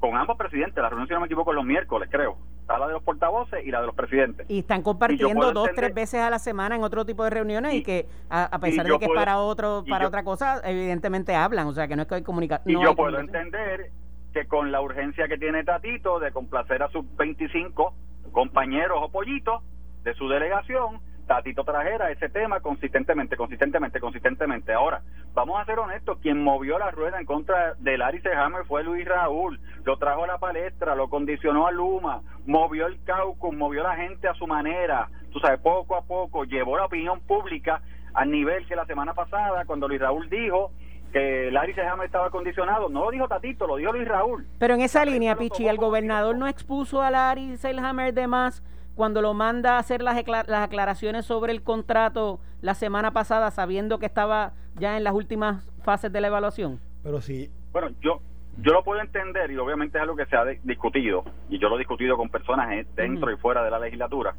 con 0.00 0.16
ambos 0.16 0.36
presidentes. 0.36 0.82
La 0.82 0.88
reunión, 0.88 1.06
si 1.06 1.14
no 1.14 1.20
me 1.20 1.26
equivoco, 1.26 1.52
los 1.52 1.64
miércoles, 1.64 2.08
creo. 2.10 2.38
Está 2.62 2.78
la 2.78 2.86
de 2.86 2.94
los 2.94 3.02
portavoces 3.02 3.64
y 3.64 3.70
la 3.70 3.80
de 3.80 3.86
los 3.86 3.94
presidentes. 3.94 4.46
Y 4.48 4.60
están 4.60 4.82
compartiendo 4.82 5.52
dos, 5.52 5.70
tres 5.74 5.94
veces 5.94 6.20
a 6.20 6.30
la 6.30 6.38
semana 6.38 6.76
en 6.76 6.82
otro 6.82 7.04
tipo 7.04 7.22
de 7.24 7.30
reuniones 7.30 7.74
y, 7.74 7.82
que, 7.82 8.06
a, 8.30 8.58
pesar 8.60 8.86
de 8.86 8.98
que 8.98 9.04
es 9.04 9.10
para 9.14 9.38
otro 9.38 9.84
para 9.88 10.06
otra 10.06 10.24
cosa, 10.24 10.60
evidentemente 10.64 11.34
hablan. 11.34 11.66
O 11.66 11.72
sea, 11.72 11.86
que 11.86 11.96
no 11.96 12.02
es 12.02 12.08
que 12.08 12.16
hay 12.16 12.22
comunicación. 12.22 12.80
Y 12.80 12.82
yo 12.82 12.96
puedo 12.96 13.18
entender 13.18 13.90
que 14.32 14.46
con 14.46 14.72
la 14.72 14.80
urgencia 14.80 15.28
que 15.28 15.36
tiene 15.36 15.64
Tatito 15.64 16.18
de 16.18 16.32
complacer 16.32 16.82
a 16.82 16.88
sus 16.90 17.04
25 17.16 17.92
compañeros 18.32 18.98
o 19.00 19.10
pollitos 19.10 19.62
de 20.02 20.14
su 20.14 20.28
delegación, 20.28 21.00
Tatito 21.30 21.62
trajera 21.62 22.10
ese 22.10 22.28
tema 22.28 22.58
consistentemente, 22.58 23.36
consistentemente, 23.36 24.00
consistentemente. 24.00 24.72
Ahora, 24.72 25.02
vamos 25.32 25.60
a 25.60 25.64
ser 25.64 25.78
honestos, 25.78 26.18
quien 26.20 26.42
movió 26.42 26.76
la 26.76 26.90
rueda 26.90 27.20
en 27.20 27.24
contra 27.24 27.74
de 27.74 27.96
Larry 27.96 28.20
Sehammer 28.20 28.64
fue 28.64 28.82
Luis 28.82 29.06
Raúl, 29.06 29.60
lo 29.84 29.96
trajo 29.96 30.24
a 30.24 30.26
la 30.26 30.38
palestra, 30.38 30.96
lo 30.96 31.08
condicionó 31.08 31.68
a 31.68 31.70
Luma, 31.70 32.22
movió 32.46 32.88
el 32.88 33.00
caucus, 33.04 33.54
movió 33.54 33.84
la 33.84 33.94
gente 33.94 34.26
a 34.26 34.34
su 34.34 34.48
manera, 34.48 35.08
tú 35.32 35.38
sabes, 35.38 35.60
poco 35.60 35.94
a 35.94 36.02
poco, 36.02 36.42
llevó 36.42 36.76
la 36.76 36.86
opinión 36.86 37.20
pública 37.20 37.80
al 38.12 38.28
nivel 38.28 38.66
que 38.66 38.74
la 38.74 38.86
semana 38.86 39.14
pasada, 39.14 39.64
cuando 39.66 39.86
Luis 39.86 40.00
Raúl 40.00 40.28
dijo 40.28 40.72
que 41.10 41.50
Larry 41.50 41.74
Sehammer 41.74 42.06
estaba 42.06 42.30
condicionado. 42.30 42.88
No 42.88 43.04
lo 43.04 43.10
dijo 43.10 43.28
Tatito, 43.28 43.66
lo 43.66 43.76
dijo 43.76 43.92
Luis 43.92 44.08
Raúl. 44.08 44.46
Pero 44.58 44.74
en 44.74 44.80
esa 44.80 45.04
línea, 45.04 45.36
Pichi, 45.36 45.68
¿el 45.68 45.76
gobernador 45.76 46.36
no 46.36 46.46
expuso 46.46 47.02
a 47.02 47.10
Larry 47.10 47.56
Sehammer 47.56 48.14
de 48.14 48.26
más 48.26 48.62
cuando 48.94 49.22
lo 49.22 49.34
manda 49.34 49.76
a 49.76 49.78
hacer 49.78 50.02
las, 50.02 50.16
las 50.26 50.64
aclaraciones 50.64 51.24
sobre 51.24 51.52
el 51.52 51.62
contrato 51.62 52.40
la 52.60 52.74
semana 52.74 53.12
pasada, 53.12 53.50
sabiendo 53.50 53.98
que 53.98 54.06
estaba 54.06 54.52
ya 54.76 54.96
en 54.96 55.04
las 55.04 55.14
últimas 55.14 55.68
fases 55.82 56.12
de 56.12 56.20
la 56.20 56.28
evaluación? 56.28 56.80
Pero 57.02 57.20
sí. 57.20 57.50
Bueno, 57.72 57.88
yo 58.00 58.20
yo 58.58 58.72
lo 58.72 58.82
puedo 58.82 59.00
entender 59.00 59.50
y 59.50 59.56
obviamente 59.56 59.96
es 59.96 60.02
algo 60.02 60.16
que 60.16 60.26
se 60.26 60.36
ha 60.36 60.44
discutido 60.44 61.24
y 61.48 61.58
yo 61.58 61.68
lo 61.68 61.76
he 61.76 61.78
discutido 61.78 62.16
con 62.16 62.28
personas 62.28 62.84
dentro 62.94 63.32
y 63.32 63.36
fuera 63.36 63.62
de 63.62 63.70
la 63.70 63.78
legislatura 63.78 64.34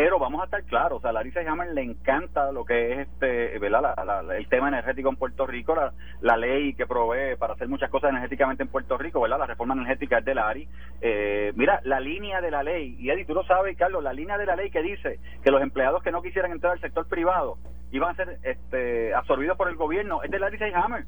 pero 0.00 0.20
vamos 0.20 0.40
a 0.40 0.44
estar 0.44 0.62
claros, 0.62 1.04
a 1.04 1.10
Larissa 1.10 1.40
Hammer 1.40 1.72
le 1.72 1.82
encanta 1.82 2.52
lo 2.52 2.64
que 2.64 2.92
es 2.92 3.08
este, 3.08 3.56
el 3.56 4.48
tema 4.48 4.68
energético 4.68 5.08
en 5.08 5.16
Puerto 5.16 5.44
Rico, 5.44 5.74
la, 6.20 6.36
ley 6.36 6.74
que 6.74 6.86
provee 6.86 7.34
para 7.36 7.54
hacer 7.54 7.66
muchas 7.66 7.90
cosas 7.90 8.10
energéticamente 8.10 8.62
en 8.62 8.68
Puerto 8.68 8.96
Rico, 8.96 9.20
¿verdad? 9.20 9.40
La 9.40 9.46
reforma 9.46 9.74
energética 9.74 10.18
es 10.18 10.24
de 10.24 10.36
la 10.36 10.48
ARI. 10.48 10.68
Eh, 11.00 11.52
mira, 11.56 11.80
la 11.82 11.98
línea 11.98 12.40
de 12.40 12.52
la 12.52 12.62
ley, 12.62 12.94
y 13.00 13.10
Eddie, 13.10 13.24
tú 13.24 13.34
lo 13.34 13.42
sabes, 13.42 13.76
Carlos, 13.76 14.04
la 14.04 14.12
línea 14.12 14.38
de 14.38 14.46
la 14.46 14.54
ley 14.54 14.70
que 14.70 14.82
dice 14.82 15.18
que 15.42 15.50
los 15.50 15.60
empleados 15.60 16.00
que 16.04 16.12
no 16.12 16.22
quisieran 16.22 16.52
entrar 16.52 16.74
al 16.74 16.80
sector 16.80 17.08
privado 17.08 17.58
iban 17.90 18.10
a 18.12 18.14
ser 18.14 18.38
este, 18.44 19.12
absorbidos 19.14 19.56
por 19.56 19.68
el 19.68 19.74
gobierno, 19.74 20.22
es 20.22 20.30
de 20.30 20.38
Larry 20.38 20.58
Hammer. 20.74 21.06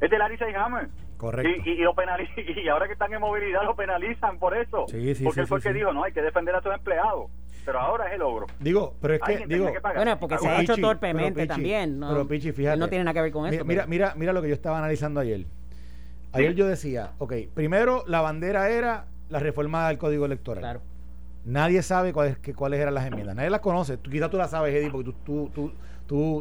Es 0.00 0.08
de 0.08 0.16
Larry 0.16 0.38
Hammer. 0.56 0.88
Correcto. 1.22 1.62
Y, 1.64 1.70
y, 1.70 1.76
lo 1.76 1.94
y 2.64 2.68
ahora 2.68 2.88
que 2.88 2.94
están 2.94 3.14
en 3.14 3.20
movilidad 3.20 3.62
lo 3.62 3.76
penalizan 3.76 4.40
por 4.40 4.56
eso. 4.56 4.86
Sí, 4.88 5.14
sí, 5.14 5.22
porque 5.22 5.42
él 5.42 5.46
fue 5.46 5.58
el 5.58 5.62
que 5.62 5.72
dijo, 5.72 5.92
no, 5.92 6.02
hay 6.02 6.12
que 6.12 6.20
defender 6.20 6.52
a 6.56 6.60
sus 6.60 6.74
empleados 6.74 7.30
pero 7.64 7.78
ahora 7.78 8.08
es 8.08 8.14
el 8.14 8.18
logro. 8.18 8.46
Digo, 8.58 8.96
pero 9.00 9.14
es 9.14 9.20
que, 9.20 9.46
digo, 9.46 9.70
bueno, 9.94 10.18
porque 10.18 10.36
se 10.36 10.48
ha 10.48 10.62
hecho 10.62 10.76
torpemente 10.76 11.46
también, 11.46 12.00
¿no? 12.00 12.08
Pero 12.08 12.26
Pichi, 12.26 12.50
fíjate. 12.50 12.76
No 12.76 12.88
tiene 12.88 13.04
nada 13.04 13.14
que 13.14 13.20
ver 13.20 13.30
con 13.30 13.46
eso. 13.46 13.64
Mira, 13.64 13.86
mira, 13.86 14.14
mira 14.16 14.32
lo 14.32 14.42
que 14.42 14.48
yo 14.48 14.54
estaba 14.54 14.78
analizando 14.78 15.20
ayer. 15.20 15.46
Ayer 16.32 16.54
yo 16.54 16.66
decía, 16.66 17.12
ok, 17.18 17.34
primero 17.54 18.02
la 18.08 18.20
bandera 18.20 18.68
era 18.68 19.06
la 19.28 19.38
reforma 19.38 19.86
del 19.86 19.98
Código 19.98 20.26
Electoral. 20.26 20.60
Claro. 20.60 20.80
Nadie 21.44 21.82
sabe 21.82 22.12
cuáles, 22.12 22.36
cuáles 22.56 22.80
eran 22.80 22.94
las 22.94 23.06
enmiendas. 23.06 23.36
Nadie 23.36 23.50
las 23.50 23.60
conoce. 23.60 23.96
Tú, 23.96 24.10
quizás 24.10 24.28
tú 24.28 24.38
las 24.38 24.50
sabes, 24.50 24.74
Eddie, 24.74 24.90
porque 24.90 25.12
tú, 25.12 25.14
tú, 25.24 25.50
tú, 25.54 25.72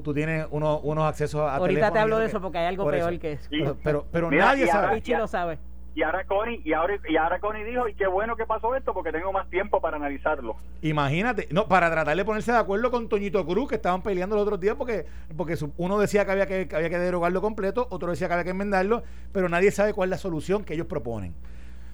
tú, 0.03 0.13
tienes 0.13 0.47
unos, 0.51 0.81
unos 0.83 1.05
accesos 1.05 1.41
a 1.41 1.55
Ahorita 1.55 1.91
te 1.91 1.99
hablo 1.99 2.19
de 2.19 2.25
eso 2.25 2.41
porque 2.41 2.57
hay 2.57 2.67
algo 2.67 2.89
peor 2.89 3.17
que 3.19 3.33
eso. 3.33 3.77
Pero, 3.83 4.05
pero, 4.11 4.29
nadie 4.29 4.67
sabe. 4.67 4.95
Pichi 4.95 5.13
lo 5.13 5.27
sabe. 5.27 5.57
Y 5.93 6.03
ahora 6.03 6.23
Connie 6.23 6.61
y 6.63 6.71
ahora 6.71 6.97
y 7.07 7.17
ahora 7.17 7.39
Connie 7.39 7.65
dijo 7.65 7.85
y 7.89 7.93
qué 7.95 8.07
bueno 8.07 8.37
que 8.37 8.45
pasó 8.45 8.73
esto 8.77 8.93
porque 8.93 9.11
tengo 9.11 9.33
más 9.33 9.49
tiempo 9.49 9.81
para 9.81 9.97
analizarlo 9.97 10.55
imagínate 10.81 11.49
no 11.51 11.67
para 11.67 11.91
tratar 11.91 12.15
de 12.15 12.23
ponerse 12.23 12.53
de 12.53 12.59
acuerdo 12.59 12.89
con 12.91 13.09
Toñito 13.09 13.45
Cruz 13.45 13.67
que 13.67 13.75
estaban 13.75 14.01
peleando 14.01 14.37
los 14.37 14.43
otros 14.43 14.61
días 14.61 14.75
porque 14.77 15.05
porque 15.35 15.57
uno 15.75 15.99
decía 15.99 16.23
que 16.23 16.31
había 16.31 16.45
que, 16.45 16.69
había 16.73 16.89
que 16.89 16.97
derogarlo 16.97 17.41
completo 17.41 17.87
otro 17.89 18.09
decía 18.09 18.27
que 18.29 18.35
había 18.35 18.45
que 18.45 18.51
enmendarlo 18.51 19.03
pero 19.33 19.49
nadie 19.49 19.69
sabe 19.69 19.93
cuál 19.93 20.07
es 20.07 20.11
la 20.11 20.17
solución 20.17 20.63
que 20.63 20.75
ellos 20.75 20.87
proponen. 20.87 21.35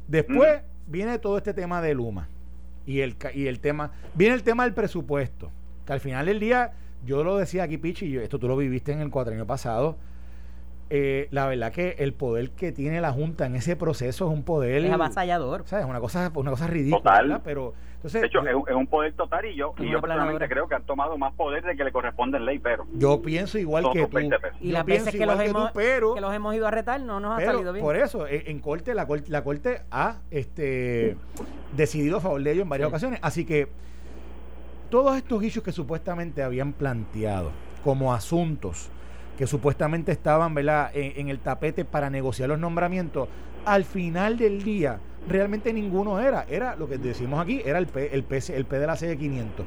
Después 0.08 0.62
viene 0.86 1.18
todo 1.18 1.38
este 1.38 1.56
tema 1.56 1.82
de 1.82 1.96
Luma 1.96 2.30
y 2.86 3.00
el 3.00 3.16
y 3.34 3.48
el 3.48 3.60
tema 3.60 3.94
viene 4.14 4.36
el 4.36 4.44
tema 4.44 4.66
del 4.66 4.76
presupuesto 4.76 5.50
que 5.88 5.94
al 5.94 6.02
final 6.02 6.28
del 6.28 6.40
día 6.40 6.72
yo 7.06 7.24
lo 7.24 7.38
decía 7.38 7.64
aquí 7.64 7.78
Pichi 7.78 8.06
y 8.06 8.18
esto 8.18 8.40
tú 8.40 8.48
lo 8.48 8.58
viviste 8.58 8.92
en 8.92 9.02
el 9.02 9.10
cuatrienio 9.10 9.46
pasado 9.46 9.98
eh, 10.90 11.28
la 11.32 11.48
verdad 11.48 11.74
que 11.74 11.96
el 12.00 12.14
poder 12.14 12.52
que 12.52 12.72
tiene 12.72 13.02
la 13.02 13.12
Junta 13.12 13.46
en 13.46 13.56
ese 13.56 13.76
proceso 13.76 14.28
es 14.28 14.34
un 14.34 14.44
poder... 14.44 14.86
Es 14.86 14.92
avasallador. 14.92 15.66
Es 15.66 15.86
una 15.86 16.00
cosa, 16.00 16.32
una 16.34 16.52
cosa 16.52 16.68
ridícula. 16.68 17.42
Pero, 17.44 17.74
entonces, 17.96 18.22
de 18.22 18.28
hecho, 18.28 18.40
es, 18.48 18.76
un 18.76 18.88
poder 18.88 19.14
total 19.14 19.46
y 19.46 19.56
yo, 19.56 19.74
y 19.80 19.90
yo 19.90 20.00
personalmente 20.00 20.48
creo 20.48 20.68
que 20.68 20.76
han 20.76 20.84
tomado 20.84 21.18
más 21.18 21.34
poder 21.34 21.64
de 21.64 21.76
que 21.76 21.84
le 21.84 21.92
corresponde 21.92 22.38
en 22.38 22.46
ley, 22.46 22.60
pero... 22.60 22.86
Yo 22.94 23.22
pienso 23.22 23.58
igual 23.58 23.92
que 23.92 24.08
tú. 24.08 24.18
Y 24.62 24.72
las 24.72 24.86
veces 24.86 25.14
que 25.14 25.26
los, 25.26 25.40
hemos, 25.42 25.72
pero, 25.72 26.14
que 26.16 26.22
los 26.22 26.34
hemos 26.34 26.56
ido 26.56 26.68
a 26.68 26.72
retar 26.72 27.02
no 27.02 27.20
nos 27.20 27.38
ha 27.38 27.44
salido 27.44 27.74
bien. 27.74 27.84
Por 27.84 27.98
eso, 27.98 28.26
eh, 28.26 28.46
en 28.48 28.60
corte 28.60 28.94
la, 28.94 29.08
corte, 29.08 29.30
la 29.30 29.44
corte 29.44 29.82
ha 29.92 30.20
este, 30.32 31.18
decidido 31.76 32.18
a 32.18 32.22
favor 32.22 32.42
de 32.42 32.52
ellos 32.52 32.64
en 32.64 32.70
varias 32.70 32.88
ocasiones. 32.88 33.20
Así 33.22 33.46
que 33.46 33.68
todos 34.90 35.18
estos 35.18 35.44
issues 35.44 35.64
que 35.64 35.72
supuestamente 35.72 36.44
habían 36.44 36.74
planteado 36.74 37.52
como 37.84 38.14
asuntos 38.14 38.90
que 39.38 39.48
supuestamente 39.48 40.12
estaban 40.12 40.54
¿verdad? 40.54 40.90
En, 40.94 41.30
el 41.30 41.40
tapete 41.40 41.86
para 41.86 42.10
negociar 42.10 42.50
los 42.50 42.60
nombramientos, 42.60 43.30
al 43.66 43.86
final 43.86 44.38
del 44.38 44.64
día 44.64 45.00
realmente 45.28 45.72
ninguno 45.72 46.20
era. 46.20 46.46
Era 46.50 46.76
lo 46.76 46.90
que 46.90 46.98
decimos 46.98 47.40
aquí, 47.40 47.62
era 47.64 47.78
el 47.78 47.88
P, 47.88 48.14
el 48.14 48.24
P, 48.24 48.40
el 48.56 48.66
P 48.66 48.80
de 48.80 48.88
la 48.88 48.96
C500. 48.96 49.64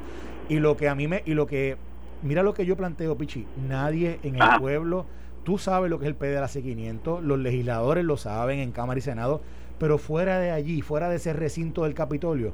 Y 0.48 0.58
lo 0.58 0.76
que 0.76 0.88
a 0.88 0.94
mí 0.94 1.06
me, 1.06 1.22
y 1.24 1.34
lo 1.34 1.46
que, 1.46 1.76
mira 2.22 2.42
lo 2.42 2.52
que 2.52 2.66
yo 2.66 2.76
planteo, 2.76 3.16
Pichi, 3.16 3.46
nadie 3.68 4.18
en 4.24 4.34
el 4.34 4.42
ah. 4.42 4.56
pueblo, 4.58 5.06
tú 5.44 5.58
sabes 5.58 5.90
lo 5.90 5.98
que 5.98 6.06
es 6.06 6.08
el 6.08 6.16
P 6.16 6.26
de 6.26 6.40
la 6.40 6.48
C500, 6.48 7.20
los 7.20 7.38
legisladores 7.38 8.04
lo 8.04 8.16
saben 8.16 8.58
en 8.58 8.72
Cámara 8.72 8.98
y 8.98 9.02
Senado, 9.02 9.42
pero 9.80 9.96
fuera 9.96 10.38
de 10.38 10.50
allí, 10.52 10.82
fuera 10.82 11.08
de 11.08 11.16
ese 11.16 11.32
recinto 11.32 11.84
del 11.84 11.94
Capitolio, 11.94 12.52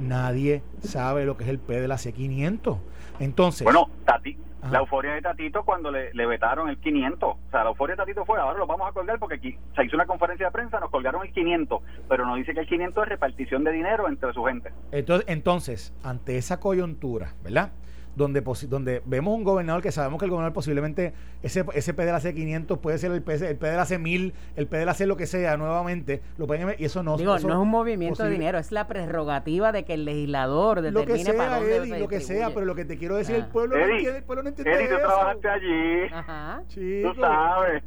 nadie 0.00 0.62
sabe 0.80 1.24
lo 1.24 1.36
que 1.36 1.44
es 1.44 1.50
el 1.50 1.60
P 1.60 1.80
de 1.80 1.86
la 1.86 1.94
C500. 1.94 2.78
Entonces... 3.20 3.64
Bueno, 3.64 3.88
Tati, 4.04 4.36
la 4.68 4.80
euforia 4.80 5.14
de 5.14 5.22
Tatito 5.22 5.62
cuando 5.62 5.92
le, 5.92 6.26
vetaron 6.26 6.68
el 6.68 6.78
500. 6.78 7.28
O 7.28 7.38
sea, 7.52 7.62
la 7.62 7.70
euforia 7.70 7.94
de 7.94 7.98
Tatito 7.98 8.24
fue, 8.24 8.40
ahora 8.40 8.58
lo 8.58 8.66
vamos 8.66 8.88
a 8.88 8.92
colgar 8.92 9.20
porque 9.20 9.36
aquí 9.36 9.56
se 9.76 9.84
hizo 9.84 9.94
una 9.94 10.04
conferencia 10.04 10.46
de 10.46 10.52
prensa, 10.52 10.80
nos 10.80 10.90
colgaron 10.90 11.24
el 11.24 11.32
500, 11.32 11.80
pero 12.08 12.26
nos 12.26 12.36
dice 12.38 12.54
que 12.54 12.60
el 12.60 12.66
500 12.66 13.04
es 13.04 13.08
repartición 13.08 13.62
de 13.62 13.70
dinero 13.70 14.08
entre 14.08 14.32
su 14.32 14.42
gente. 14.42 14.72
Entonces, 14.90 15.28
entonces 15.28 15.94
ante 16.02 16.38
esa 16.38 16.58
coyuntura, 16.58 17.34
¿verdad? 17.44 17.70
Donde, 18.16 18.42
donde 18.68 19.02
vemos 19.04 19.36
un 19.36 19.44
gobernador 19.44 19.82
que 19.82 19.92
sabemos 19.92 20.18
que 20.18 20.26
el 20.26 20.30
gobernador 20.30 20.52
posiblemente, 20.52 21.12
ese, 21.42 21.64
ese 21.74 21.94
PDLAC 21.94 22.34
500 22.34 22.78
puede 22.78 22.98
ser 22.98 23.10
el, 23.10 23.24
el 23.26 23.56
PDLAC 23.56 23.98
1000, 23.98 24.34
el 24.56 24.66
PDLAC 24.66 25.00
lo 25.00 25.16
que 25.16 25.26
sea 25.26 25.56
nuevamente, 25.56 26.22
lo 26.38 26.46
pueden 26.46 26.74
y 26.78 26.84
eso 26.84 27.02
no, 27.02 27.16
Digo, 27.16 27.38
no 27.38 27.48
es 27.48 27.56
un 27.56 27.68
movimiento 27.68 28.22
de 28.22 28.30
dinero, 28.30 28.58
es 28.58 28.72
la 28.72 28.86
prerrogativa 28.86 29.72
de 29.72 29.84
que 29.84 29.94
el 29.94 30.04
legislador 30.04 30.82
determine 30.82 31.06
lo 31.06 31.16
que 31.16 31.24
sea, 31.24 31.36
para 31.36 31.60
dónde 31.60 31.98
lo 31.98 32.08
que 32.08 32.20
sea, 32.20 32.50
pero 32.50 32.66
lo 32.66 32.74
que 32.74 32.84
te 32.84 32.96
quiero 32.96 33.16
decir, 33.16 33.36
el 33.36 33.46
pueblo 33.46 33.76
no 33.76 33.84
entiende, 33.84 34.18
el 34.18 34.24
pueblo 34.24 34.42
no 34.42 34.48
entiende 34.50 34.72
Eddie, 34.72 34.88
tú 34.88 34.96
trabajaste 34.96 35.48
allí, 35.48 36.12
Ajá. 36.12 36.62
tú 36.68 37.20
sabes. 37.20 37.82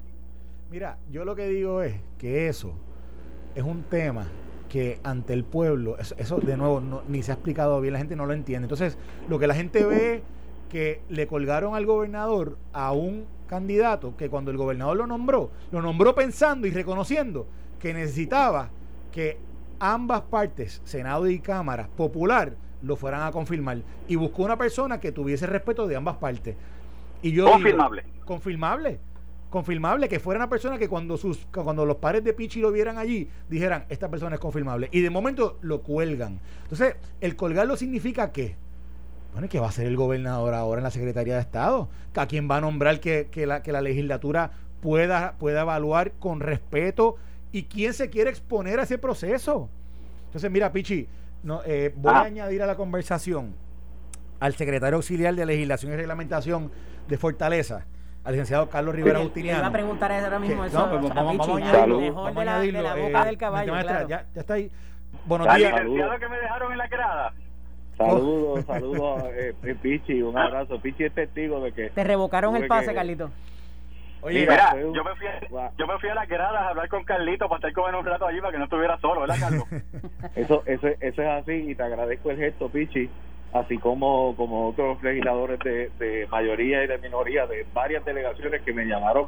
Mira, 0.69 0.97
yo 1.09 1.23
lo 1.23 1.36
que 1.36 1.47
digo 1.47 1.82
es 1.82 1.95
que 2.17 2.49
eso 2.49 2.73
es 3.55 3.63
un 3.63 3.84
tema 3.84 4.28
que 4.70 4.99
ante 5.03 5.34
el 5.34 5.43
pueblo, 5.43 5.97
eso, 5.97 6.38
de 6.38 6.57
nuevo 6.57 7.03
ni 7.07 7.24
se 7.24 7.32
ha 7.32 7.36
explicado 7.36 7.80
bien, 7.82 7.93
la 7.93 7.99
gente 7.99 8.15
no 8.15 8.26
lo 8.26 8.34
entiende. 8.34 8.65
Entonces, 8.65 8.97
lo 9.30 9.39
que 9.39 9.47
la 9.47 9.55
gente 9.55 9.86
ve 9.86 10.24
que 10.70 11.01
le 11.09 11.28
colgaron 11.28 11.76
al 11.76 11.86
gobernador 11.86 12.57
a 12.74 12.91
un 12.91 13.26
candidato 13.47 14.15
que 14.18 14.30
cuando 14.30 14.51
el 14.51 14.57
gobernador 14.57 14.97
lo 14.97 15.07
nombró, 15.07 15.51
lo 15.72 15.82
nombró 15.82 16.13
pensando 16.13 16.68
y 16.68 16.72
reconociendo 16.72 17.47
que 17.80 17.93
necesitaba 17.93 18.70
que 19.11 19.38
ambas 19.80 20.22
partes, 20.24 20.82
Senado 20.84 21.28
y 21.28 21.39
Cámara, 21.39 21.89
popular, 21.95 22.55
lo 22.82 22.95
fueran 22.95 23.24
a 23.24 23.32
confirmar. 23.32 23.80
Y 24.07 24.15
buscó 24.15 24.43
una 24.43 24.57
persona 24.57 24.99
que 24.99 25.11
tuviese 25.11 25.47
respeto 25.47 25.88
de 25.88 25.95
ambas 25.95 26.18
partes. 26.18 26.55
Y 27.22 27.32
yo 27.32 27.49
confirmable. 27.49 28.03
confirmable. 28.26 28.99
Confirmable, 29.49 30.09
que 30.09 30.19
fuera 30.19 30.39
una 30.39 30.49
persona 30.49 30.77
que 30.77 30.89
cuando 30.89 31.17
sus 31.17 31.45
cuando 31.53 31.85
los 31.85 31.97
padres 31.97 32.23
de 32.23 32.33
Pichi 32.33 32.59
lo 32.59 32.71
vieran 32.71 32.97
allí, 32.97 33.29
dijeran, 33.49 33.85
esta 33.89 34.09
persona 34.09 34.35
es 34.35 34.41
confirmable. 34.41 34.89
Y 34.91 35.01
de 35.01 35.09
momento 35.09 35.57
lo 35.61 35.81
cuelgan. 35.81 36.39
Entonces, 36.63 36.95
el 37.21 37.35
colgarlo 37.35 37.77
significa 37.77 38.31
que, 38.31 38.55
bueno, 39.31 39.47
que 39.47 39.59
va 39.59 39.69
a 39.69 39.71
ser 39.71 39.87
el 39.87 39.95
gobernador 39.95 40.53
ahora 40.53 40.79
en 40.79 40.83
la 40.83 40.91
Secretaría 40.91 41.35
de 41.35 41.41
Estado, 41.41 41.87
a 42.15 42.27
quien 42.27 42.49
va 42.49 42.57
a 42.57 42.61
nombrar 42.61 42.99
que, 42.99 43.29
la, 43.45 43.63
que 43.63 43.71
la 43.71 43.81
legislatura 43.81 44.51
pueda, 44.81 45.35
pueda 45.37 45.61
evaluar 45.61 46.11
con 46.13 46.41
respeto 46.41 47.15
y 47.51 47.63
quién 47.63 47.93
se 47.93 48.09
quiere 48.09 48.29
exponer 48.29 48.79
a 48.79 48.83
ese 48.83 48.97
proceso. 48.97 49.69
Entonces, 50.25 50.51
mira, 50.51 50.71
Pichi, 50.71 51.07
no, 51.43 51.61
eh, 51.65 51.93
voy 51.95 52.13
a 52.13 52.17
ah. 52.19 52.23
añadir 52.23 52.61
a 52.61 52.67
la 52.67 52.75
conversación 52.75 53.55
al 54.39 54.53
secretario 54.55 54.97
auxiliar 54.97 55.35
de 55.35 55.45
Legislación 55.45 55.93
y 55.93 55.95
Reglamentación 55.95 56.71
de 57.07 57.17
Fortaleza, 57.17 57.85
al 58.28 58.34
licenciado 58.34 58.69
Carlos 58.69 58.93
Rivera 58.93 59.19
Justiniano. 59.19 59.59
iba 59.59 59.67
a 59.67 59.71
preguntar 59.71 60.11
ahora 60.11 60.38
mismo 60.38 60.65
eso. 60.65 60.78
No, 60.78 60.99
pues 60.99 61.13
vamos, 61.13 61.38
vamos, 61.38 61.47
a 61.47 61.55
añadirlo. 61.55 61.99
Mejor 62.01 62.34
de 62.34 62.45
la, 62.45 62.59
de 62.59 62.71
la 62.73 62.95
boca 62.95 63.21
eh, 63.21 63.25
del 63.25 63.38
caballo. 63.38 63.71
Maestra, 63.71 64.01
ya, 64.05 64.25
ya 64.36 64.41
está 64.41 64.53
ahí. 64.55 64.69
Buenos 65.25 65.55
días. 65.55 65.71
licenciado 65.71 66.19
que 66.19 66.28
me 66.28 66.38
dejaron 66.38 66.71
en 66.73 66.78
la 66.78 66.88
grada. 66.88 67.34
Saludos, 67.97 68.65
saludos, 68.65 69.23
eh, 69.32 69.55
eh, 69.63 69.75
Pichi, 69.82 70.21
un 70.21 70.38
abrazo. 70.38 70.78
Pichi 70.82 71.05
es 71.05 71.13
testigo 71.13 71.61
de 71.61 71.71
que... 71.71 71.89
Te 71.89 72.03
revocaron 72.03 72.57
el 72.57 72.67
pase, 72.67 72.93
Carlito. 72.93 73.32
Oye, 74.19 74.41
mira, 74.41 74.75
yo 74.75 75.03
me, 75.05 75.15
fui 75.15 75.28
a, 75.28 75.71
yo 75.78 75.88
me 75.88 75.97
fui 75.97 76.09
a 76.09 76.15
las 76.15 76.28
gradas 76.28 76.61
a 76.63 76.69
hablar 76.69 76.89
con 76.89 77.05
Carlito 77.05 77.47
para 77.47 77.59
estar 77.59 77.71
comiendo 77.71 77.99
un 77.99 78.05
rato 78.07 78.28
allí 78.28 78.41
para 78.41 78.51
que 78.51 78.57
no 78.57 78.65
estuviera 78.65 78.99
solo, 78.99 79.21
¿verdad, 79.21 79.38
Carlos? 79.39 79.63
eso, 80.36 80.63
eso, 80.65 80.88
eso 80.99 81.21
es 81.21 81.28
así 81.30 81.53
y 81.53 81.75
te 81.75 81.84
agradezco 81.84 82.32
el 82.32 82.38
gesto, 82.38 82.67
Pichi, 82.67 83.09
así 83.53 83.77
como, 83.77 84.35
como 84.35 84.69
otros 84.69 85.01
legisladores 85.03 85.59
de, 85.59 85.89
de 85.99 86.27
mayoría 86.27 86.83
y 86.83 86.87
de 86.87 86.97
minoría 86.97 87.47
de 87.47 87.65
varias 87.73 88.03
delegaciones 88.05 88.61
que 88.61 88.73
me 88.73 88.85
llamaron 88.85 89.27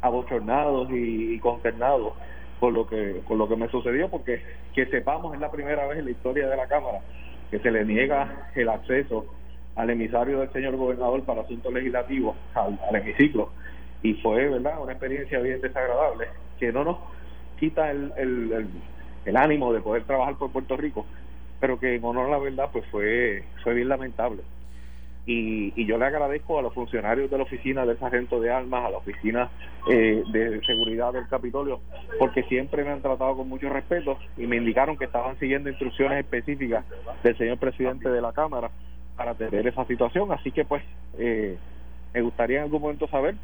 abochornados 0.00 0.90
y, 0.90 1.34
y 1.34 1.38
consternados 1.38 2.14
por 2.58 2.72
lo 2.72 2.86
que 2.86 3.22
por 3.26 3.36
lo 3.36 3.48
que 3.48 3.56
me 3.56 3.68
sucedió 3.68 4.08
porque 4.08 4.42
que 4.74 4.86
sepamos 4.86 5.34
es 5.34 5.40
la 5.40 5.50
primera 5.50 5.86
vez 5.86 5.98
en 5.98 6.06
la 6.06 6.10
historia 6.10 6.48
de 6.48 6.56
la 6.56 6.66
cámara 6.66 7.00
que 7.50 7.58
se 7.58 7.70
le 7.70 7.84
niega 7.84 8.50
el 8.54 8.68
acceso 8.68 9.26
al 9.76 9.90
emisario 9.90 10.40
del 10.40 10.52
señor 10.52 10.76
gobernador 10.76 11.22
para 11.24 11.42
asuntos 11.42 11.72
legislativos 11.72 12.36
al, 12.54 12.78
al 12.88 12.96
hemiciclo. 12.96 13.50
Y 14.02 14.14
fue 14.14 14.48
verdad 14.48 14.80
una 14.80 14.92
experiencia 14.92 15.40
bien 15.40 15.60
desagradable 15.60 16.28
que 16.58 16.72
no 16.72 16.84
nos 16.84 16.98
quita 17.58 17.90
el, 17.90 18.12
el, 18.16 18.68
el, 19.24 19.36
ánimo 19.36 19.72
de 19.72 19.80
poder 19.80 20.04
trabajar 20.04 20.36
por 20.36 20.50
Puerto 20.50 20.76
Rico 20.76 21.06
pero 21.60 21.78
que 21.78 21.94
en 21.94 22.04
honor 22.04 22.28
a 22.28 22.30
la 22.30 22.38
verdad 22.38 22.70
pues 22.72 22.84
fue 22.90 23.44
fue 23.62 23.74
bien 23.74 23.88
lamentable. 23.88 24.42
Y, 25.26 25.72
y 25.76 25.86
yo 25.86 25.98
le 25.98 26.06
agradezco 26.06 26.58
a 26.58 26.62
los 26.62 26.72
funcionarios 26.72 27.30
de 27.30 27.36
la 27.36 27.44
oficina 27.44 27.84
del 27.84 27.98
sargento 27.98 28.40
de 28.40 28.50
armas 28.50 28.86
a 28.86 28.90
la 28.90 28.96
oficina 28.96 29.50
eh, 29.88 30.24
de 30.32 30.60
seguridad 30.64 31.12
del 31.12 31.28
Capitolio 31.28 31.80
porque 32.18 32.42
siempre 32.44 32.82
me 32.82 32.90
han 32.90 33.02
tratado 33.02 33.36
con 33.36 33.48
mucho 33.48 33.68
respeto 33.68 34.18
y 34.38 34.46
me 34.46 34.56
indicaron 34.56 34.96
que 34.96 35.04
estaban 35.04 35.38
siguiendo 35.38 35.68
instrucciones 35.68 36.18
específicas 36.18 36.84
del 37.22 37.36
señor 37.36 37.58
presidente 37.58 38.08
de 38.08 38.20
la 38.20 38.32
cámara 38.32 38.70
para 39.16 39.32
atender 39.32 39.66
esa 39.66 39.84
situación. 39.84 40.32
Así 40.32 40.50
que 40.50 40.64
pues 40.64 40.82
eh, 41.18 41.56
me 42.14 42.22
gustaría 42.22 42.58
en 42.58 42.64
algún 42.64 42.80
momento 42.80 43.06
saber 43.06 43.34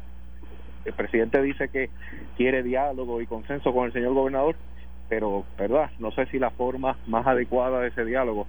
el 0.87 0.93
presidente 0.93 1.41
dice 1.41 1.67
que 1.69 1.89
quiere 2.37 2.63
diálogo 2.63 3.21
y 3.21 3.27
consenso 3.27 3.73
con 3.73 3.85
el 3.85 3.93
señor 3.93 4.13
gobernador, 4.13 4.55
pero, 5.09 5.45
¿verdad? 5.57 5.89
No 5.99 6.11
sé 6.11 6.25
si 6.27 6.39
la 6.39 6.51
forma 6.51 6.97
más 7.07 7.25
adecuada 7.25 7.79
de 7.81 7.89
ese 7.89 8.05
diálogo 8.05 8.47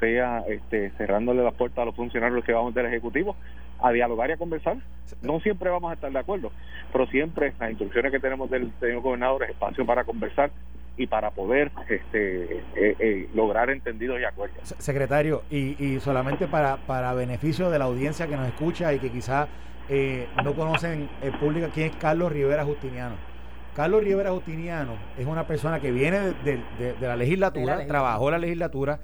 sea 0.00 0.44
este, 0.48 0.90
cerrándole 0.96 1.42
las 1.42 1.54
puertas 1.54 1.82
a 1.82 1.84
los 1.84 1.94
funcionarios 1.94 2.44
que 2.44 2.52
vamos 2.52 2.74
del 2.74 2.86
Ejecutivo 2.86 3.36
a 3.82 3.92
dialogar 3.92 4.30
y 4.30 4.32
a 4.32 4.36
conversar. 4.36 4.76
No 5.22 5.40
siempre 5.40 5.70
vamos 5.70 5.90
a 5.90 5.94
estar 5.94 6.10
de 6.10 6.18
acuerdo, 6.18 6.52
pero 6.92 7.06
siempre 7.06 7.52
las 7.58 7.70
instrucciones 7.70 8.12
que 8.12 8.20
tenemos 8.20 8.50
del 8.50 8.72
señor 8.80 9.00
gobernador 9.00 9.44
es 9.44 9.50
espacio 9.50 9.84
para 9.86 10.04
conversar 10.04 10.50
y 10.96 11.06
para 11.06 11.30
poder 11.30 11.70
este, 11.88 12.58
eh, 12.58 12.62
eh, 12.74 13.28
lograr 13.34 13.70
entendidos 13.70 14.20
y 14.20 14.24
acuerdos. 14.24 14.74
Secretario, 14.78 15.42
y, 15.50 15.98
solamente 16.00 16.46
para, 16.46 16.76
para 16.76 17.14
beneficio 17.14 17.70
de 17.70 17.78
la 17.78 17.86
audiencia 17.86 18.26
que 18.26 18.36
nos 18.36 18.46
escucha 18.48 18.92
y 18.92 18.98
que 18.98 19.10
quizá 19.10 19.48
eh, 19.88 20.28
no 20.44 20.54
conocen 20.54 21.08
el 21.22 21.32
público 21.32 21.68
quién 21.72 21.90
es 21.90 21.96
Carlos 21.96 22.32
Rivera 22.32 22.64
Justiniano. 22.64 23.29
Carlos 23.74 24.02
Rivera 24.02 24.30
Justiniano 24.30 24.94
es 25.16 25.26
una 25.26 25.46
persona 25.46 25.80
que 25.80 25.92
viene 25.92 26.32
de, 26.44 26.60
la, 27.00 27.16
legislatura, 27.16 27.86
trabajó 27.86 28.28
en 28.28 28.32
la 28.32 28.38
legislatura, 28.38 28.98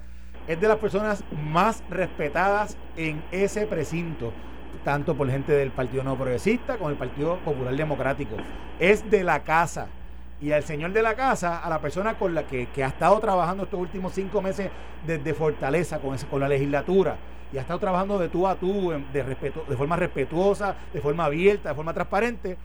es 0.47 0.59
de 0.59 0.67
las 0.67 0.77
personas 0.77 1.23
más 1.31 1.83
respetadas 1.89 2.77
en 2.95 3.23
ese 3.31 3.65
precinto, 3.65 4.33
tanto 4.83 5.15
por 5.15 5.29
gente 5.29 5.53
del 5.53 5.71
Partido 5.71 6.03
No 6.03 6.17
Progresista 6.17 6.77
como 6.77 6.89
el 6.89 6.95
Partido 6.95 7.37
Popular 7.39 7.75
Democrático. 7.75 8.35
Es 8.79 9.09
de 9.09 9.23
la 9.23 9.43
casa. 9.43 9.87
Y 10.39 10.51
al 10.51 10.63
señor 10.63 10.93
de 10.93 11.01
la 11.01 11.15
casa, 11.15 11.63
a 11.63 11.69
la 11.69 11.79
persona 11.79 12.13
con 12.17 12.35
la 12.35 12.43
que, 12.43 12.67
ha 12.83 12.87
estado 12.87 13.19
trabajando 13.19 13.63
estos 13.63 13.79
últimos 13.79 14.13
cinco 14.13 14.41
meses 14.41 14.69
desde 15.05 15.33
Fortaleza 15.33 15.99
con, 15.99 16.15
con 16.17 16.39
la 16.39 16.47
legislatura, 16.47 17.17
y 17.51 17.57
ha 17.57 17.61
estado 17.61 17.79
trabajando 17.79 18.19
de 18.19 18.29
tú 18.29 18.47
a 18.47 18.55
tú, 18.55 18.93
de, 19.13 19.23
respeto, 19.23 19.63
de 19.67 19.75
forma 19.75 19.95
respetuosa, 19.95 20.75
de 20.93 21.01
forma 21.01 21.25
abierta, 21.25 21.69
de 21.69 21.75
forma 21.75 21.93
transparente, 21.93 22.57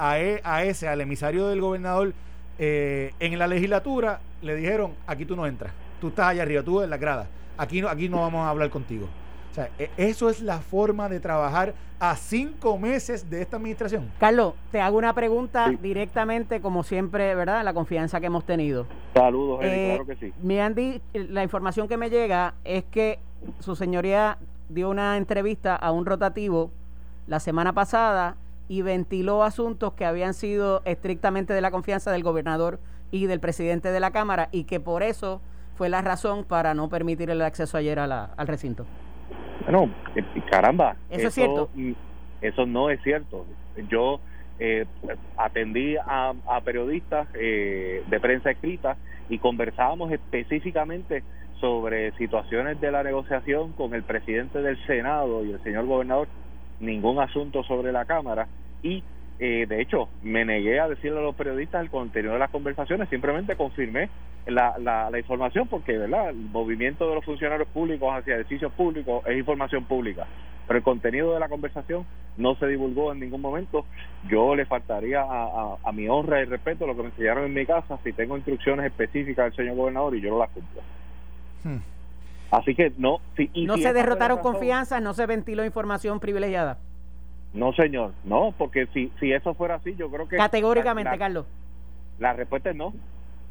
a, 0.00 0.18
e, 0.18 0.40
a 0.42 0.64
ese, 0.64 0.88
al 0.88 1.02
emisario 1.02 1.46
del 1.48 1.60
gobernador 1.60 2.14
eh, 2.58 3.12
en 3.20 3.38
la 3.38 3.46
legislatura, 3.46 4.20
le 4.40 4.56
dijeron, 4.56 4.92
aquí 5.06 5.26
tú 5.26 5.36
no 5.36 5.46
entras, 5.46 5.72
tú 6.00 6.08
estás 6.08 6.28
allá 6.28 6.42
arriba, 6.42 6.62
tú 6.62 6.80
en 6.80 6.88
la 6.88 6.96
grada, 6.96 7.28
aquí 7.58 7.82
no, 7.82 7.88
aquí 7.88 8.08
no 8.08 8.20
vamos 8.20 8.46
a 8.46 8.48
hablar 8.48 8.70
contigo. 8.70 9.08
O 9.50 9.54
sea, 9.54 9.68
e, 9.78 9.90
eso 9.98 10.30
es 10.30 10.40
la 10.40 10.60
forma 10.60 11.10
de 11.10 11.20
trabajar 11.20 11.74
a 11.98 12.16
cinco 12.16 12.78
meses 12.78 13.28
de 13.28 13.42
esta 13.42 13.58
administración. 13.58 14.10
Carlos, 14.18 14.54
te 14.72 14.80
hago 14.80 14.96
una 14.96 15.12
pregunta 15.12 15.70
directamente, 15.82 16.62
como 16.62 16.82
siempre, 16.82 17.34
¿verdad? 17.34 17.62
La 17.62 17.74
confianza 17.74 18.20
que 18.20 18.26
hemos 18.26 18.46
tenido. 18.46 18.86
Saludos, 19.12 19.60
eh, 19.62 19.96
claro 19.96 20.06
que 20.06 20.16
sí. 20.16 20.32
Me 20.42 20.62
han 20.62 20.74
la 21.12 21.42
información 21.42 21.88
que 21.88 21.98
me 21.98 22.08
llega 22.08 22.54
es 22.64 22.84
que 22.84 23.18
su 23.58 23.76
señoría 23.76 24.38
dio 24.70 24.88
una 24.88 25.18
entrevista 25.18 25.76
a 25.76 25.92
un 25.92 26.06
rotativo 26.06 26.70
la 27.26 27.38
semana 27.38 27.74
pasada 27.74 28.36
y 28.70 28.82
ventiló 28.82 29.42
asuntos 29.42 29.94
que 29.94 30.04
habían 30.04 30.32
sido 30.32 30.82
estrictamente 30.84 31.52
de 31.52 31.60
la 31.60 31.72
confianza 31.72 32.12
del 32.12 32.22
gobernador 32.22 32.78
y 33.10 33.26
del 33.26 33.40
presidente 33.40 33.90
de 33.90 33.98
la 33.98 34.12
Cámara 34.12 34.48
y 34.52 34.62
que 34.62 34.78
por 34.78 35.02
eso 35.02 35.40
fue 35.74 35.88
la 35.88 36.02
razón 36.02 36.44
para 36.44 36.72
no 36.72 36.88
permitir 36.88 37.30
el 37.30 37.42
acceso 37.42 37.76
ayer 37.76 37.98
a 37.98 38.06
la, 38.06 38.30
al 38.36 38.46
recinto. 38.46 38.86
Bueno, 39.64 39.92
eh, 40.14 40.22
caramba. 40.48 40.94
¿Eso, 41.10 41.26
es 41.26 41.34
cierto? 41.34 41.68
Eso 42.40 42.64
no 42.64 42.90
es 42.90 43.02
cierto. 43.02 43.44
Yo 43.88 44.20
eh, 44.60 44.86
atendí 45.36 45.96
a, 45.96 46.32
periodistas 46.64 47.26
eh, 47.34 48.04
de 48.08 48.20
prensa 48.20 48.52
escrita 48.52 48.96
y 49.28 49.38
conversábamos 49.38 50.12
específicamente 50.12 51.24
sobre 51.60 52.12
situaciones 52.12 52.80
de 52.80 52.92
la 52.92 53.02
negociación 53.02 53.72
con 53.72 53.94
el 53.94 54.04
presidente 54.04 54.62
del 54.62 54.78
Senado 54.86 55.44
y 55.44 55.50
el 55.50 55.62
señor 55.64 55.86
gobernador, 55.86 56.28
ningún 56.80 57.20
asunto 57.20 57.62
sobre 57.64 57.92
la 57.92 58.04
Cámara 58.04 58.48
y 58.82 59.02
eh, 59.38 59.66
de 59.66 59.80
hecho 59.80 60.08
me 60.22 60.44
negué 60.44 60.80
a 60.80 60.88
decirle 60.88 61.18
a 61.18 61.22
los 61.22 61.34
periodistas 61.34 61.82
el 61.82 61.90
contenido 61.90 62.34
de 62.34 62.38
las 62.38 62.50
conversaciones, 62.50 63.08
simplemente 63.08 63.56
confirmé 63.56 64.10
la, 64.46 64.76
la, 64.78 65.18
información 65.18 65.68
porque 65.68 65.96
verdad 65.96 66.30
el 66.30 66.36
movimiento 66.36 67.08
de 67.08 67.14
los 67.14 67.24
funcionarios 67.24 67.68
públicos 67.68 68.08
hacia 68.12 68.36
edificios 68.36 68.72
públicos 68.72 69.22
es 69.26 69.36
información 69.36 69.84
pública 69.84 70.26
pero 70.70 70.78
el 70.78 70.84
contenido 70.84 71.34
de 71.34 71.40
la 71.40 71.48
conversación 71.48 72.06
no 72.36 72.54
se 72.54 72.68
divulgó 72.68 73.10
en 73.10 73.18
ningún 73.18 73.40
momento. 73.40 73.86
Yo 74.28 74.54
le 74.54 74.66
faltaría 74.66 75.20
a, 75.20 75.78
a, 75.82 75.90
mi 75.90 76.06
honra 76.06 76.42
y 76.42 76.44
respeto 76.44 76.86
lo 76.86 76.94
que 76.94 77.02
me 77.02 77.08
enseñaron 77.08 77.46
en 77.46 77.54
mi 77.54 77.66
casa. 77.66 77.98
Si 78.04 78.12
tengo 78.12 78.36
instrucciones 78.36 78.86
específicas 78.86 79.46
del 79.46 79.56
señor 79.56 79.74
gobernador 79.74 80.14
y 80.14 80.20
yo 80.20 80.30
no 80.30 80.38
las 80.38 80.50
cumplo. 80.50 80.80
Hmm. 81.64 81.78
Así 82.50 82.74
que 82.74 82.92
no. 82.98 83.20
Si, 83.36 83.50
no 83.64 83.76
se 83.76 83.92
derrotaron 83.92 84.38
confianza, 84.38 85.00
no 85.00 85.14
se 85.14 85.26
ventiló 85.26 85.64
información 85.64 86.20
privilegiada. 86.20 86.78
No, 87.52 87.72
señor, 87.72 88.12
no, 88.24 88.54
porque 88.56 88.86
si, 88.94 89.12
si 89.18 89.32
eso 89.32 89.54
fuera 89.54 89.76
así, 89.76 89.94
yo 89.96 90.10
creo 90.10 90.28
que. 90.28 90.36
Categóricamente, 90.36 91.16
Carlos. 91.18 91.46
La 92.18 92.32
respuesta 92.32 92.70
es 92.70 92.76
no. 92.76 92.92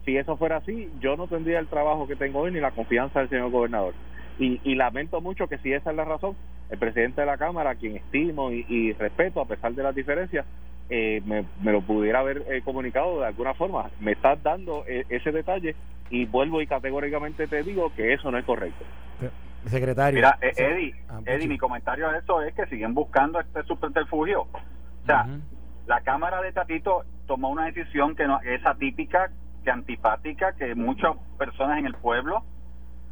Si 0.06 0.16
eso 0.16 0.38
fuera 0.38 0.58
así, 0.58 0.90
yo 1.02 1.18
no 1.18 1.28
tendría 1.28 1.60
el 1.60 1.68
trabajo 1.68 2.08
que 2.08 2.16
tengo 2.16 2.40
hoy 2.40 2.52
ni 2.52 2.60
la 2.60 2.72
confianza 2.72 3.20
del 3.20 3.30
señor 3.30 3.52
gobernador. 3.52 3.94
Y, 4.38 4.62
y 4.64 4.76
lamento 4.76 5.20
mucho 5.20 5.48
que 5.48 5.58
si 5.58 5.74
esa 5.74 5.92
es 5.92 5.96
la 5.98 6.06
razón, 6.06 6.36
el 6.70 6.78
presidente 6.78 7.22
de 7.22 7.28
la 7.28 7.38
Cámara, 7.38 7.72
a 7.72 7.76
quien 7.76 7.98
estimo 7.98 8.52
y, 8.52 8.66
y 8.70 8.94
respeto 8.94 9.42
a 9.42 9.46
pesar 9.46 9.74
de 9.74 9.84
las 9.84 9.94
diferencias, 9.94 10.46
eh, 10.92 11.22
me, 11.24 11.72
lo 11.72 11.82
pudiera 11.82 12.20
haber 12.20 12.44
eh, 12.50 12.64
comunicado 12.64 13.20
de 13.20 13.28
alguna 13.28 13.54
forma. 13.54 13.92
Me 14.00 14.14
estás 14.14 14.42
dando 14.42 14.84
eh, 14.88 15.06
ese 15.10 15.32
detalle 15.32 15.76
y 16.10 16.26
vuelvo 16.26 16.62
y 16.64 16.68
categóricamente 16.68 17.48
te 17.48 17.62
digo 17.62 17.94
que 17.96 18.14
eso 18.14 18.32
no 18.32 18.40
es 18.40 18.46
correcto. 18.46 18.84
Secretario. 19.66 20.16
Mira, 20.16 20.40
Eddie, 20.42 20.96
ah, 21.10 21.20
Eddie, 21.26 21.48
mi 21.48 21.58
comentario 21.58 22.10
a 22.10 22.18
eso 22.18 22.42
es 22.42 22.56
que 22.56 22.66
siguen 22.68 22.96
buscando 22.96 23.40
este 23.40 23.62
subterfugio. 23.64 24.44
O 24.44 25.06
sea, 25.06 25.28
la 25.86 26.02
Cámara 26.02 26.42
de 26.42 26.54
Tatito 26.54 27.04
tomó 27.28 27.50
una 27.50 27.66
decisión 27.66 28.16
que 28.16 28.26
no, 28.26 28.40
es 28.42 28.66
atípica, 28.66 29.30
que 29.64 29.70
antipática, 29.70 30.54
que 30.54 30.74
muchas 30.76 31.18
personas 31.38 31.78
en 31.80 31.86
el 31.86 31.94
pueblo 31.96 32.44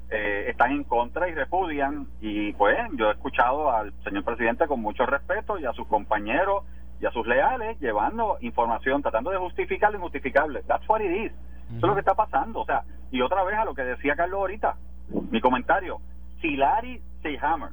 están 0.10 0.72
en 0.72 0.84
contra 0.86 1.28
y 1.28 1.36
repudian. 1.36 2.08
Y 2.22 2.54
pues 2.54 2.78
yo 2.94 3.10
he 3.10 3.12
escuchado 3.12 3.70
al 3.70 3.94
señor 4.04 4.24
presidente 4.24 4.66
con 4.68 4.82
mucho 4.82 5.06
respeto 5.06 5.60
y 5.60 5.66
a 5.66 5.74
sus 5.74 5.86
compañeros 5.88 6.64
y 7.00 7.06
a 7.06 7.12
sus 7.12 7.28
leales 7.28 7.80
llevando 7.80 8.38
información, 8.42 9.02
tratando 9.02 9.32
de 9.32 9.38
justificar 9.38 9.92
lo 9.92 9.98
injustificable. 9.98 10.64
That's 10.64 10.88
what 10.90 11.02
it 11.02 11.12
is. 11.12 11.32
Eso 11.68 11.76
es 11.76 11.82
lo 11.82 11.94
que 11.94 12.00
está 12.00 12.16
pasando. 12.16 12.62
O 12.62 12.66
sea, 12.66 12.84
y 13.12 13.22
otra 13.22 13.44
vez 13.44 13.58
a 13.58 13.66
lo 13.66 13.74
que 13.74 13.84
decía 13.84 14.16
Carlos 14.16 14.40
ahorita, 14.40 14.76
mi 15.32 15.42
comentario, 15.42 16.00
Silari 16.42 17.02
Seyhammer, 17.22 17.72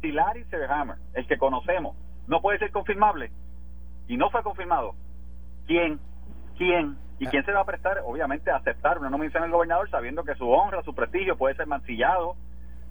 Silari 0.00 0.44
Seyhammer, 0.44 0.96
el 1.14 1.26
que 1.26 1.38
conocemos, 1.38 1.96
no 2.26 2.40
puede 2.40 2.58
ser 2.58 2.70
confirmable. 2.70 3.30
Y 4.08 4.16
no 4.16 4.30
fue 4.30 4.42
confirmado. 4.42 4.94
¿Quién? 5.66 6.00
¿Quién? 6.58 6.96
¿Y 7.18 7.26
quién 7.26 7.44
se 7.44 7.52
va 7.52 7.60
a 7.60 7.64
prestar? 7.64 8.02
Obviamente 8.04 8.50
a 8.50 8.56
aceptar 8.56 8.98
una 8.98 9.10
nominación 9.10 9.44
del 9.44 9.52
gobernador 9.52 9.88
sabiendo 9.90 10.24
que 10.24 10.34
su 10.34 10.50
honra, 10.50 10.82
su 10.82 10.94
prestigio 10.94 11.36
puede 11.36 11.54
ser 11.54 11.66
mancillado, 11.66 12.34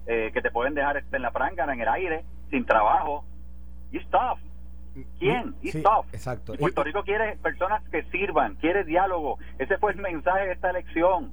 eh, 0.06 0.30
que 0.32 0.40
te 0.40 0.50
pueden 0.50 0.74
dejar 0.74 1.04
en 1.12 1.22
la 1.22 1.30
prángana, 1.32 1.74
en 1.74 1.82
el 1.82 1.88
aire, 1.88 2.24
sin 2.50 2.64
trabajo. 2.64 3.24
Y 3.90 3.98
stuff. 4.00 4.38
¿Quién? 5.18 5.54
Y 5.62 5.70
Exacto. 5.70 6.54
Puerto 6.54 6.84
Rico 6.84 7.02
quiere 7.02 7.36
personas 7.36 7.82
que 7.90 8.02
sirvan, 8.04 8.56
quiere 8.56 8.84
diálogo. 8.84 9.38
Ese 9.58 9.78
fue 9.78 9.92
el 9.92 9.98
mensaje 9.98 10.46
de 10.46 10.52
esta 10.52 10.70
elección. 10.70 11.32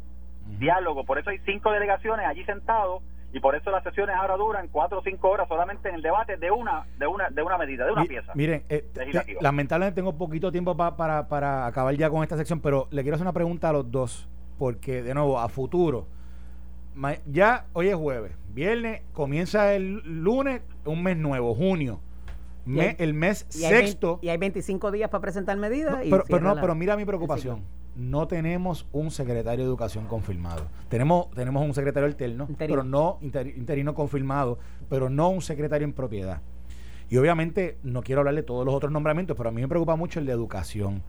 Diálogo. 0.58 1.06
Por 1.06 1.20
eso 1.20 1.30
hay 1.30 1.40
cinco 1.46 1.72
delegaciones 1.72 2.26
allí 2.26 2.44
sentados 2.46 3.04
y 3.32 3.40
por 3.40 3.56
eso 3.56 3.70
las 3.70 3.84
sesiones 3.84 4.16
ahora 4.16 4.36
duran 4.38 4.68
cuatro 4.70 5.00
o 5.00 5.04
cinco 5.04 5.30
horas 5.30 5.48
solamente 5.48 5.90
en 5.90 5.96
el 5.96 6.02
debate 6.02 6.38
de 6.38 6.50
una 6.50 6.88
de 6.98 7.06
una 7.06 7.30
de 7.30 7.44
una 7.44 7.58
medida, 7.58 7.86
de 7.86 7.92
una 7.92 8.06
pieza. 8.06 8.32
Miren, 8.34 8.64
eh, 8.70 8.86
lamentablemente 9.42 9.96
tengo 9.96 10.18
poquito 10.18 10.52
tiempo 10.52 10.76
para, 10.76 11.28
para 11.28 11.68
acabar 11.68 11.94
ya 11.96 12.10
con 12.10 12.24
esta 12.24 12.38
sección, 12.38 12.62
pero 12.62 12.88
le 12.90 13.04
quiero 13.04 13.16
hacer 13.16 13.26
una 13.26 13.34
pregunta 13.34 13.70
a 13.70 13.74
los 13.74 13.92
dos, 13.92 14.28
porque 14.58 15.04
de 15.04 15.14
nuevo, 15.14 15.40
a 15.40 15.48
futuro, 15.50 16.08
ya 17.28 17.66
hoy 17.74 17.90
es 17.90 17.96
jueves, 17.96 18.32
viernes, 18.50 19.04
comienza 19.14 19.76
el 19.76 20.02
lunes, 20.24 20.64
un 20.86 21.04
mes 21.04 21.18
nuevo, 21.18 21.54
junio 21.54 22.00
el 22.66 23.14
mes 23.14 23.46
sexto. 23.50 24.20
y 24.22 24.30
hay 24.30 24.38
25 24.38 24.92
días 24.92 25.10
para 25.10 25.22
presentar 25.22 25.58
medidas. 25.58 26.00
pero, 26.28 26.42
no, 26.42 26.56
pero 26.60 26.76
mira 26.76 26.96
mi 26.96 27.06
preocupación. 27.06 27.64
No 27.96 28.28
tenemos 28.28 28.88
un 28.94 29.12
secretario 29.12 29.66
de 29.66 29.70
educación 29.70 30.06
confirmado. 30.06 30.68
Tenemos, 30.88 31.30
tenemos 31.32 31.64
un 31.64 31.74
secretario 31.74 32.08
alterno, 32.08 32.48
pero 32.58 32.84
no 32.84 33.20
interino 33.22 33.94
confirmado, 33.94 34.60
pero 34.90 35.10
no 35.10 35.30
un 35.30 35.42
secretario 35.42 35.86
en 35.86 35.94
propiedad. 35.94 36.42
Y 37.10 37.18
obviamente 37.18 37.78
no 37.84 38.04
quiero 38.04 38.22
hablar 38.22 38.36
de 38.36 38.44
todos 38.44 38.66
los 38.66 38.74
otros 38.74 38.92
nombramientos, 38.92 39.36
pero 39.36 39.50
a 39.50 39.52
mí 39.52 39.62
me 39.62 39.68
preocupa 39.68 39.96
mucho 39.96 40.20
el 40.20 40.26
de 40.26 40.32
educación. 40.32 41.02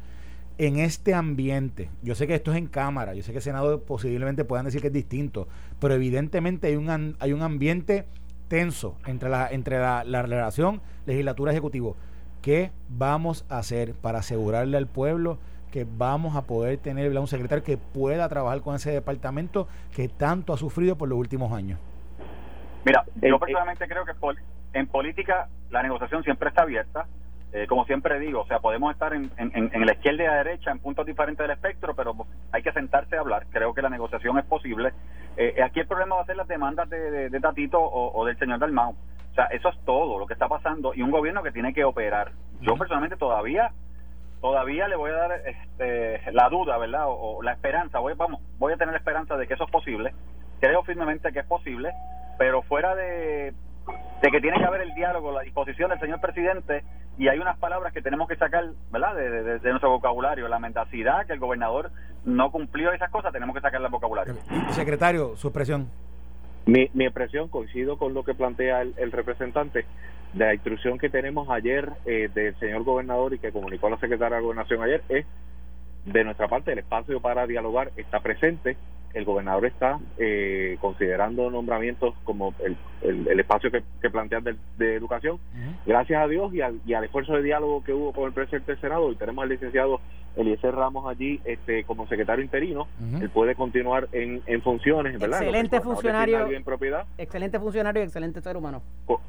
En 0.57 0.79
este 0.79 1.15
ambiente, 1.15 1.91
yo 2.03 2.15
sé 2.15 2.27
que 2.27 2.35
esto 2.35 2.53
es 2.53 2.59
en 2.59 2.67
Cámara, 2.67 3.15
yo 3.15 3.23
sé 3.23 3.33
que 3.33 3.39
el 3.39 3.43
Senado 3.43 3.83
posiblemente 3.83 4.45
puedan 4.45 4.67
decir 4.67 4.81
que 4.81 4.89
es 4.89 4.93
distinto, 4.93 5.49
pero 5.79 5.95
evidentemente 5.95 6.67
hay 6.67 6.77
un, 6.77 7.17
hay 7.19 7.33
un 7.33 7.43
ambiente 7.43 8.07
tenso 8.51 8.97
entre 9.07 9.31
la, 9.31 9.49
entre 9.49 9.79
la, 9.79 10.23
relación 10.23 10.83
legislatura-ejecutivo. 11.07 11.97
¿Qué 12.43 12.73
vamos 12.89 13.47
a 13.49 13.59
hacer 13.59 13.95
para 13.95 14.19
asegurarle 14.19 14.77
al 14.77 14.89
pueblo 14.89 15.39
que 15.71 15.87
vamos 15.89 16.35
a 16.35 16.43
poder 16.43 16.79
tener 16.79 17.17
un 17.17 17.29
secretario 17.29 17.63
que 17.63 17.79
pueda 17.79 18.29
trabajar 18.29 18.61
con 18.61 18.75
ese 18.75 18.91
departamento 18.91 19.69
que 19.95 20.09
tanto 20.09 20.53
ha 20.53 20.57
sufrido 20.57 20.97
por 20.97 21.09
los 21.09 21.17
últimos 21.17 21.53
años? 21.53 21.79
Mira, 22.85 23.05
yo 23.23 23.39
personalmente 23.39 23.87
creo 23.87 24.05
que 24.05 24.13
en 24.73 24.87
política 24.89 25.49
la 25.71 25.83
negociación 25.83 26.25
siempre 26.25 26.49
está 26.49 26.63
abierta. 26.63 27.07
Eh, 27.53 27.67
como 27.67 27.85
siempre 27.85 28.21
digo, 28.21 28.43
o 28.43 28.47
sea, 28.47 28.61
podemos 28.61 28.93
estar 28.93 29.13
en, 29.13 29.31
en, 29.37 29.85
la 29.87 29.93
izquierda 29.93 30.23
y 30.23 30.27
la 30.27 30.37
derecha, 30.45 30.71
en 30.71 30.79
puntos 30.79 31.05
diferentes 31.05 31.43
del 31.43 31.51
espectro, 31.51 31.95
pero 31.97 32.15
hay 32.53 32.63
que 32.63 32.73
sentarse 32.73 33.17
a 33.17 33.21
hablar. 33.21 33.47
Creo 33.51 33.75
que 33.75 33.83
la 33.83 33.89
negociación 33.89 34.39
es 34.39 34.45
posible. 34.45 34.93
Eh, 35.37 35.61
aquí 35.63 35.81
el 35.81 35.89
problema 35.89 36.17
va 36.17 36.23
a 36.23 36.27
ser 36.27 36.37
las 36.37 36.47
demandas 36.47 36.89
de, 36.89 37.29
de, 37.29 37.41
Tatito 37.41 37.81
o, 37.81 38.25
del 38.25 38.39
señor 38.39 38.61
Dalmau. 38.61 38.93
O 38.93 39.35
sea, 39.35 39.47
eso 39.47 39.69
es 39.69 39.85
todo 39.85 40.19
lo 40.19 40.27
que 40.27 40.35
está 40.35 40.49
pasando 40.49 40.93
y 40.95 41.03
un 41.03 41.11
gobierno 41.11 41.43
que 41.43 41.51
tiene 41.51 41.75
que 41.75 41.85
operar. 41.85 42.31
Yo 42.61 42.77
personalmente 42.77 43.17
todavía 43.17 43.73
todavía 44.41 44.89
le 44.89 44.97
voy 44.97 45.11
a 45.11 45.15
dar 45.15 45.33
este, 45.45 46.33
la 46.33 46.49
duda, 46.49 46.79
¿verdad? 46.79 47.05
O, 47.09 47.43
la 47.43 47.53
esperanza, 47.53 47.99
voy, 47.99 48.15
vamos, 48.15 48.41
voy 48.59 48.73
a 48.73 48.77
tener 48.77 48.93
la 48.93 48.99
esperanza 48.99 49.37
de 49.37 49.47
que 49.47 49.55
eso 49.55 49.65
es 49.65 49.71
posible. 49.71 50.15
Creo 50.61 50.83
firmemente 50.85 51.33
que 51.33 51.41
es 51.41 51.47
posible, 51.47 51.93
pero 52.39 52.63
fuera 52.63 52.95
de 52.95 53.53
de 54.23 54.31
que 54.31 54.41
tiene 54.41 54.59
que 54.59 54.65
haber 54.65 54.83
el 54.83 54.95
diálogo, 54.95 55.33
la 55.33 55.41
disposición 55.41 55.91
del 55.91 56.01
señor 56.01 56.21
presidente 56.21 56.85
y 57.21 57.29
hay 57.29 57.39
unas 57.39 57.59
palabras 57.59 57.93
que 57.93 58.01
tenemos 58.01 58.27
que 58.27 58.37
sacar, 58.37 58.71
¿verdad?, 58.91 59.15
de, 59.15 59.71
nuestro 59.71 59.91
vocabulario, 59.91 60.49
la 60.49 60.59
mendacidad, 60.59 61.27
que 61.27 61.35
el 61.35 61.39
gobernador 61.39 61.91
no 62.25 62.51
cumplió 62.51 62.93
esas 62.93 63.11
cosas, 63.11 63.31
tenemos 63.31 63.55
que 63.55 63.61
sacar 63.61 63.83
del 63.83 63.91
vocabulario. 63.91 64.37
Secretario, 64.71 65.37
su 65.37 65.49
expresión. 65.49 65.91
Mi, 66.65 66.89
mi 66.95 67.05
expresión 67.05 67.49
coincido 67.49 67.99
con 67.99 68.15
lo 68.15 68.25
que 68.25 68.33
plantea 68.33 68.81
el, 68.81 69.13
representante 69.13 69.85
de 70.33 70.45
la 70.47 70.55
instrucción 70.55 70.97
que 70.97 71.11
tenemos 71.11 71.51
ayer 71.51 71.91
eh, 72.07 72.31
del 72.33 72.59
señor 72.59 72.85
gobernador 72.85 73.35
y 73.35 73.39
que 73.39 73.53
comunicó 73.53 73.91
la 73.91 73.99
secretaria 73.99 74.39
de 74.39 74.43
Gobernación 74.43 74.83
ayer 74.83 75.03
es 75.11 75.27
de 76.05 76.25
nuestra 76.25 76.49
parte 76.49 76.73
el 76.73 76.79
espacio 76.79 77.21
para 77.21 77.47
dialogar 77.47 77.93
está 77.97 78.21
presente 78.21 78.77
el 79.15 79.25
gobernador 79.25 79.67
está 79.67 79.99
eh, 80.19 80.77
considerando 80.81 81.51
nombramientos 81.51 82.15
como 82.25 82.55
el, 82.65 82.77
el, 83.03 83.41
espacio 83.41 83.71
que, 83.71 83.83
que 84.01 84.11
plantean 84.11 84.45
de, 84.45 84.95
educación. 84.95 85.39
Gracias 85.85 86.23
a 86.23 86.29
Dios 86.29 86.55
y 86.55 86.61
al, 86.61 86.81
y 86.87 86.95
al, 86.95 87.05
esfuerzo 87.05 87.35
de 87.35 87.43
diálogo 87.43 87.83
que 87.83 87.93
hubo 87.93 88.13
con 88.13 88.27
el 88.27 88.33
presidente 88.33 88.73
del 88.73 88.81
Senado, 88.81 89.11
y 89.11 89.17
tenemos 89.17 89.43
al 89.43 89.49
licenciado 89.49 90.01
Eliezer 90.37 90.75
Ramos 90.75 91.07
allí 91.07 91.41
este 91.45 91.85
como 91.85 92.07
secretario 92.07 92.45
interino, 92.45 92.87
él 93.21 93.31
puede 93.31 93.55
continuar 93.55 94.09
en, 94.13 94.43
en 94.47 94.63
funciones, 94.63 95.19
¿verdad? 95.19 95.43
Excelente 95.43 95.81
funcionario. 95.81 96.51
En 96.51 96.65
propiedad. 96.65 97.05
Excelente 97.19 97.59
funcionario 97.59 98.03
y 98.03 98.07
excelente 98.07 98.41
ser 98.41 98.57
humano. 98.57 98.83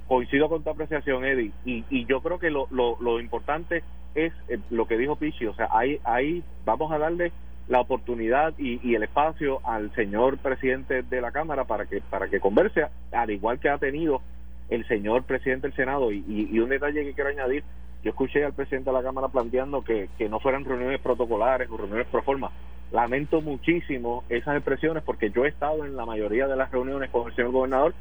coincido 0.07 0.49
con 0.49 0.63
tu 0.63 0.69
apreciación, 0.69 1.25
Eddie, 1.25 1.51
y, 1.65 1.83
y 1.89 2.05
yo 2.05 2.21
creo 2.21 2.39
que 2.39 2.49
lo, 2.49 2.67
lo, 2.71 2.97
lo 2.99 3.19
importante 3.19 3.83
es 4.15 4.33
eh, 4.49 4.59
lo 4.69 4.87
que 4.87 4.97
dijo 4.97 5.15
Pichi, 5.15 5.45
o 5.45 5.53
sea, 5.55 5.69
ahí, 5.71 5.99
ahí 6.03 6.43
vamos 6.65 6.91
a 6.91 6.97
darle 6.97 7.31
la 7.67 7.79
oportunidad 7.79 8.53
y, 8.57 8.95
el 8.95 9.03
espacio 9.03 9.65
al 9.65 9.93
señor 9.95 10.37
presidente 10.39 11.03
de 11.03 11.21
la 11.21 11.31
Cámara 11.31 11.63
para 11.63 11.85
que 11.85 12.01
para 12.01 12.27
que 12.27 12.39
converse, 12.39 12.85
al 13.11 13.31
igual 13.31 13.59
que 13.59 13.69
ha 13.69 13.77
tenido 13.77 14.21
el 14.69 14.85
señor 14.87 15.23
presidente 15.23 15.67
del 15.67 15.75
Senado. 15.75 16.11
Y, 16.11 16.59
un 16.59 16.69
detalle 16.69 17.03
que 17.03 17.13
quiero 17.13 17.29
añadir, 17.29 17.63
yo 18.03 18.09
escuché 18.09 18.43
al 18.43 18.53
presidente 18.53 18.89
de 18.89 18.95
la 18.95 19.03
Cámara 19.03 19.27
planteando 19.27 19.83
que, 19.83 20.09
que 20.17 20.29
no 20.29 20.39
fueran 20.39 20.65
reuniones 20.65 20.99
protocolares 21.01 21.69
o 21.69 21.77
reuniones 21.77 22.07
pro 22.07 22.23
forma. 22.23 22.51
Lamento 22.91 23.41
muchísimo 23.41 24.23
esas 24.29 24.55
expresiones 24.55 25.03
porque 25.03 25.29
yo 25.29 25.45
he 25.45 25.49
estado 25.49 25.85
en 25.85 25.95
la 25.95 26.05
mayoría 26.05 26.47
de 26.47 26.55
las 26.55 26.71
reuniones 26.71 27.09
con 27.09 27.27
el 27.27 27.35
señor 27.35 27.51
gobernador 27.51 27.93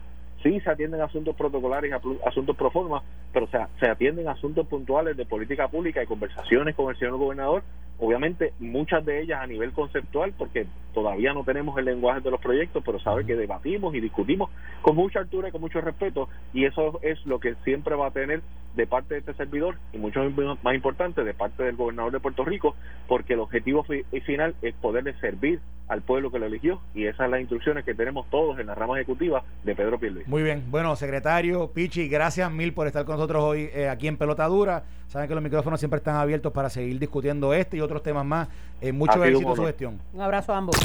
sí 0.43 0.61
se 0.61 0.71
atienden 0.71 1.01
asuntos 1.01 1.37
protocolares, 1.37 1.93
asuntos 2.27 2.57
pro 2.57 2.71
forma, 2.71 3.03
pero 3.33 3.47
o 3.47 3.49
sea, 3.49 3.69
se 3.79 3.89
atienden 3.89 4.29
asuntos 4.29 4.67
puntuales 4.67 5.17
de 5.17 5.27
política 5.27 5.69
pública 5.69 6.03
y 6.03 6.07
conversaciones 6.07 6.75
con 6.75 6.91
el 6.91 6.99
señor 6.99 7.19
gobernador 7.19 7.63
obviamente 8.01 8.53
muchas 8.59 9.05
de 9.05 9.23
ellas 9.23 9.41
a 9.41 9.47
nivel 9.47 9.73
conceptual, 9.73 10.33
porque 10.37 10.67
todavía 10.95 11.33
no 11.33 11.45
tenemos 11.45 11.79
el 11.79 11.85
lenguaje 11.85 12.21
de 12.21 12.31
los 12.31 12.41
proyectos, 12.41 12.83
pero 12.85 12.99
sabe 12.99 13.25
que 13.25 13.37
debatimos 13.37 13.95
y 13.95 14.01
discutimos 14.01 14.51
con 14.83 14.97
mucha 14.97 15.21
altura 15.21 15.49
y 15.49 15.53
con 15.53 15.61
mucho 15.61 15.81
respeto, 15.81 16.29
y 16.53 16.65
eso 16.65 16.99
es 17.03 17.25
lo 17.27 17.39
que 17.39 17.55
siempre 17.65 17.95
va 17.95 18.09
a 18.09 18.11
tener 18.11 18.43
de 18.75 18.87
parte 18.87 19.15
de 19.15 19.21
este 19.21 19.35
servidor, 19.35 19.77
y 19.93 19.99
mucho 19.99 20.21
más 20.63 20.75
importante, 20.75 21.25
de 21.25 21.35
parte 21.35 21.63
del 21.65 21.77
gobernador 21.77 22.13
de 22.13 22.21
Puerto 22.21 22.45
Rico, 22.45 22.75
porque 23.07 23.35
el 23.35 23.41
objetivo 23.41 23.85
final 23.85 24.55
es 24.63 24.75
poderle 24.75 25.15
servir 25.21 25.61
al 25.89 26.03
pueblo 26.03 26.31
que 26.31 26.39
lo 26.39 26.47
eligió, 26.47 26.81
y 26.95 27.05
esas 27.05 27.17
son 27.17 27.33
las 27.33 27.41
instrucciones 27.41 27.85
que 27.85 27.95
tenemos 27.95 28.31
todos 28.31 28.61
en 28.61 28.69
la 28.69 28.77
rama 28.77 28.97
ejecutiva 28.97 29.43
de 29.65 29.75
Pedro 29.75 29.99
Pierluis. 29.99 30.29
Muy 30.29 30.45
bien, 30.45 30.65
bueno, 30.71 30.95
secretario 30.95 31.73
Pichi, 31.73 32.09
gracias 32.09 32.51
mil 32.53 32.73
por 32.73 32.87
estar 32.87 33.05
con 33.05 33.17
nosotros 33.17 33.43
hoy 33.43 33.69
eh, 33.75 33.89
aquí 33.89 34.07
en 34.07 34.17
Pelota 34.17 34.47
Dura. 34.47 34.85
Saben 35.09 35.27
que 35.27 35.35
los 35.35 35.43
micrófonos 35.43 35.81
siempre 35.81 35.99
están 35.99 36.15
abiertos 36.15 36.53
para 36.53 36.71
seguir 36.71 37.01
discutiendo 37.01 37.53
este 37.53 37.77
y 37.77 37.81
otros 37.91 38.03
temas 38.03 38.25
más. 38.25 38.49
Eh, 38.81 38.93
mucho 38.93 39.23
éxito 39.25 39.51
en 39.51 39.57
su 39.57 39.65
gestión. 39.65 40.01
Un 40.13 40.21
abrazo 40.21 40.55
a 40.55 40.59
ambos. 40.59 40.77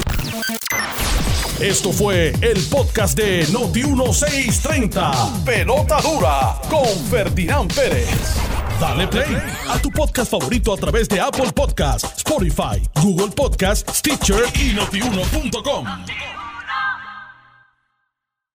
Esto 1.60 1.92
fue 1.92 2.32
el 2.42 2.62
podcast 2.70 3.16
de 3.16 3.46
Noti1630. 3.46 5.44
Pelota 5.44 6.00
dura 6.02 6.56
con 6.68 6.86
Ferdinand 7.08 7.72
Pérez. 7.72 8.36
Dale 8.78 9.08
play 9.08 9.38
a 9.70 9.78
tu 9.78 9.90
podcast 9.90 10.30
favorito 10.30 10.74
a 10.74 10.76
través 10.76 11.08
de 11.08 11.18
Apple 11.18 11.50
Podcasts, 11.54 12.18
Spotify, 12.18 12.82
Google 13.02 13.32
Podcasts, 13.34 14.00
Stitcher 14.00 14.44
y 14.54 14.74
notiuno.com. 14.74 15.86